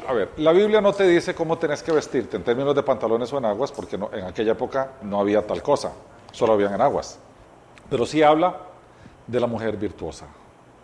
a 0.07 0.13
ver, 0.13 0.31
la 0.37 0.53
Biblia 0.53 0.81
no 0.81 0.93
te 0.93 1.07
dice 1.07 1.35
cómo 1.35 1.59
tenés 1.59 1.83
que 1.83 1.93
vestirte 1.93 2.37
en 2.37 2.45
términos 2.45 2.75
de 2.75 2.83
pantalones 2.83 3.33
o 3.33 3.39
en 3.39 3.45
aguas, 3.45 3.73
porque 3.73 3.97
en 3.97 4.25
aquella 4.25 4.53
época 4.53 4.93
no 5.03 5.21
había 5.21 5.47
tal 5.47 5.63
cosa, 5.63 5.93
solo 6.33 6.53
habían 6.53 6.75
en 6.75 6.81
aguas. 6.81 7.19
Pero 7.89 8.07
sí 8.07 8.23
habla 8.23 8.57
de 9.27 9.41
la 9.41 9.47
mujer 9.47 9.77
virtuosa. 9.77 10.27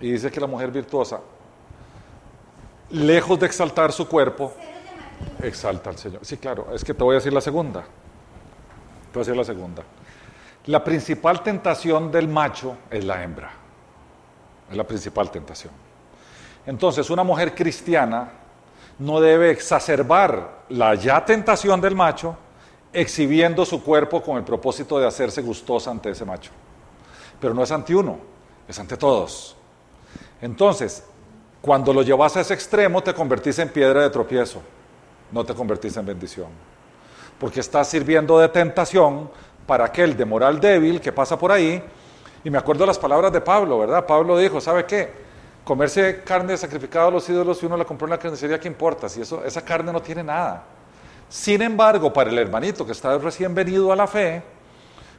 Y 0.01 0.13
dice 0.13 0.31
que 0.31 0.41
la 0.41 0.47
mujer 0.47 0.71
virtuosa, 0.71 1.21
lejos 2.91 3.39
de 3.39 3.47
exaltar 3.47 3.93
su 3.93 4.07
cuerpo, 4.09 4.53
exalta 5.43 5.91
al 5.91 5.99
Señor. 5.99 6.21
Sí, 6.25 6.37
claro, 6.37 6.69
es 6.73 6.85
que 6.85 6.95
te 6.95 7.03
voy 7.03 7.15
a 7.15 7.19
decir 7.19 7.33
la 7.33 7.41
segunda. 7.41 7.83
Te 7.83 9.19
voy 9.19 9.21
a 9.21 9.25
decir 9.25 9.37
la 9.37 9.45
segunda. 9.45 9.83
La 10.67 10.83
principal 10.83 11.43
tentación 11.43 12.11
del 12.11 12.27
macho 12.29 12.77
es 12.91 13.05
la 13.05 13.23
hembra. 13.23 13.51
Es 14.71 14.77
la 14.77 14.85
principal 14.85 15.31
tentación. 15.31 15.73
Entonces, 16.67 17.09
una 17.09 17.23
mujer 17.23 17.55
cristiana 17.55 18.31
no 18.99 19.21
debe 19.21 19.51
exacerbar 19.51 20.65
la 20.69 20.95
ya 20.95 21.25
tentación 21.25 21.81
del 21.81 21.95
macho 21.95 22.37
exhibiendo 22.93 23.65
su 23.65 23.83
cuerpo 23.83 24.23
con 24.23 24.39
el 24.39 24.43
propósito 24.43 24.99
de 24.99 25.07
hacerse 25.07 25.43
gustosa 25.43 25.91
ante 25.91 26.11
ese 26.11 26.25
macho. 26.25 26.51
Pero 27.41 27.55
no 27.55 27.63
es 27.63 27.71
ante 27.71 27.95
uno, 27.95 28.19
es 28.67 28.79
ante 28.79 28.97
todos. 28.97 29.55
Entonces, 30.41 31.05
cuando 31.61 31.93
lo 31.93 32.03
llevas 32.03 32.37
a 32.37 32.41
ese 32.41 32.55
extremo, 32.55 33.03
te 33.03 33.15
convertís 33.15 33.59
en 33.59 33.69
piedra 33.69 34.03
de 34.03 34.11
tropiezo, 34.11 34.63
no 35.31 35.45
te 35.45 35.55
convertís 35.55 35.97
en 35.97 36.07
bendición. 36.07 36.49
Porque 37.39 37.61
estás 37.61 37.89
sirviendo 37.89 38.39
de 38.39 38.49
tentación 38.49 39.31
para 39.67 39.87
aquel 39.87 40.17
de 40.17 40.25
moral 40.25 40.61
débil 40.61 41.01
que 41.01 41.13
pasa 41.13 41.39
por 41.39 41.53
ahí. 41.53 41.83
Y 42.45 42.51
me 42.51 42.59
acuerdo 42.59 42.87
las 42.87 42.99
palabras 42.99 43.33
de 43.33 43.41
Pablo, 43.41 43.81
¿verdad? 43.81 44.07
Pablo 44.07 44.39
dijo, 44.39 44.61
¿sabe 44.61 44.85
qué? 44.85 45.11
Comerse 45.65 46.23
carne 46.23 46.57
sacrificada 46.57 47.09
a 47.09 47.11
los 47.11 47.29
ídolos, 47.29 47.59
si 47.59 47.67
uno 47.67 47.77
la 47.77 47.85
compró 47.85 48.07
en 48.07 48.13
la 48.13 48.19
carnicería, 48.19 48.61
¿qué 48.61 48.69
importa? 48.69 49.09
Si 49.09 49.21
eso, 49.21 49.45
esa 49.45 49.65
carne 49.65 49.93
no 49.93 50.01
tiene 50.01 50.23
nada. 50.23 50.63
Sin 51.29 51.61
embargo, 51.61 52.13
para 52.13 52.31
el 52.31 52.39
hermanito 52.39 52.87
que 52.87 52.93
está 52.93 53.19
recién 53.19 53.53
venido 53.53 53.91
a 53.91 53.97
la 53.97 54.07
fe, 54.07 54.43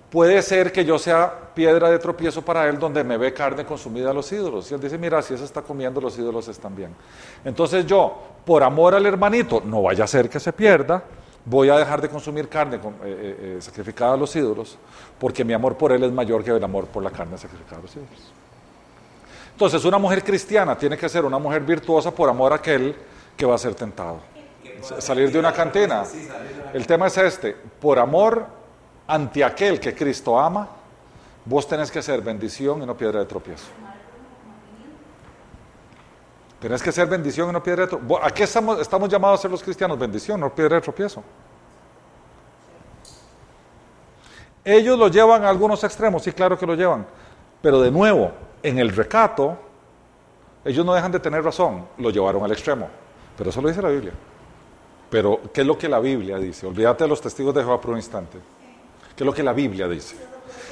puede 0.10 0.42
ser 0.42 0.72
que 0.72 0.86
yo 0.86 0.98
sea 0.98 1.34
piedra 1.54 1.90
de 1.90 2.00
tropiezo 2.00 2.42
para 2.42 2.68
él 2.70 2.80
donde 2.80 3.04
me 3.04 3.18
ve 3.18 3.34
carne 3.34 3.66
consumida 3.66 4.12
a 4.12 4.14
los 4.14 4.32
ídolos. 4.32 4.72
Y 4.72 4.76
él 4.76 4.80
dice, 4.80 4.98
mira, 4.98 5.22
si 5.22 5.34
eso 5.34 5.44
está 5.44 5.62
comiendo, 5.62 6.00
los 6.00 6.18
ídolos 6.18 6.48
están 6.48 6.74
bien. 6.76 6.96
Entonces 7.44 7.86
yo, 7.86 8.18
por 8.46 8.64
amor 8.64 8.96
al 8.96 9.06
hermanito, 9.06 9.62
no 9.66 9.82
vaya 9.82 10.06
a 10.06 10.08
ser 10.08 10.30
que 10.30 10.40
se 10.40 10.54
pierda, 10.54 11.04
voy 11.50 11.70
a 11.70 11.78
dejar 11.78 12.02
de 12.02 12.10
consumir 12.10 12.50
carne 12.50 12.76
eh, 12.76 12.80
eh, 13.04 13.56
eh, 13.58 13.62
sacrificada 13.62 14.14
a 14.14 14.18
los 14.18 14.36
ídolos, 14.36 14.78
porque 15.18 15.46
mi 15.46 15.54
amor 15.54 15.78
por 15.78 15.92
él 15.92 16.04
es 16.04 16.12
mayor 16.12 16.44
que 16.44 16.52
el 16.52 16.64
amor 16.64 16.88
por 16.88 17.02
la 17.02 17.10
carne 17.10 17.38
sacrificada 17.38 17.80
a 17.80 17.82
los 17.82 17.96
ídolos. 17.96 18.34
Entonces, 19.54 19.84
una 19.86 19.98
mujer 19.98 20.24
cristiana 20.24 20.78
tiene 20.78 20.98
que 20.98 21.10
ser 21.10 21.26
una 21.26 21.40
mujer 21.40 21.62
virtuosa 21.62 22.12
por 22.12 22.30
amor 22.30 22.52
a 22.52 22.58
aquel 22.58 22.96
que 23.36 23.46
va 23.46 23.56
a 23.56 23.58
ser 23.58 23.74
tentado. 23.74 24.20
Salir 25.00 25.32
de 25.32 25.40
una 25.40 25.52
cantina. 25.52 26.04
El 26.74 26.86
tema 26.86 27.08
es 27.08 27.18
este, 27.18 27.56
por 27.80 27.98
amor 27.98 28.46
ante 29.08 29.44
aquel 29.44 29.80
que 29.80 29.96
Cristo 29.96 30.40
ama, 30.40 30.68
vos 31.46 31.68
tenés 31.68 31.90
que 31.90 32.04
ser 32.04 32.22
bendición 32.22 32.84
y 32.84 32.86
no 32.86 32.96
piedra 32.96 33.20
de 33.20 33.26
tropiezo. 33.26 33.68
Tenés 36.60 36.82
que 36.82 36.92
ser 36.92 37.08
bendición 37.08 37.50
y 37.50 37.54
no 37.54 37.62
piedra 37.62 37.84
de 37.84 37.90
tropiezo. 37.90 38.26
¿A 38.26 38.32
qué 38.32 38.44
estamos, 38.44 38.80
estamos 38.80 39.10
llamados 39.10 39.40
a 39.40 39.42
ser 39.44 39.52
los 39.52 39.62
cristianos? 39.62 39.98
Bendición, 39.98 40.40
no 40.40 40.54
piedra 40.54 40.76
de 40.78 40.82
tropiezo. 40.82 41.24
Ellos 44.64 44.98
lo 44.98 45.08
llevan 45.08 45.46
a 45.46 45.50
algunos 45.50 45.84
extremos, 45.84 46.24
sí, 46.24 46.32
claro 46.32 46.58
que 46.58 46.66
lo 46.66 46.76
llevan. 46.76 47.06
Pero 47.62 47.80
de 47.80 47.92
nuevo, 47.92 48.32
en 48.64 48.80
el 48.80 48.90
recato, 48.90 49.58
ellos 50.66 50.86
no 50.86 50.94
dejan 50.94 51.12
de 51.12 51.20
tener 51.20 51.44
razón, 51.44 51.88
lo 51.98 52.10
llevaron 52.10 52.44
al 52.44 52.52
extremo. 52.52 52.90
Pero 53.38 53.50
eso 53.52 53.62
lo 53.62 53.70
dice 53.70 53.82
la 53.82 53.90
Biblia. 53.90 54.14
Pero, 55.10 55.40
¿qué 55.54 55.62
es 55.62 55.68
lo 55.68 55.78
que 55.78 55.88
la 55.88 56.00
Biblia 56.00 56.38
dice? 56.38 56.68
Olvídate 56.68 57.06
de 57.06 57.10
los 57.10 57.22
testigos 57.22 57.54
de 57.56 57.62
Jehová 57.62 57.80
por 57.80 57.92
un 57.92 57.98
instante. 57.98 58.40
¿Qué 59.16 59.24
es 59.24 59.26
lo 59.26 59.34
que 59.34 59.44
la 59.44 59.54
Biblia 59.54 59.88
dice? 59.88 60.18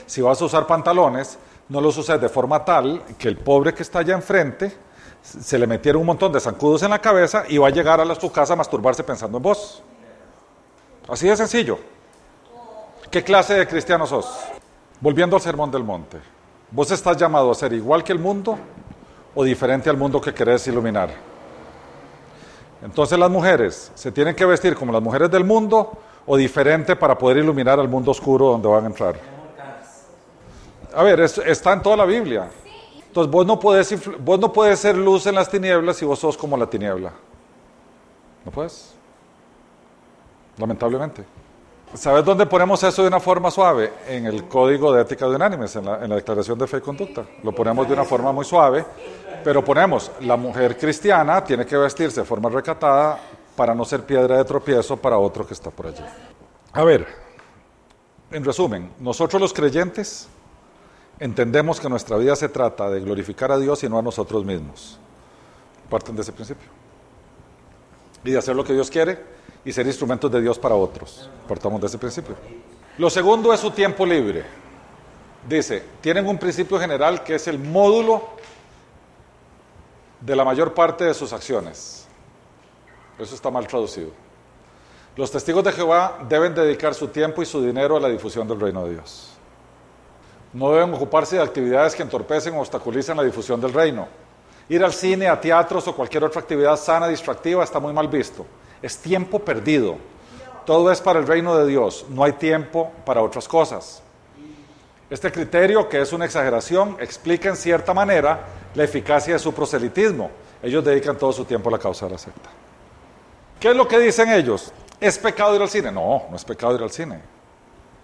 Si 0.05 0.21
vas 0.21 0.41
a 0.41 0.45
usar 0.45 0.67
pantalones, 0.67 1.39
no 1.69 1.79
los 1.79 1.97
uses 1.97 2.19
de 2.19 2.27
forma 2.27 2.65
tal 2.65 3.01
que 3.17 3.27
el 3.27 3.37
pobre 3.37 3.73
que 3.73 3.83
está 3.83 3.99
allá 3.99 4.13
enfrente 4.13 4.84
se 5.25 5.57
le 5.57 5.65
metiera 5.65 5.97
un 5.97 6.05
montón 6.05 6.31
de 6.31 6.39
zancudos 6.39 6.83
en 6.83 6.91
la 6.91 6.99
cabeza 6.99 7.45
y 7.47 7.57
va 7.57 7.67
a 7.67 7.71
llegar 7.71 7.99
a 7.99 8.15
su 8.15 8.31
casa 8.31 8.53
a 8.53 8.55
masturbarse 8.55 9.03
pensando 9.03 9.37
en 9.37 9.43
vos. 9.43 9.81
Así 11.07 11.27
de 11.27 11.35
sencillo. 11.35 11.79
¿Qué 13.09 13.23
clase 13.23 13.55
de 13.55 13.67
cristiano 13.67 14.05
sos? 14.05 14.27
Volviendo 15.01 15.35
al 15.35 15.41
sermón 15.41 15.71
del 15.71 15.83
monte. 15.83 16.17
¿Vos 16.71 16.91
estás 16.91 17.17
llamado 17.17 17.51
a 17.51 17.55
ser 17.55 17.73
igual 17.73 18.03
que 18.03 18.11
el 18.11 18.19
mundo 18.19 18.57
o 19.33 19.43
diferente 19.43 19.89
al 19.89 19.97
mundo 19.97 20.21
que 20.21 20.33
querés 20.33 20.67
iluminar? 20.67 21.09
Entonces 22.83 23.17
las 23.17 23.29
mujeres 23.29 23.91
se 23.95 24.11
tienen 24.11 24.35
que 24.35 24.45
vestir 24.45 24.75
como 24.75 24.91
las 24.91 25.01
mujeres 25.01 25.31
del 25.31 25.43
mundo 25.43 25.97
o 26.25 26.37
diferente 26.37 26.95
para 26.95 27.17
poder 27.17 27.37
iluminar 27.37 27.79
al 27.79 27.87
mundo 27.87 28.11
oscuro 28.11 28.49
donde 28.49 28.67
van 28.67 28.83
a 28.83 28.87
entrar. 28.87 29.15
A 30.93 31.03
ver, 31.03 31.19
está 31.19 31.73
en 31.73 31.81
toda 31.81 31.97
la 31.97 32.05
Biblia. 32.05 32.49
Entonces 33.15 33.31
vos 33.31 33.45
no, 33.45 33.57
puedes, 33.57 34.19
vos 34.19 34.37
no 34.41 34.51
puedes 34.51 34.77
ser 34.77 34.97
luz 34.97 35.25
en 35.25 35.35
las 35.35 35.49
tinieblas 35.49 35.95
si 35.95 36.03
vos 36.03 36.19
sos 36.19 36.35
como 36.35 36.57
la 36.57 36.69
tiniebla. 36.69 37.13
No 38.43 38.51
puedes. 38.51 38.93
Lamentablemente. 40.57 41.23
¿Sabes 41.93 42.25
dónde 42.25 42.45
ponemos 42.45 42.83
eso 42.83 43.03
de 43.03 43.07
una 43.07 43.21
forma 43.21 43.49
suave? 43.49 43.93
En 44.05 44.25
el 44.25 44.49
código 44.49 44.91
de 44.91 45.03
ética 45.03 45.29
de 45.29 45.35
unánimes, 45.37 45.73
en 45.77 45.85
la, 45.85 46.03
en 46.03 46.09
la 46.09 46.17
declaración 46.17 46.59
de 46.59 46.67
fe 46.67 46.79
y 46.79 46.81
conducta. 46.81 47.25
Lo 47.41 47.55
ponemos 47.55 47.87
de 47.87 47.93
una 47.93 48.03
forma 48.03 48.33
muy 48.33 48.43
suave, 48.43 48.85
pero 49.45 49.63
ponemos, 49.63 50.11
la 50.19 50.35
mujer 50.35 50.77
cristiana 50.77 51.41
tiene 51.41 51.65
que 51.65 51.77
vestirse 51.77 52.19
de 52.19 52.25
forma 52.25 52.49
recatada 52.49 53.17
para 53.55 53.73
no 53.73 53.85
ser 53.85 54.03
piedra 54.03 54.35
de 54.35 54.43
tropiezo 54.43 54.97
para 54.97 55.17
otro 55.17 55.47
que 55.47 55.53
está 55.53 55.71
por 55.71 55.87
allí. 55.87 56.03
A 56.73 56.83
ver, 56.83 57.07
en 58.29 58.43
resumen, 58.43 58.91
nosotros 58.99 59.41
los 59.41 59.53
creyentes 59.53 60.27
entendemos 61.19 61.79
que 61.79 61.89
nuestra 61.89 62.17
vida 62.17 62.35
se 62.35 62.49
trata 62.49 62.89
de 62.89 62.99
glorificar 62.99 63.51
a 63.51 63.57
Dios 63.57 63.83
y 63.83 63.89
no 63.89 63.99
a 63.99 64.01
nosotros 64.01 64.43
mismos. 64.43 64.99
Parten 65.89 66.15
de 66.15 66.21
ese 66.21 66.31
principio. 66.31 66.67
Y 68.23 68.31
de 68.31 68.37
hacer 68.37 68.55
lo 68.55 68.63
que 68.63 68.73
Dios 68.73 68.89
quiere 68.89 69.19
y 69.63 69.71
ser 69.71 69.85
instrumentos 69.87 70.31
de 70.31 70.41
Dios 70.41 70.59
para 70.59 70.75
otros. 70.75 71.29
Partamos 71.47 71.81
de 71.81 71.87
ese 71.87 71.97
principio. 71.97 72.35
Lo 72.97 73.09
segundo 73.09 73.53
es 73.53 73.59
su 73.59 73.71
tiempo 73.71 74.05
libre. 74.05 74.43
Dice, 75.47 75.83
tienen 76.01 76.27
un 76.27 76.37
principio 76.37 76.79
general 76.79 77.23
que 77.23 77.35
es 77.35 77.47
el 77.47 77.59
módulo 77.59 78.29
de 80.19 80.35
la 80.35 80.43
mayor 80.43 80.73
parte 80.73 81.03
de 81.03 81.13
sus 81.13 81.33
acciones. 81.33 82.07
Eso 83.19 83.35
está 83.35 83.51
mal 83.51 83.67
traducido. 83.67 84.09
Los 85.15 85.31
testigos 85.31 85.63
de 85.63 85.71
Jehová 85.71 86.19
deben 86.27 86.53
dedicar 86.53 86.93
su 86.93 87.07
tiempo 87.07 87.41
y 87.41 87.45
su 87.45 87.63
dinero 87.63 87.95
a 87.95 87.99
la 87.99 88.09
difusión 88.09 88.47
del 88.47 88.59
reino 88.59 88.85
de 88.85 88.93
Dios. 88.93 89.34
No 90.55 90.71
deben 90.71 90.93
ocuparse 90.93 91.35
de 91.35 91.41
actividades 91.41 91.93
que 91.93 92.01
entorpecen 92.01 92.55
o 92.55 92.61
obstaculizan 92.61 93.17
la 93.17 93.23
difusión 93.23 93.59
del 93.59 93.73
reino. 93.73 94.07
Ir 94.69 94.85
al 94.85 94.93
cine, 94.93 95.27
a 95.27 95.39
teatros 95.39 95.85
o 95.89 95.93
cualquier 95.93 96.23
otra 96.23 96.39
actividad 96.39 96.77
sana, 96.77 97.09
distractiva, 97.09 97.61
está 97.61 97.77
muy 97.77 97.91
mal 97.91 98.07
visto. 98.07 98.45
Es 98.81 98.97
tiempo 98.97 99.39
perdido. 99.39 99.97
Todo 100.65 100.93
es 100.93 101.01
para 101.01 101.19
el 101.19 101.27
reino 101.27 101.57
de 101.57 101.67
Dios. 101.67 102.05
No 102.07 102.23
hay 102.23 102.31
tiempo 102.31 102.89
para 103.05 103.21
otras 103.21 103.49
cosas. 103.49 104.01
Este 105.09 105.29
criterio, 105.29 105.89
que 105.89 105.99
es 105.99 106.13
una 106.13 106.23
exageración, 106.23 106.95
explica 107.01 107.49
en 107.49 107.57
cierta 107.57 107.93
manera 107.93 108.45
la 108.75 108.85
eficacia 108.85 109.33
de 109.33 109.39
su 109.39 109.53
proselitismo. 109.53 110.31
Ellos 110.63 110.85
dedican 110.85 111.17
todo 111.17 111.33
su 111.33 111.43
tiempo 111.43 111.67
a 111.67 111.73
la 111.73 111.79
causa 111.79 112.05
de 112.05 112.13
la 112.13 112.17
secta. 112.17 112.49
¿Qué 113.59 113.71
es 113.71 113.75
lo 113.75 113.85
que 113.89 113.99
dicen 113.99 114.29
ellos? 114.29 114.71
¿Es 115.01 115.19
pecado 115.19 115.53
ir 115.53 115.61
al 115.61 115.69
cine? 115.69 115.91
No, 115.91 116.23
no 116.29 116.35
es 116.37 116.45
pecado 116.45 116.75
ir 116.75 116.81
al 116.81 116.91
cine. 116.91 117.19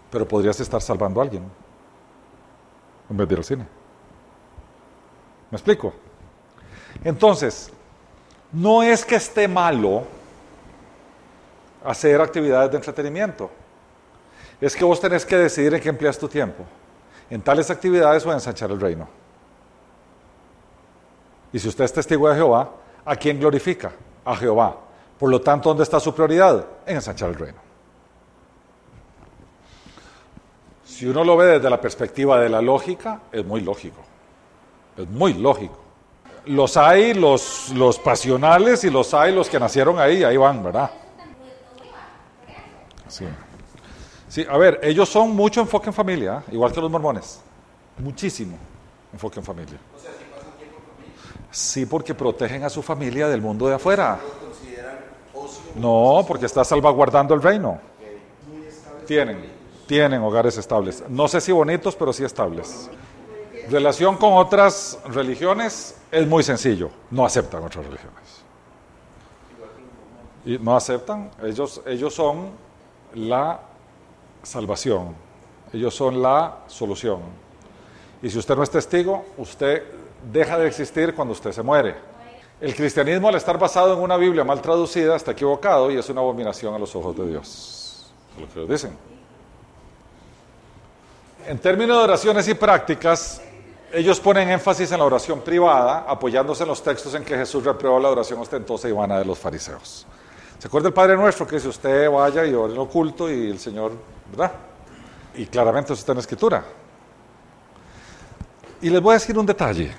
Pero 0.09 0.27
podrías 0.27 0.59
estar 0.59 0.81
salvando 0.81 1.21
a 1.21 1.23
alguien 1.23 1.43
en 3.11 3.17
vez 3.17 3.27
de 3.27 3.33
ir 3.33 3.39
al 3.39 3.43
cine. 3.43 3.67
¿Me 5.51 5.57
explico? 5.57 5.93
Entonces, 7.03 7.69
no 8.53 8.81
es 8.81 9.03
que 9.03 9.15
esté 9.15 9.47
malo 9.47 10.03
hacer 11.83 12.21
actividades 12.21 12.71
de 12.71 12.77
entretenimiento. 12.77 13.51
Es 14.61 14.75
que 14.75 14.85
vos 14.85 14.99
tenés 14.99 15.25
que 15.25 15.37
decidir 15.37 15.73
en 15.73 15.81
qué 15.81 15.89
empleas 15.89 16.17
tu 16.17 16.27
tiempo. 16.27 16.63
En 17.29 17.41
tales 17.41 17.69
actividades 17.69 18.25
o 18.25 18.29
en 18.29 18.35
ensanchar 18.35 18.71
el 18.71 18.79
reino. 18.79 19.07
Y 21.51 21.59
si 21.59 21.67
usted 21.67 21.83
es 21.83 21.93
testigo 21.93 22.29
de 22.29 22.35
Jehová, 22.35 22.71
¿a 23.03 23.15
quién 23.17 23.39
glorifica? 23.39 23.91
A 24.23 24.35
Jehová. 24.37 24.77
Por 25.19 25.29
lo 25.29 25.41
tanto, 25.41 25.69
¿dónde 25.69 25.83
está 25.83 25.99
su 25.99 26.15
prioridad? 26.15 26.65
En 26.85 26.95
ensanchar 26.95 27.29
el 27.29 27.35
reino. 27.35 27.70
Si 30.91 31.05
uno 31.05 31.23
lo 31.23 31.37
ve 31.37 31.45
desde 31.45 31.69
la 31.69 31.79
perspectiva 31.79 32.39
de 32.39 32.49
la 32.49 32.61
lógica, 32.61 33.21
es 33.31 33.45
muy 33.45 33.61
lógico. 33.61 34.01
Es 34.97 35.09
muy 35.09 35.33
lógico. 35.33 35.79
Los 36.47 36.75
hay 36.75 37.13
los, 37.13 37.69
los 37.69 37.97
pasionales 37.97 38.83
y 38.83 38.89
los 38.89 39.13
hay 39.13 39.33
los 39.33 39.49
que 39.49 39.57
nacieron 39.57 39.99
ahí, 39.99 40.23
ahí 40.23 40.35
van, 40.35 40.61
¿verdad? 40.61 40.91
Sí. 43.07 43.25
Sí, 44.27 44.45
a 44.49 44.57
ver, 44.57 44.79
ellos 44.83 45.07
son 45.07 45.33
mucho 45.33 45.61
enfoque 45.61 45.87
en 45.87 45.93
familia, 45.93 46.43
¿eh? 46.47 46.51
igual 46.53 46.73
que 46.73 46.81
los 46.81 46.91
mormones. 46.91 47.41
Muchísimo 47.97 48.57
enfoque 49.13 49.39
en 49.39 49.45
familia. 49.45 49.77
Sí, 51.49 51.85
porque 51.85 52.13
protegen 52.13 52.63
a 52.63 52.69
su 52.69 52.81
familia 52.81 53.29
del 53.29 53.41
mundo 53.41 53.67
de 53.67 53.75
afuera. 53.75 54.19
No, 55.75 56.25
porque 56.27 56.47
está 56.47 56.65
salvaguardando 56.65 57.33
el 57.33 57.41
reino. 57.41 57.79
Tienen, 59.05 59.50
tienen 59.91 60.21
hogares 60.21 60.57
estables. 60.57 61.03
No 61.09 61.27
sé 61.27 61.41
si 61.41 61.51
bonitos, 61.51 61.97
pero 61.97 62.13
sí 62.13 62.23
estables. 62.23 62.89
Relación 63.69 64.15
con 64.15 64.31
otras 64.31 64.97
religiones 65.09 65.97
es 66.09 66.25
muy 66.25 66.43
sencillo. 66.43 66.89
No 67.09 67.25
aceptan 67.25 67.61
otras 67.61 67.85
religiones. 67.85 68.41
Y 70.45 70.57
no 70.59 70.77
aceptan. 70.77 71.29
Ellos, 71.43 71.81
ellos 71.85 72.15
son 72.15 72.51
la 73.15 73.59
salvación. 74.43 75.13
Ellos 75.73 75.93
son 75.93 76.21
la 76.21 76.59
solución. 76.67 77.19
Y 78.21 78.29
si 78.29 78.37
usted 78.37 78.55
no 78.55 78.63
es 78.63 78.71
testigo, 78.71 79.25
usted 79.39 79.83
deja 80.31 80.57
de 80.57 80.69
existir 80.69 81.13
cuando 81.13 81.33
usted 81.33 81.51
se 81.51 81.63
muere. 81.63 81.95
El 82.61 82.73
cristianismo 82.73 83.27
al 83.27 83.35
estar 83.35 83.59
basado 83.59 83.93
en 83.93 83.99
una 83.99 84.15
Biblia 84.15 84.45
mal 84.45 84.61
traducida 84.61 85.17
está 85.17 85.31
equivocado 85.31 85.91
y 85.91 85.97
es 85.97 86.07
una 86.07 86.21
abominación 86.21 86.73
a 86.73 86.79
los 86.79 86.95
ojos 86.95 87.13
de 87.17 87.27
Dios. 87.27 88.13
Es 88.37 88.41
lo 88.41 88.67
que 88.67 88.71
dicen. 88.71 89.10
En 91.47 91.59
términos 91.59 91.97
de 91.97 92.03
oraciones 92.03 92.47
y 92.47 92.53
prácticas, 92.53 93.41
ellos 93.91 94.19
ponen 94.19 94.49
énfasis 94.49 94.91
en 94.91 94.99
la 94.99 95.05
oración 95.05 95.41
privada, 95.41 96.05
apoyándose 96.07 96.63
en 96.63 96.69
los 96.69 96.83
textos 96.83 97.13
en 97.15 97.23
que 97.23 97.35
Jesús 97.35 97.63
reprueba 97.63 97.99
la 97.99 98.09
oración 98.09 98.39
ostentosa 98.39 98.87
y 98.87 98.91
vana 98.91 99.17
de 99.17 99.25
los 99.25 99.39
fariseos. 99.39 100.05
¿Se 100.59 100.67
acuerda 100.67 100.89
el 100.89 100.93
Padre 100.93 101.17
Nuestro 101.17 101.47
que 101.47 101.55
dice 101.55 101.67
usted 101.67 102.09
vaya 102.09 102.45
y 102.45 102.53
ore 102.53 102.73
en 102.73 102.79
oculto 102.79 103.29
y 103.29 103.49
el 103.49 103.59
Señor, 103.59 103.93
¿verdad? 104.29 104.51
Y 105.35 105.47
claramente 105.47 105.93
eso 105.93 105.99
está 105.99 106.11
en 106.11 106.19
Escritura. 106.19 106.63
Y 108.81 108.89
les 108.89 109.01
voy 109.01 109.11
a 109.11 109.13
decir 109.15 109.37
un 109.37 109.45
detalle. 109.45 109.91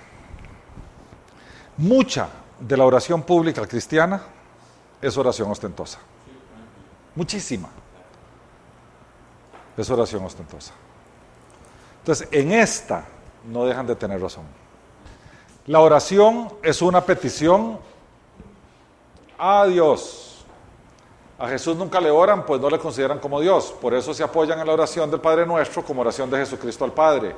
Mucha 1.79 2.29
de 2.61 2.77
la 2.77 2.85
oración 2.85 3.23
pública 3.23 3.67
cristiana 3.67 4.23
es 5.01 5.17
oración 5.17 5.51
ostentosa. 5.51 5.99
Muchísima. 7.17 7.69
Es 9.77 9.91
oración 9.91 10.25
ostentosa. 10.25 10.73
Entonces, 12.03 12.29
en 12.33 12.51
esta 12.51 13.05
no 13.45 13.65
dejan 13.65 13.87
de 13.87 13.95
tener 13.95 14.21
razón. 14.21 14.45
La 15.67 15.79
oración 15.79 16.49
es 16.61 16.83
una 16.83 17.01
petición 17.05 17.79
a 19.39 19.65
Dios. 19.67 20.45
A 21.39 21.49
Jesús 21.49 21.77
nunca 21.77 22.01
le 22.01 22.11
oran, 22.11 22.45
pues 22.45 22.61
no 22.61 22.69
le 22.69 22.81
consideran 22.81 23.21
como 23.21 23.41
Dios. 23.41 23.73
Por 23.81 23.95
eso 23.95 24.13
se 24.13 24.25
apoyan 24.25 24.59
en 24.59 24.67
la 24.67 24.73
oración 24.73 25.09
del 25.11 25.21
Padre 25.21 25.47
Nuestro 25.47 25.85
como 25.85 26.01
oración 26.01 26.29
de 26.29 26.39
Jesucristo 26.39 26.85
al 26.85 26.93
Padre. 26.93 27.37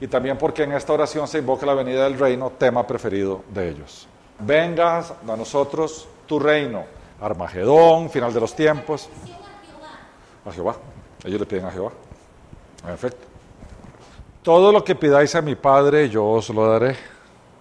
Y 0.00 0.06
también 0.06 0.38
porque 0.38 0.62
en 0.62 0.72
esta 0.72 0.94
oración 0.94 1.28
se 1.28 1.38
invoca 1.38 1.66
la 1.66 1.74
venida 1.74 2.04
del 2.04 2.18
reino, 2.18 2.50
tema 2.58 2.86
preferido 2.86 3.42
de 3.50 3.68
ellos. 3.68 4.08
Vengas 4.38 5.12
a 5.26 5.36
nosotros 5.36 6.08
tu 6.26 6.38
reino. 6.38 6.84
Armagedón, 7.20 8.08
final 8.08 8.32
de 8.32 8.40
los 8.40 8.56
tiempos. 8.56 9.10
A 10.46 10.52
Jehová. 10.52 10.76
Ellos 11.24 11.40
le 11.40 11.46
piden 11.46 11.66
a 11.66 11.70
Jehová. 11.70 11.92
En 12.86 12.94
efecto. 12.94 13.25
Todo 14.46 14.70
lo 14.70 14.84
que 14.84 14.94
pidáis 14.94 15.34
a 15.34 15.42
mi 15.42 15.56
Padre, 15.56 16.08
yo 16.08 16.24
os 16.24 16.50
lo 16.50 16.70
daré. 16.70 16.96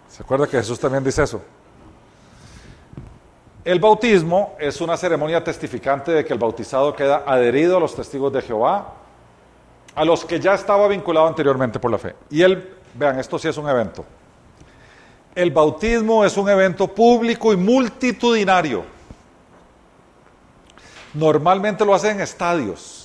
¿Se 0.08 0.22
acuerda 0.22 0.46
que 0.46 0.58
Jesús 0.58 0.80
también 0.80 1.04
dice 1.04 1.24
eso? 1.24 1.42
El 3.64 3.80
bautismo 3.80 4.56
es 4.60 4.80
una 4.82 4.96
ceremonia 4.96 5.44
testificante 5.44 6.12
de 6.12 6.24
que 6.24 6.32
el 6.32 6.38
bautizado 6.38 6.96
queda 6.96 7.24
adherido 7.26 7.78
a 7.78 7.80
los 7.80 7.96
testigos 7.96 8.32
de 8.32 8.44
Jehová, 8.44 8.94
a 9.96 10.06
los 10.06 10.26
que 10.26 10.40
ya 10.40 10.54
estaba 10.54 10.88
vinculado 10.88 11.26
anteriormente 11.26 11.80
por 11.80 11.90
la 11.90 11.98
fe. 11.98 12.16
Y 12.30 12.44
él, 12.44 12.76
vean, 12.94 13.18
esto 13.20 13.40
sí 13.40 13.48
es 13.48 13.58
un 13.58 13.68
evento. 13.68 14.06
El 15.34 15.50
bautismo 15.50 16.24
es 16.24 16.38
un 16.38 16.48
evento 16.50 16.88
público 16.88 17.52
y 17.52 17.58
multitudinario. 17.58 18.84
Normalmente 21.16 21.84
lo 21.84 21.96
hacen 21.96 22.18
en 22.18 22.22
estadios. 22.22 23.05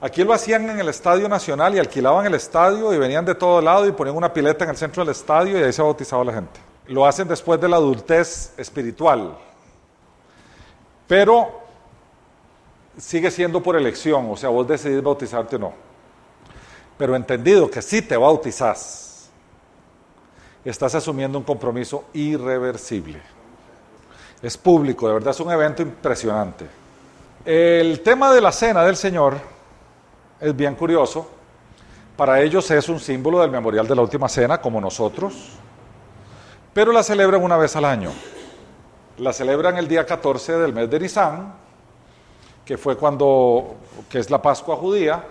Aquí 0.00 0.22
lo 0.24 0.34
hacían 0.34 0.68
en 0.68 0.78
el 0.78 0.88
Estadio 0.88 1.28
Nacional 1.28 1.74
y 1.74 1.78
alquilaban 1.78 2.26
el 2.26 2.34
estadio 2.34 2.92
y 2.92 2.98
venían 2.98 3.24
de 3.24 3.34
todo 3.34 3.62
lado 3.62 3.86
y 3.86 3.92
ponían 3.92 4.16
una 4.16 4.32
pileta 4.32 4.64
en 4.64 4.70
el 4.70 4.76
centro 4.76 5.02
del 5.02 5.12
estadio 5.12 5.58
y 5.58 5.62
ahí 5.62 5.72
se 5.72 5.80
bautizaba 5.80 6.22
la 6.22 6.34
gente. 6.34 6.60
Lo 6.88 7.06
hacen 7.06 7.26
después 7.26 7.58
de 7.60 7.68
la 7.68 7.76
adultez 7.76 8.52
espiritual. 8.58 9.36
Pero 11.08 11.60
sigue 12.98 13.30
siendo 13.30 13.62
por 13.62 13.74
elección, 13.74 14.30
o 14.30 14.36
sea, 14.36 14.50
vos 14.50 14.68
decidís 14.68 15.02
bautizarte 15.02 15.56
o 15.56 15.58
no. 15.58 15.72
Pero 16.98 17.16
entendido 17.16 17.70
que 17.70 17.80
si 17.80 18.02
te 18.02 18.18
bautizás, 18.18 19.30
estás 20.62 20.94
asumiendo 20.94 21.38
un 21.38 21.44
compromiso 21.44 22.04
irreversible. 22.12 23.22
Es 24.42 24.58
público, 24.58 25.08
de 25.08 25.14
verdad 25.14 25.30
es 25.30 25.40
un 25.40 25.50
evento 25.50 25.80
impresionante. 25.80 26.66
El 27.44 28.00
tema 28.02 28.32
de 28.34 28.40
la 28.42 28.52
cena 28.52 28.84
del 28.84 28.96
Señor 28.96 29.55
es 30.40 30.56
bien 30.56 30.74
curioso. 30.74 31.28
Para 32.16 32.40
ellos 32.40 32.70
es 32.70 32.88
un 32.88 32.98
símbolo 32.98 33.40
del 33.40 33.50
memorial 33.50 33.86
de 33.86 33.94
la 33.94 34.02
última 34.02 34.28
cena, 34.28 34.60
como 34.60 34.80
nosotros, 34.80 35.50
pero 36.72 36.92
la 36.92 37.02
celebran 37.02 37.42
una 37.42 37.56
vez 37.56 37.76
al 37.76 37.84
año. 37.84 38.10
La 39.18 39.32
celebran 39.32 39.76
el 39.76 39.86
día 39.86 40.04
14 40.04 40.58
del 40.58 40.72
mes 40.72 40.90
de 40.90 41.00
Nisan, 41.00 41.54
que 42.64 42.78
fue 42.78 42.96
cuando, 42.96 43.76
que 44.08 44.18
es 44.18 44.30
la 44.30 44.40
Pascua 44.40 44.76
judía, 44.76 45.22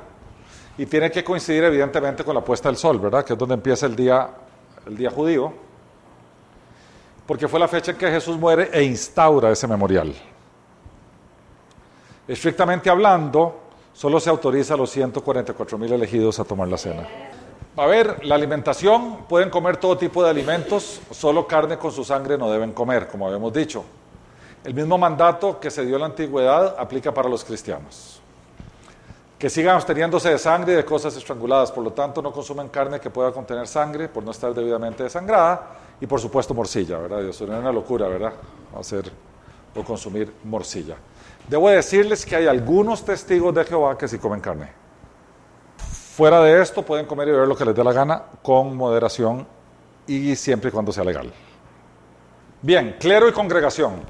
y 0.77 0.85
tiene 0.85 1.09
que 1.09 1.23
coincidir 1.23 1.63
evidentemente 1.63 2.23
con 2.23 2.35
la 2.35 2.41
puesta 2.41 2.69
del 2.69 2.77
sol, 2.77 2.99
¿verdad? 2.99 3.23
Que 3.23 3.33
es 3.33 3.39
donde 3.39 3.55
empieza 3.55 3.85
el 3.85 3.95
día, 3.95 4.29
el 4.85 4.95
día 4.95 5.09
judío, 5.09 5.53
porque 7.25 7.47
fue 7.47 7.59
la 7.59 7.67
fecha 7.67 7.91
en 7.91 7.97
que 7.97 8.11
Jesús 8.11 8.37
muere 8.37 8.69
e 8.71 8.83
instaura 8.83 9.49
ese 9.51 9.67
memorial. 9.67 10.13
Estrictamente 12.27 12.89
hablando, 12.89 13.64
solo 13.95 14.19
se 14.19 14.29
autoriza 14.29 14.73
a 14.73 14.77
los 14.77 14.91
144 14.91 15.77
mil 15.77 15.91
elegidos 15.91 16.39
a 16.39 16.43
tomar 16.43 16.67
la 16.67 16.77
cena. 16.77 17.07
A 17.77 17.85
ver, 17.87 18.23
la 18.25 18.35
alimentación, 18.35 19.25
pueden 19.27 19.49
comer 19.49 19.77
todo 19.77 19.97
tipo 19.97 20.23
de 20.23 20.29
alimentos, 20.29 21.01
solo 21.11 21.47
carne 21.47 21.77
con 21.77 21.91
su 21.91 22.03
sangre 22.03 22.37
no 22.37 22.49
deben 22.51 22.71
comer, 22.71 23.07
como 23.07 23.27
habíamos 23.27 23.51
dicho. 23.51 23.83
El 24.63 24.73
mismo 24.73 24.97
mandato 24.97 25.59
que 25.59 25.69
se 25.69 25.85
dio 25.85 25.95
en 25.95 26.01
la 26.01 26.07
antigüedad 26.07 26.75
aplica 26.77 27.13
para 27.13 27.29
los 27.29 27.43
cristianos. 27.43 28.21
Que 29.37 29.49
sigan 29.49 29.75
absteniéndose 29.75 30.29
de 30.29 30.39
sangre 30.39 30.73
y 30.73 30.75
de 30.77 30.85
cosas 30.85 31.15
estranguladas, 31.17 31.71
por 31.71 31.83
lo 31.83 31.91
tanto 31.91 32.21
no 32.21 32.31
consumen 32.31 32.69
carne 32.69 32.99
que 32.99 33.09
pueda 33.09 33.31
contener 33.31 33.67
sangre 33.67 34.07
por 34.07 34.23
no 34.23 34.31
estar 34.31 34.53
debidamente 34.53 35.03
desangrada 35.03 35.77
y 35.99 36.07
por 36.07 36.19
supuesto 36.19 36.53
morcilla, 36.53 36.97
¿verdad? 36.97 37.21
Dios, 37.21 37.39
es 37.39 37.47
una 37.47 37.71
locura, 37.71 38.07
¿verdad? 38.07 38.33
Ser 38.81 39.11
o 39.75 39.83
consumir 39.83 40.33
morcilla. 40.45 40.95
Debo 41.47 41.69
decirles 41.69 42.25
que 42.25 42.35
hay 42.35 42.47
algunos 42.47 43.05
testigos 43.05 43.53
de 43.53 43.65
Jehová 43.65 43.97
que 43.97 44.07
sí 44.07 44.17
comen 44.17 44.41
carne. 44.41 44.69
Fuera 46.15 46.41
de 46.41 46.61
esto 46.61 46.81
pueden 46.81 47.05
comer 47.05 47.27
y 47.27 47.31
beber 47.31 47.47
lo 47.47 47.55
que 47.55 47.65
les 47.65 47.75
dé 47.75 47.83
la 47.83 47.93
gana 47.93 48.23
con 48.41 48.75
moderación 48.75 49.45
y 50.07 50.35
siempre 50.35 50.69
y 50.69 50.71
cuando 50.71 50.91
sea 50.91 51.03
legal. 51.03 51.31
Bien, 52.61 52.95
clero 52.99 53.27
y 53.27 53.31
congregación. 53.31 54.01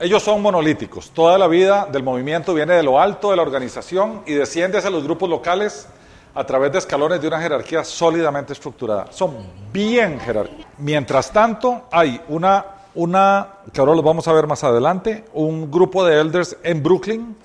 Ellos 0.00 0.22
son 0.22 0.40
monolíticos. 0.40 1.10
Toda 1.10 1.36
la 1.36 1.48
vida 1.48 1.88
del 1.90 2.04
movimiento 2.04 2.54
viene 2.54 2.74
de 2.74 2.82
lo 2.84 3.00
alto 3.00 3.30
de 3.30 3.36
la 3.36 3.42
organización 3.42 4.22
y 4.26 4.34
desciende 4.34 4.78
hacia 4.78 4.90
los 4.90 5.02
grupos 5.02 5.28
locales 5.28 5.88
a 6.34 6.44
través 6.44 6.70
de 6.70 6.78
escalones 6.78 7.20
de 7.20 7.26
una 7.26 7.40
jerarquía 7.40 7.82
sólidamente 7.82 8.52
estructurada. 8.52 9.10
Son 9.10 9.34
bien 9.72 10.20
jerarquías. 10.20 10.68
Mientras 10.78 11.32
tanto, 11.32 11.88
hay 11.90 12.20
una, 12.28 12.64
una, 12.94 13.48
que 13.72 13.80
ahora 13.80 13.94
lo 13.94 14.02
vamos 14.02 14.26
a 14.28 14.32
ver 14.32 14.46
más 14.46 14.64
adelante, 14.64 15.24
un 15.32 15.70
grupo 15.70 16.04
de 16.04 16.20
elders 16.20 16.56
en 16.62 16.82
Brooklyn 16.82 17.36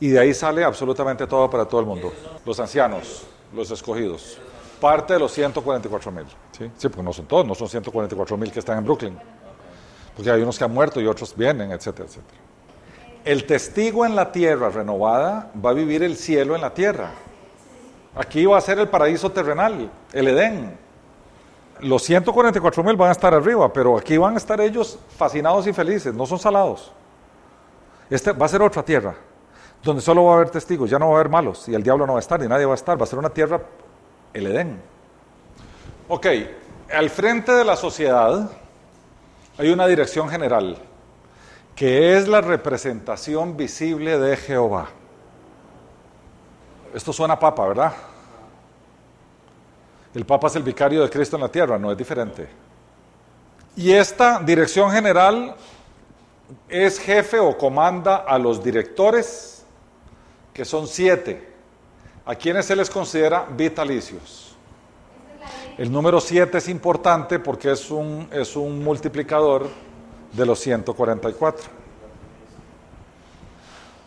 y 0.00 0.08
de 0.08 0.20
ahí 0.20 0.34
sale 0.34 0.64
absolutamente 0.64 1.26
todo 1.26 1.50
para 1.50 1.64
todo 1.64 1.80
el 1.80 1.86
mundo. 1.86 2.12
Los 2.44 2.60
ancianos, 2.60 3.24
los 3.54 3.70
escogidos. 3.70 4.38
Parte 4.80 5.14
de 5.14 5.18
los 5.18 5.32
144 5.32 6.12
mil. 6.12 6.24
¿sí? 6.56 6.70
sí, 6.76 6.88
porque 6.88 7.02
no 7.02 7.12
son 7.12 7.26
todos, 7.26 7.46
no 7.46 7.54
son 7.54 7.68
144 7.68 8.36
mil 8.36 8.52
que 8.52 8.60
están 8.60 8.78
en 8.78 8.84
Brooklyn. 8.84 9.18
Porque 10.14 10.30
hay 10.30 10.42
unos 10.42 10.56
que 10.56 10.64
han 10.64 10.72
muerto 10.72 11.00
y 11.00 11.06
otros 11.06 11.34
vienen, 11.36 11.72
etcétera, 11.72 12.08
etcétera. 12.08 12.40
El 13.24 13.44
testigo 13.44 14.06
en 14.06 14.14
la 14.14 14.30
tierra 14.32 14.70
renovada 14.70 15.50
va 15.64 15.70
a 15.70 15.72
vivir 15.72 16.02
el 16.02 16.16
cielo 16.16 16.54
en 16.54 16.60
la 16.60 16.72
tierra. 16.72 17.10
Aquí 18.14 18.46
va 18.46 18.58
a 18.58 18.60
ser 18.60 18.78
el 18.78 18.88
paraíso 18.88 19.30
terrenal, 19.30 19.90
el 20.12 20.28
Edén. 20.28 20.78
Los 21.80 22.02
144 22.02 22.82
mil 22.82 22.96
van 22.96 23.10
a 23.10 23.12
estar 23.12 23.32
arriba, 23.32 23.72
pero 23.72 23.98
aquí 23.98 24.16
van 24.16 24.34
a 24.34 24.36
estar 24.38 24.60
ellos 24.60 24.98
fascinados 25.16 25.66
y 25.66 25.72
felices, 25.72 26.12
no 26.12 26.26
son 26.26 26.38
salados. 26.38 26.92
Este 28.10 28.32
va 28.32 28.46
a 28.46 28.48
ser 28.48 28.62
otra 28.62 28.82
tierra, 28.82 29.14
donde 29.82 30.02
solo 30.02 30.24
va 30.24 30.32
a 30.32 30.36
haber 30.36 30.50
testigos, 30.50 30.90
ya 30.90 30.98
no 30.98 31.06
va 31.08 31.12
a 31.12 31.20
haber 31.20 31.30
malos, 31.30 31.68
y 31.68 31.74
el 31.74 31.82
diablo 31.82 32.06
no 32.06 32.14
va 32.14 32.18
a 32.18 32.20
estar, 32.20 32.40
ni 32.40 32.48
nadie 32.48 32.64
va 32.64 32.72
a 32.72 32.74
estar, 32.74 32.98
va 32.98 33.04
a 33.04 33.06
ser 33.06 33.18
una 33.18 33.30
tierra, 33.30 33.60
el 34.32 34.46
Edén. 34.46 34.80
Ok, 36.08 36.26
al 36.92 37.10
frente 37.10 37.52
de 37.52 37.64
la 37.64 37.76
sociedad 37.76 38.50
hay 39.58 39.70
una 39.70 39.86
dirección 39.86 40.28
general, 40.28 40.78
que 41.76 42.16
es 42.16 42.26
la 42.26 42.40
representación 42.40 43.56
visible 43.56 44.18
de 44.18 44.36
Jehová. 44.36 44.88
Esto 46.94 47.12
suena 47.12 47.38
papa, 47.38 47.68
¿verdad? 47.68 47.92
El 50.14 50.24
papa 50.24 50.48
es 50.48 50.56
el 50.56 50.62
vicario 50.62 51.02
de 51.02 51.10
Cristo 51.10 51.36
en 51.36 51.42
la 51.42 51.48
tierra, 51.48 51.78
no 51.78 51.92
es 51.92 51.98
diferente. 51.98 52.48
Y 53.76 53.92
esta 53.92 54.40
dirección 54.40 54.90
general 54.90 55.54
es 56.68 56.98
jefe 56.98 57.38
o 57.38 57.56
comanda 57.56 58.16
a 58.16 58.38
los 58.38 58.62
directores, 58.62 59.64
que 60.52 60.64
son 60.64 60.86
siete, 60.86 61.52
a 62.24 62.34
quienes 62.34 62.66
se 62.66 62.74
les 62.74 62.90
considera 62.90 63.46
vitalicios. 63.50 64.56
El 65.76 65.92
número 65.92 66.20
siete 66.20 66.58
es 66.58 66.68
importante 66.68 67.38
porque 67.38 67.70
es 67.70 67.90
un, 67.90 68.28
es 68.32 68.56
un 68.56 68.82
multiplicador 68.82 69.68
de 70.32 70.44
los 70.44 70.58
144. 70.58 71.70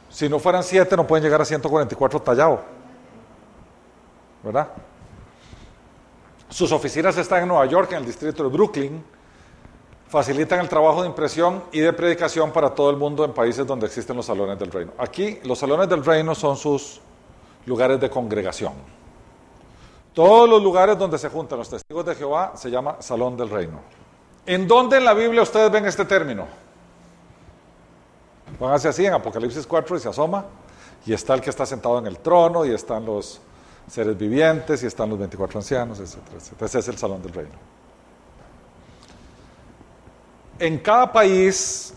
Si 0.10 0.28
no 0.28 0.40
fueran 0.40 0.64
siete, 0.64 0.98
no 0.98 1.08
pueden 1.08 1.24
llegar 1.24 1.42
a 1.42 1.46
144 1.46 2.22
tallado. 2.22 2.62
¿Verdad? 4.44 4.68
Sus 6.52 6.74
oficinas 6.74 7.18
están 7.18 7.44
en 7.44 7.48
Nueva 7.48 7.66
York, 7.66 7.94
en 7.94 8.00
el 8.00 8.06
distrito 8.06 8.44
de 8.44 8.50
Brooklyn. 8.50 9.02
Facilitan 10.10 10.60
el 10.60 10.68
trabajo 10.68 11.02
de 11.02 11.08
impresión 11.08 11.64
y 11.72 11.80
de 11.80 11.94
predicación 11.94 12.52
para 12.52 12.76
todo 12.76 12.90
el 12.90 12.98
mundo 12.98 13.24
en 13.24 13.32
países 13.32 13.66
donde 13.66 13.86
existen 13.86 14.18
los 14.18 14.26
salones 14.26 14.60
del 14.60 14.70
reino. 14.70 14.92
Aquí, 14.98 15.40
los 15.46 15.58
salones 15.58 15.88
del 15.88 16.04
reino 16.04 16.36
son 16.36 16.58
sus 16.58 17.00
lugares 17.66 18.02
de 18.02 18.10
congregación. 18.10 18.74
Todos 20.14 20.50
los 20.50 20.62
lugares 20.62 20.98
donde 20.98 21.18
se 21.18 21.30
juntan 21.30 21.58
los 21.58 21.70
testigos 21.70 22.06
de 22.06 22.16
Jehová 22.16 22.52
se 22.56 22.70
llama 22.70 22.98
salón 23.00 23.38
del 23.38 23.50
reino. 23.50 23.80
¿En 24.46 24.68
dónde 24.68 24.98
en 24.98 25.06
la 25.06 25.14
Biblia 25.14 25.44
ustedes 25.44 25.72
ven 25.72 25.86
este 25.86 26.04
término? 26.04 26.48
Hacia 28.60 28.90
así 28.90 29.06
en 29.06 29.14
Apocalipsis 29.14 29.66
4 29.66 29.96
y 29.96 30.00
se 30.02 30.10
asoma, 30.10 30.44
y 31.06 31.14
está 31.14 31.34
el 31.34 31.40
que 31.40 31.50
está 31.50 31.66
sentado 31.66 31.98
en 32.00 32.08
el 32.08 32.20
trono, 32.20 32.66
y 32.66 32.72
están 32.72 33.06
los 33.06 33.40
seres 33.92 34.18
vivientes, 34.18 34.82
y 34.84 34.86
están 34.86 35.10
los 35.10 35.20
24 35.20 35.60
ancianos, 35.60 36.00
etcétera, 36.00 36.38
etcétera. 36.38 36.66
Ese 36.66 36.80
es 36.80 36.88
el 36.88 36.98
salón 36.98 37.22
del 37.22 37.34
reino. 37.34 37.52
En 40.58 40.78
cada 40.78 41.12
país 41.12 41.94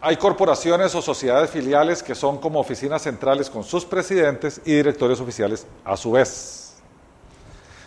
hay 0.00 0.16
corporaciones 0.16 0.92
o 0.96 1.00
sociedades 1.00 1.50
filiales 1.50 2.02
que 2.02 2.16
son 2.16 2.38
como 2.38 2.58
oficinas 2.58 3.02
centrales 3.02 3.48
con 3.48 3.62
sus 3.62 3.84
presidentes 3.84 4.60
y 4.64 4.72
directores 4.72 5.20
oficiales 5.20 5.64
a 5.84 5.96
su 5.96 6.12
vez. 6.12 6.74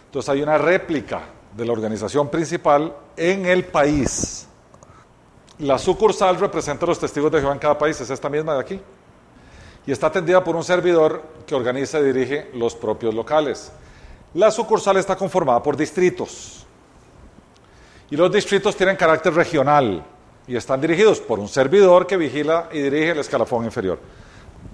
Entonces 0.06 0.30
hay 0.30 0.42
una 0.42 0.58
réplica 0.58 1.24
de 1.54 1.66
la 1.66 1.74
organización 1.74 2.30
principal 2.30 2.96
en 3.18 3.46
el 3.46 3.66
país. 3.66 4.48
La 5.60 5.78
sucursal 5.78 6.40
representa 6.40 6.86
a 6.86 6.90
los 6.90 7.00
testigos 7.00 7.32
de 7.32 7.40
Jehová 7.40 7.54
en 7.54 7.60
cada 7.60 7.78
país, 7.78 8.00
es 8.00 8.10
esta 8.10 8.30
misma 8.30 8.54
de 8.54 8.60
aquí. 8.62 8.82
Y 9.86 9.92
está 9.92 10.08
atendida 10.08 10.44
por 10.44 10.56
un 10.56 10.64
servidor 10.64 11.22
que 11.46 11.56
organiza 11.56 12.00
y 12.00 12.04
dirige 12.04 12.52
los 12.54 12.76
propios 12.76 13.14
locales. 13.14 13.72
La 14.34 14.50
sucursal 14.50 14.98
está 14.98 15.16
conformada 15.16 15.62
por 15.62 15.76
distritos. 15.76 16.66
Y 18.10 18.16
los 18.16 18.32
distritos 18.32 18.76
tienen 18.76 18.96
carácter 18.96 19.34
regional 19.34 20.06
y 20.48 20.56
están 20.56 20.80
dirigidos 20.80 21.20
por 21.20 21.40
un 21.40 21.48
servidor 21.48 22.06
que 22.06 22.18
vigila 22.18 22.70
y 22.72 22.80
dirige 22.80 23.12
el 23.12 23.20
escalafón 23.20 23.66
inferior. 23.66 24.00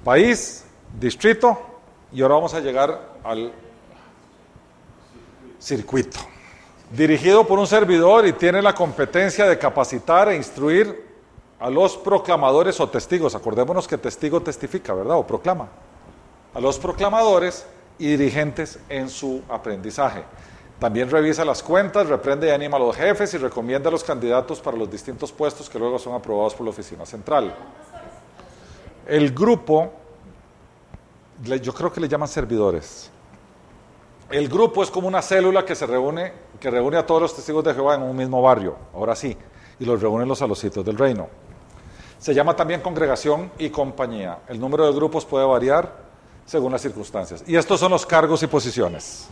País, 0.04 0.66
distrito, 1.00 1.58
y 2.12 2.22
ahora 2.22 2.36
vamos 2.36 2.54
a 2.54 2.60
llegar 2.60 3.14
al 3.24 3.52
circuito 5.60 6.20
dirigido 6.92 7.46
por 7.46 7.60
un 7.60 7.68
servidor 7.68 8.26
y 8.26 8.34
tiene 8.34 8.62
la 8.62 8.74
competencia 8.74 9.46
de 9.48 9.58
capacitar 9.58 10.30
e 10.30 10.36
instruir 10.36 11.09
a 11.60 11.70
los 11.70 11.98
proclamadores 11.98 12.80
o 12.80 12.90
testigos. 12.90 13.36
Acordémonos 13.36 13.88
que 13.88 13.98
testigo 13.98 14.42
testifica, 14.42 14.94
¿verdad? 14.94 15.18
O 15.18 15.28
proclama. 15.28 15.68
A 16.54 16.60
los 16.60 16.80
proclamadores 16.80 17.66
y 17.98 18.08
dirigentes 18.08 18.80
en 18.90 19.10
su 19.10 19.44
aprendizaje. 19.50 20.24
También 20.80 21.10
revisa 21.10 21.44
las 21.44 21.62
cuentas, 21.62 22.08
reprende 22.08 22.48
y 22.48 22.52
anima 22.52 22.78
a 22.78 22.80
los 22.80 22.96
jefes 22.96 23.34
y 23.34 23.38
recomienda 23.38 23.90
a 23.90 23.92
los 23.92 24.04
candidatos 24.04 24.62
para 24.62 24.78
los 24.78 24.90
distintos 24.90 25.32
puestos 25.32 25.70
que 25.70 25.78
luego 25.78 26.00
son 26.00 26.16
aprobados 26.16 26.56
por 26.56 26.66
la 26.66 26.70
oficina 26.70 27.06
central. 27.06 27.54
El 29.06 29.34
grupo, 29.34 29.92
yo 31.44 31.74
creo 31.74 31.92
que 31.92 32.00
le 32.00 32.08
llaman 32.08 32.30
servidores. 32.30 33.12
El 34.32 34.48
grupo 34.48 34.82
es 34.82 34.90
como 34.90 35.08
una 35.08 35.22
célula 35.22 35.66
que 35.66 35.76
se 35.76 35.86
reúne, 35.86 36.32
que 36.60 36.70
reúne 36.72 36.98
a 36.98 37.06
todos 37.06 37.24
los 37.24 37.36
testigos 37.36 37.64
de 37.64 37.74
Jehová 37.74 37.96
en 37.96 38.04
un 38.04 38.16
mismo 38.16 38.42
barrio, 38.42 38.78
ahora 38.94 39.16
sí, 39.16 39.36
y 39.80 39.86
los 39.86 40.02
reúne 40.02 40.26
los 40.26 40.42
a 40.42 40.48
los 40.48 40.60
sitios 40.60 40.86
del 40.86 40.98
reino. 40.98 41.28
Se 42.20 42.34
llama 42.34 42.56
también 42.56 42.82
congregación 42.82 43.52
y 43.58 43.70
compañía. 43.70 44.40
El 44.48 44.60
número 44.60 44.86
de 44.86 44.94
grupos 44.94 45.26
puede 45.26 45.46
variar 45.46 46.10
según 46.46 46.72
las 46.72 46.82
circunstancias. 46.82 47.44
Y 47.48 47.56
estos 47.56 47.80
son 47.80 47.92
los 47.92 48.06
cargos 48.06 48.44
y 48.44 48.48
posiciones. 48.48 49.28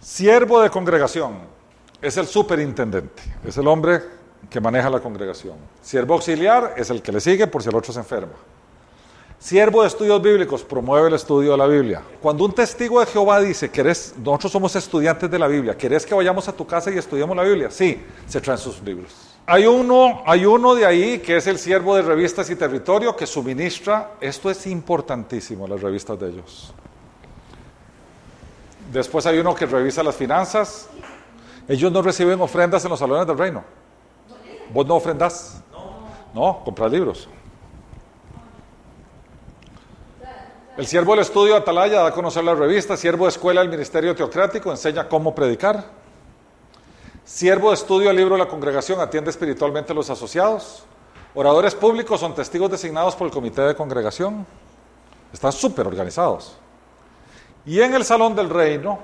Siervo 0.00 0.60
de 0.60 0.70
congregación 0.70 1.38
es 2.00 2.16
el 2.16 2.26
superintendente, 2.26 3.22
es 3.44 3.56
el 3.56 3.66
hombre 3.66 4.02
que 4.50 4.60
maneja 4.60 4.90
la 4.90 5.00
congregación. 5.00 5.56
Siervo 5.82 6.14
auxiliar 6.14 6.74
es 6.76 6.90
el 6.90 7.02
que 7.02 7.12
le 7.12 7.20
sigue 7.20 7.46
por 7.46 7.62
si 7.62 7.68
el 7.68 7.74
otro 7.74 7.92
se 7.92 7.98
enferma. 7.98 8.34
Siervo 9.38 9.82
de 9.82 9.88
estudios 9.88 10.20
bíblicos, 10.22 10.62
promueve 10.62 11.08
el 11.08 11.14
estudio 11.14 11.52
de 11.52 11.58
la 11.58 11.66
Biblia. 11.66 12.02
Cuando 12.22 12.44
un 12.44 12.52
testigo 12.52 13.00
de 13.00 13.06
Jehová 13.06 13.40
dice, 13.40 13.70
¿querés, 13.70 14.14
nosotros 14.16 14.52
somos 14.52 14.74
estudiantes 14.76 15.30
de 15.30 15.38
la 15.38 15.46
Biblia, 15.46 15.76
¿querés 15.76 16.06
que 16.06 16.14
vayamos 16.14 16.48
a 16.48 16.52
tu 16.52 16.66
casa 16.66 16.90
y 16.90 16.98
estudiemos 16.98 17.36
la 17.36 17.42
Biblia? 17.42 17.70
Sí, 17.70 18.02
se 18.26 18.40
traen 18.40 18.58
sus 18.58 18.82
libros. 18.82 19.35
Hay 19.48 19.64
uno, 19.64 20.24
hay 20.26 20.44
uno 20.44 20.74
de 20.74 20.84
ahí 20.84 21.18
que 21.20 21.36
es 21.36 21.46
el 21.46 21.58
siervo 21.58 21.94
de 21.94 22.02
revistas 22.02 22.50
y 22.50 22.56
territorio 22.56 23.14
que 23.14 23.26
suministra, 23.26 24.14
esto 24.20 24.50
es 24.50 24.66
importantísimo, 24.66 25.68
las 25.68 25.80
revistas 25.80 26.18
de 26.18 26.30
ellos. 26.30 26.74
Después 28.92 29.24
hay 29.26 29.38
uno 29.38 29.54
que 29.54 29.66
revisa 29.66 30.02
las 30.02 30.16
finanzas. 30.16 30.88
Ellos 31.68 31.92
no 31.92 32.02
reciben 32.02 32.40
ofrendas 32.40 32.84
en 32.84 32.90
los 32.90 32.98
salones 32.98 33.26
del 33.26 33.38
reino. 33.38 33.64
¿Vos 34.72 34.84
no 34.84 34.96
ofrendas? 34.96 35.62
No, 36.34 36.62
compras 36.64 36.90
libros. 36.90 37.28
El 40.76 40.86
siervo 40.86 41.12
del 41.12 41.20
estudio 41.20 41.56
Atalaya 41.56 42.00
da 42.00 42.08
a 42.08 42.12
conocer 42.12 42.44
la 42.44 42.54
revista, 42.54 42.96
siervo 42.96 43.24
de 43.24 43.30
escuela 43.30 43.60
del 43.60 43.70
ministerio 43.70 44.14
teocrático 44.14 44.70
enseña 44.70 45.08
cómo 45.08 45.34
predicar. 45.34 45.84
Siervo 47.26 47.70
de 47.70 47.74
estudio 47.74 48.06
del 48.06 48.18
libro 48.18 48.36
de 48.36 48.44
la 48.44 48.48
congregación 48.48 49.00
atiende 49.00 49.30
espiritualmente 49.30 49.90
a 49.90 49.96
los 49.96 50.08
asociados. 50.08 50.84
Oradores 51.34 51.74
públicos 51.74 52.20
son 52.20 52.36
testigos 52.36 52.70
designados 52.70 53.16
por 53.16 53.26
el 53.26 53.32
comité 53.32 53.62
de 53.62 53.74
congregación. 53.74 54.46
Están 55.32 55.50
súper 55.50 55.88
organizados. 55.88 56.56
Y 57.66 57.80
en 57.80 57.94
el 57.94 58.04
salón 58.04 58.36
del 58.36 58.48
reino, 58.48 59.00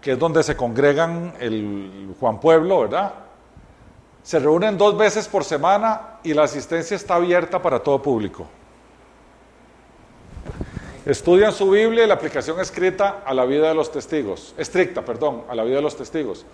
que 0.00 0.12
es 0.12 0.18
donde 0.18 0.42
se 0.42 0.56
congregan 0.56 1.34
el 1.38 2.16
Juan 2.18 2.40
Pueblo, 2.40 2.80
¿verdad? 2.80 3.14
Se 4.24 4.40
reúnen 4.40 4.76
dos 4.76 4.98
veces 4.98 5.28
por 5.28 5.44
semana 5.44 6.18
y 6.24 6.34
la 6.34 6.42
asistencia 6.42 6.96
está 6.96 7.14
abierta 7.14 7.62
para 7.62 7.78
todo 7.78 8.02
público. 8.02 8.44
Estudian 11.06 11.52
su 11.52 11.70
Biblia 11.70 12.02
y 12.04 12.08
la 12.08 12.14
aplicación 12.14 12.58
escrita 12.58 13.22
a 13.24 13.32
la 13.32 13.44
vida 13.44 13.68
de 13.68 13.74
los 13.74 13.92
testigos, 13.92 14.52
estricta, 14.58 15.04
perdón, 15.04 15.44
a 15.48 15.54
la 15.54 15.62
vida 15.62 15.76
de 15.76 15.82
los 15.82 15.96
testigos. 15.96 16.44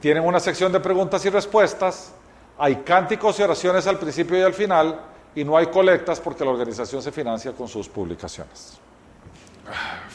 Tienen 0.00 0.24
una 0.24 0.38
sección 0.38 0.70
de 0.72 0.80
preguntas 0.80 1.24
y 1.24 1.30
respuestas, 1.30 2.12
hay 2.56 2.76
cánticos 2.76 3.38
y 3.38 3.42
oraciones 3.42 3.86
al 3.86 3.98
principio 3.98 4.38
y 4.38 4.42
al 4.42 4.54
final, 4.54 5.00
y 5.34 5.44
no 5.44 5.56
hay 5.56 5.66
colectas 5.66 6.20
porque 6.20 6.44
la 6.44 6.50
organización 6.50 7.02
se 7.02 7.12
financia 7.12 7.52
con 7.52 7.68
sus 7.68 7.88
publicaciones. 7.88 8.78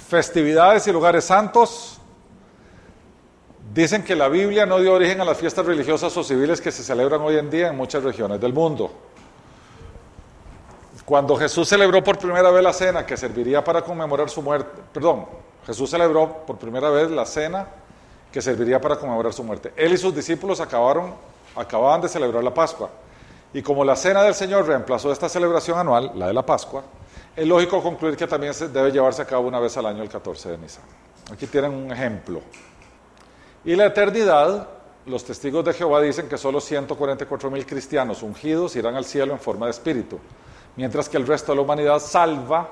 Festividades 0.07 0.87
y 0.87 0.91
lugares 0.91 1.25
santos. 1.25 1.99
Dicen 3.73 4.03
que 4.03 4.15
la 4.15 4.27
Biblia 4.27 4.65
no 4.65 4.79
dio 4.79 4.93
origen 4.93 5.21
a 5.21 5.25
las 5.25 5.37
fiestas 5.37 5.65
religiosas 5.65 6.15
o 6.15 6.23
civiles 6.23 6.61
que 6.61 6.71
se 6.71 6.83
celebran 6.83 7.21
hoy 7.21 7.37
en 7.37 7.49
día 7.49 7.69
en 7.69 7.77
muchas 7.77 8.03
regiones 8.03 8.39
del 8.39 8.53
mundo. 8.53 8.91
Cuando 11.05 11.35
Jesús 11.35 11.67
celebró 11.67 12.03
por 12.03 12.17
primera 12.17 12.51
vez 12.51 12.63
la 12.63 12.73
cena 12.73 13.05
que 13.05 13.17
serviría 13.17 13.63
para 13.63 13.81
conmemorar 13.81 14.29
su 14.29 14.41
muerte, 14.41 14.81
perdón, 14.93 15.25
Jesús 15.65 15.89
celebró 15.89 16.45
por 16.45 16.57
primera 16.57 16.89
vez 16.89 17.09
la 17.09 17.25
cena 17.25 17.67
que 18.33 18.41
serviría 18.41 18.81
para 18.81 18.95
conmemorar 18.95 19.31
su 19.31 19.43
muerte. 19.43 19.71
Él 19.75 19.93
y 19.93 19.97
sus 19.97 20.13
discípulos 20.13 20.59
acabaron, 20.59 21.13
acababan 21.55 22.01
de 22.01 22.09
celebrar 22.09 22.43
la 22.43 22.51
Pascua. 22.51 22.89
Y 23.53 23.61
como 23.61 23.85
la 23.85 23.95
cena 23.95 24.23
del 24.23 24.33
Señor 24.33 24.65
reemplazó 24.65 25.11
esta 25.11 25.29
celebración 25.29 25.77
anual, 25.77 26.11
la 26.15 26.27
de 26.27 26.33
la 26.33 26.43
Pascua, 26.43 26.83
es 27.35 27.47
lógico 27.47 27.83
concluir 27.83 28.17
que 28.17 28.25
también 28.25 28.55
se 28.55 28.69
debe 28.69 28.91
llevarse 28.91 29.21
a 29.21 29.25
cabo 29.25 29.47
una 29.47 29.59
vez 29.59 29.77
al 29.77 29.85
año 29.85 30.01
el 30.01 30.09
14 30.09 30.49
de 30.49 30.57
Nisan. 30.57 30.83
Aquí 31.31 31.45
tienen 31.45 31.75
un 31.75 31.91
ejemplo. 31.91 32.41
Y 33.63 33.75
la 33.75 33.85
eternidad, 33.85 34.67
los 35.05 35.23
testigos 35.23 35.63
de 35.63 35.73
Jehová 35.73 36.01
dicen 36.01 36.27
que 36.27 36.39
solo 36.39 36.59
144 36.59 37.51
mil 37.51 37.67
cristianos 37.67 38.23
ungidos 38.23 38.75
irán 38.75 38.95
al 38.95 39.05
cielo 39.05 39.33
en 39.33 39.39
forma 39.39 39.67
de 39.67 39.71
espíritu, 39.73 40.19
mientras 40.75 41.07
que 41.07 41.17
el 41.17 41.27
resto 41.27 41.51
de 41.51 41.57
la 41.57 41.61
humanidad 41.61 41.99
salva 41.99 42.67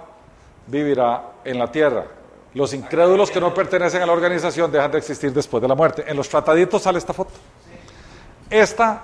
vivirá 0.66 1.34
en 1.46 1.60
la 1.60 1.72
tierra. 1.72 2.21
Los 2.54 2.74
incrédulos 2.74 3.32
que 3.32 3.40
no 3.40 3.54
pertenecen 3.54 4.02
a 4.02 4.06
la 4.06 4.12
organización 4.12 4.72
dejan 4.72 4.92
de 4.92 4.98
existir 4.98 5.32
después 5.32 5.62
de 5.62 5.68
la 5.68 5.76
muerte. 5.76 6.04
En 6.06 6.18
los 6.18 6.28
trataditos 6.28 6.82
sale 6.82 6.98
esta 6.98 7.14
foto. 7.14 7.32
Esta 8.50 9.04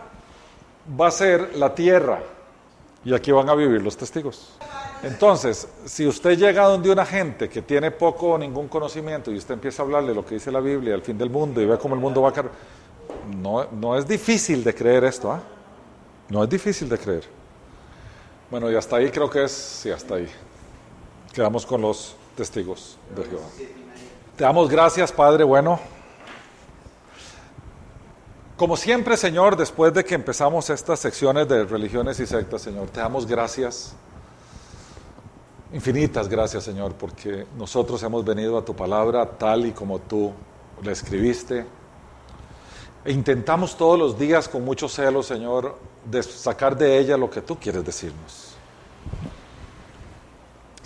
va 0.99 1.07
a 1.07 1.11
ser 1.11 1.55
la 1.55 1.73
tierra 1.73 2.19
y 3.05 3.13
aquí 3.13 3.31
van 3.31 3.49
a 3.49 3.55
vivir 3.55 3.81
los 3.81 3.95
testigos. 3.95 4.57
Entonces, 5.03 5.67
si 5.85 6.05
usted 6.05 6.37
llega 6.37 6.63
donde 6.65 6.89
una 6.89 7.05
gente 7.05 7.47
que 7.47 7.61
tiene 7.61 7.91
poco 7.91 8.31
o 8.31 8.37
ningún 8.37 8.67
conocimiento 8.67 9.31
y 9.31 9.37
usted 9.37 9.53
empieza 9.53 9.81
a 9.81 9.85
hablarle 9.85 10.13
lo 10.13 10.25
que 10.25 10.35
dice 10.35 10.51
la 10.51 10.59
Biblia, 10.59 10.95
el 10.95 11.01
fin 11.01 11.17
del 11.17 11.29
mundo 11.29 11.61
y 11.61 11.65
ve 11.65 11.77
cómo 11.77 11.95
el 11.95 12.01
mundo 12.01 12.21
va 12.21 12.29
a 12.29 12.33
caer, 12.33 12.49
no, 13.37 13.65
no 13.71 13.97
es 13.97 14.07
difícil 14.07 14.63
de 14.63 14.73
creer 14.73 15.05
esto, 15.05 15.31
¿ah? 15.31 15.41
No 16.29 16.43
es 16.43 16.49
difícil 16.49 16.89
de 16.89 16.97
creer. 16.97 17.23
Bueno, 18.51 18.69
y 18.69 18.75
hasta 18.75 18.97
ahí 18.97 19.09
creo 19.09 19.29
que 19.29 19.45
es, 19.45 19.51
sí, 19.51 19.91
hasta 19.91 20.15
ahí. 20.15 20.27
Quedamos 21.33 21.65
con 21.65 21.81
los 21.81 22.15
testigos 22.37 22.97
de 23.13 23.25
Jehová. 23.25 23.47
Te 24.37 24.45
damos 24.45 24.69
gracias, 24.69 25.11
Padre 25.11 25.43
bueno. 25.43 25.77
Como 28.55 28.77
siempre, 28.77 29.17
Señor, 29.17 29.57
después 29.57 29.93
de 29.93 30.05
que 30.05 30.15
empezamos 30.15 30.69
estas 30.69 31.01
secciones 31.01 31.49
de 31.49 31.65
religiones 31.65 32.17
y 32.21 32.25
sectas, 32.25 32.61
Señor, 32.61 32.87
te 32.87 33.01
damos 33.01 33.27
gracias 33.27 33.93
Infinitas 35.73 36.29
gracias, 36.29 36.63
Señor, 36.63 36.93
porque 36.93 37.45
nosotros 37.57 38.01
hemos 38.03 38.23
venido 38.23 38.57
a 38.57 38.63
tu 38.63 38.73
palabra 38.73 39.25
tal 39.25 39.65
y 39.65 39.71
como 39.71 39.99
tú 39.99 40.31
la 40.81 40.93
escribiste. 40.93 41.65
E 43.03 43.11
intentamos 43.11 43.75
todos 43.75 43.99
los 43.99 44.17
días 44.17 44.47
con 44.47 44.63
mucho 44.63 44.87
celo, 44.87 45.21
Señor, 45.21 45.77
de 46.05 46.23
sacar 46.23 46.77
de 46.77 46.97
ella 46.97 47.17
lo 47.17 47.29
que 47.29 47.41
tú 47.41 47.57
quieres 47.59 47.83
decirnos. 47.83 48.46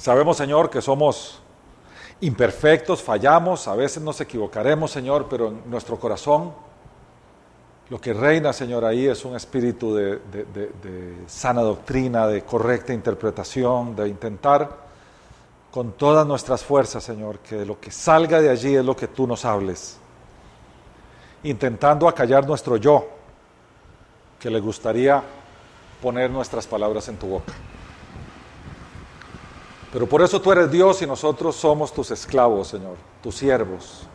Sabemos, 0.01 0.37
Señor, 0.37 0.71
que 0.71 0.81
somos 0.81 1.37
imperfectos, 2.21 3.03
fallamos, 3.03 3.67
a 3.67 3.75
veces 3.75 4.01
nos 4.01 4.19
equivocaremos, 4.19 4.89
Señor, 4.89 5.27
pero 5.29 5.49
en 5.49 5.69
nuestro 5.69 5.99
corazón 5.99 6.53
lo 7.87 8.01
que 8.01 8.11
reina, 8.11 8.51
Señor, 8.51 8.83
ahí 8.83 9.05
es 9.05 9.23
un 9.25 9.35
espíritu 9.35 9.93
de, 9.93 10.19
sana 11.27 11.61
doctrina, 11.61 12.25
de 12.25 12.41
correcta 12.41 12.93
interpretación, 12.93 13.95
de 13.95 14.07
intentar 14.07 14.75
con 15.69 15.91
todas 15.91 16.25
nuestras 16.25 16.63
fuerzas, 16.63 17.03
Señor, 17.03 17.37
que 17.37 17.63
lo 17.63 17.79
que 17.79 17.91
salga 17.91 18.41
de 18.41 18.49
allí 18.49 18.75
es 18.75 18.83
lo 18.83 18.95
que 18.95 19.07
tú 19.07 19.27
nos 19.27 19.45
hables, 19.45 19.99
intentando 21.43 22.07
acallar 22.07 22.47
nuestro 22.47 22.77
yo, 22.77 23.07
que 24.39 24.49
le 24.49 24.61
gustaría 24.61 25.21
poner 26.01 26.31
nuestras 26.31 26.65
palabras 26.65 27.07
en 27.07 27.17
tu 27.17 27.27
boca. 27.27 27.53
Pero 29.91 30.07
por 30.07 30.21
eso 30.21 30.41
tú 30.41 30.51
eres 30.51 30.71
Dios 30.71 31.01
y 31.01 31.05
nosotros 31.05 31.55
somos 31.55 31.93
tus 31.93 32.11
esclavos, 32.11 32.69
Señor, 32.69 32.95
tus 33.21 33.35
siervos. 33.35 34.07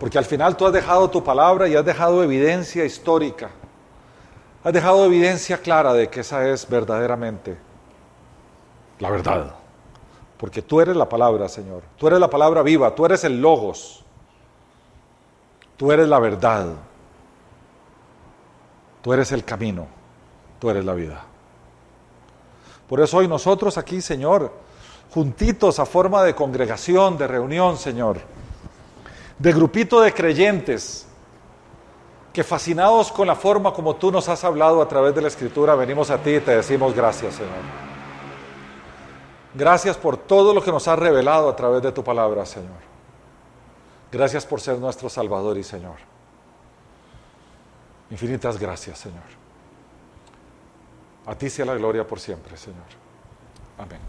Porque 0.00 0.18
al 0.18 0.24
final 0.24 0.56
tú 0.56 0.66
has 0.66 0.72
dejado 0.72 1.08
tu 1.10 1.22
palabra 1.22 1.68
y 1.68 1.74
has 1.74 1.84
dejado 1.84 2.22
evidencia 2.22 2.84
histórica. 2.84 3.50
Has 4.64 4.72
dejado 4.72 5.04
evidencia 5.04 5.58
clara 5.58 5.92
de 5.92 6.08
que 6.08 6.20
esa 6.20 6.48
es 6.48 6.68
verdaderamente 6.68 7.56
la 8.98 9.10
verdad. 9.10 9.54
Porque 10.36 10.62
tú 10.62 10.80
eres 10.80 10.96
la 10.96 11.08
palabra, 11.08 11.48
Señor. 11.48 11.82
Tú 11.96 12.06
eres 12.06 12.20
la 12.20 12.28
palabra 12.28 12.62
viva, 12.62 12.94
tú 12.94 13.06
eres 13.06 13.24
el 13.24 13.40
logos. 13.40 14.04
Tú 15.76 15.92
eres 15.92 16.08
la 16.08 16.18
verdad. 16.18 16.68
Tú 19.02 19.12
eres 19.12 19.32
el 19.32 19.44
camino. 19.44 19.86
Tú 20.58 20.70
eres 20.70 20.84
la 20.84 20.94
vida. 20.94 21.24
Por 22.88 23.00
eso 23.00 23.18
hoy 23.18 23.28
nosotros 23.28 23.78
aquí, 23.78 24.00
Señor, 24.00 24.52
juntitos 25.10 25.78
a 25.78 25.86
forma 25.86 26.22
de 26.22 26.34
congregación, 26.34 27.18
de 27.18 27.26
reunión, 27.26 27.76
Señor, 27.76 28.20
de 29.38 29.52
grupito 29.52 30.00
de 30.00 30.12
creyentes, 30.12 31.06
que 32.32 32.44
fascinados 32.44 33.10
con 33.10 33.26
la 33.26 33.34
forma 33.34 33.72
como 33.72 33.96
tú 33.96 34.12
nos 34.12 34.28
has 34.28 34.44
hablado 34.44 34.82
a 34.82 34.88
través 34.88 35.14
de 35.14 35.22
la 35.22 35.28
Escritura, 35.28 35.74
venimos 35.74 36.10
a 36.10 36.18
ti 36.18 36.34
y 36.34 36.40
te 36.40 36.56
decimos 36.56 36.94
gracias, 36.94 37.34
Señor. 37.34 37.86
Gracias 39.54 39.96
por 39.96 40.18
todo 40.18 40.52
lo 40.52 40.62
que 40.62 40.70
nos 40.70 40.86
has 40.86 40.98
revelado 40.98 41.48
a 41.48 41.56
través 41.56 41.80
de 41.82 41.92
tu 41.92 42.04
palabra, 42.04 42.44
Señor. 42.44 42.84
Gracias 44.12 44.44
por 44.44 44.60
ser 44.60 44.78
nuestro 44.78 45.08
Salvador 45.08 45.56
y 45.56 45.64
Señor. 45.64 45.96
Infinitas 48.10 48.58
gracias, 48.58 48.98
Señor. 48.98 49.35
A 51.26 51.34
ti 51.36 51.50
sea 51.50 51.64
la 51.64 51.74
gloria 51.74 52.06
por 52.06 52.20
siempre, 52.20 52.56
Señor. 52.56 52.84
Amén. 53.78 54.00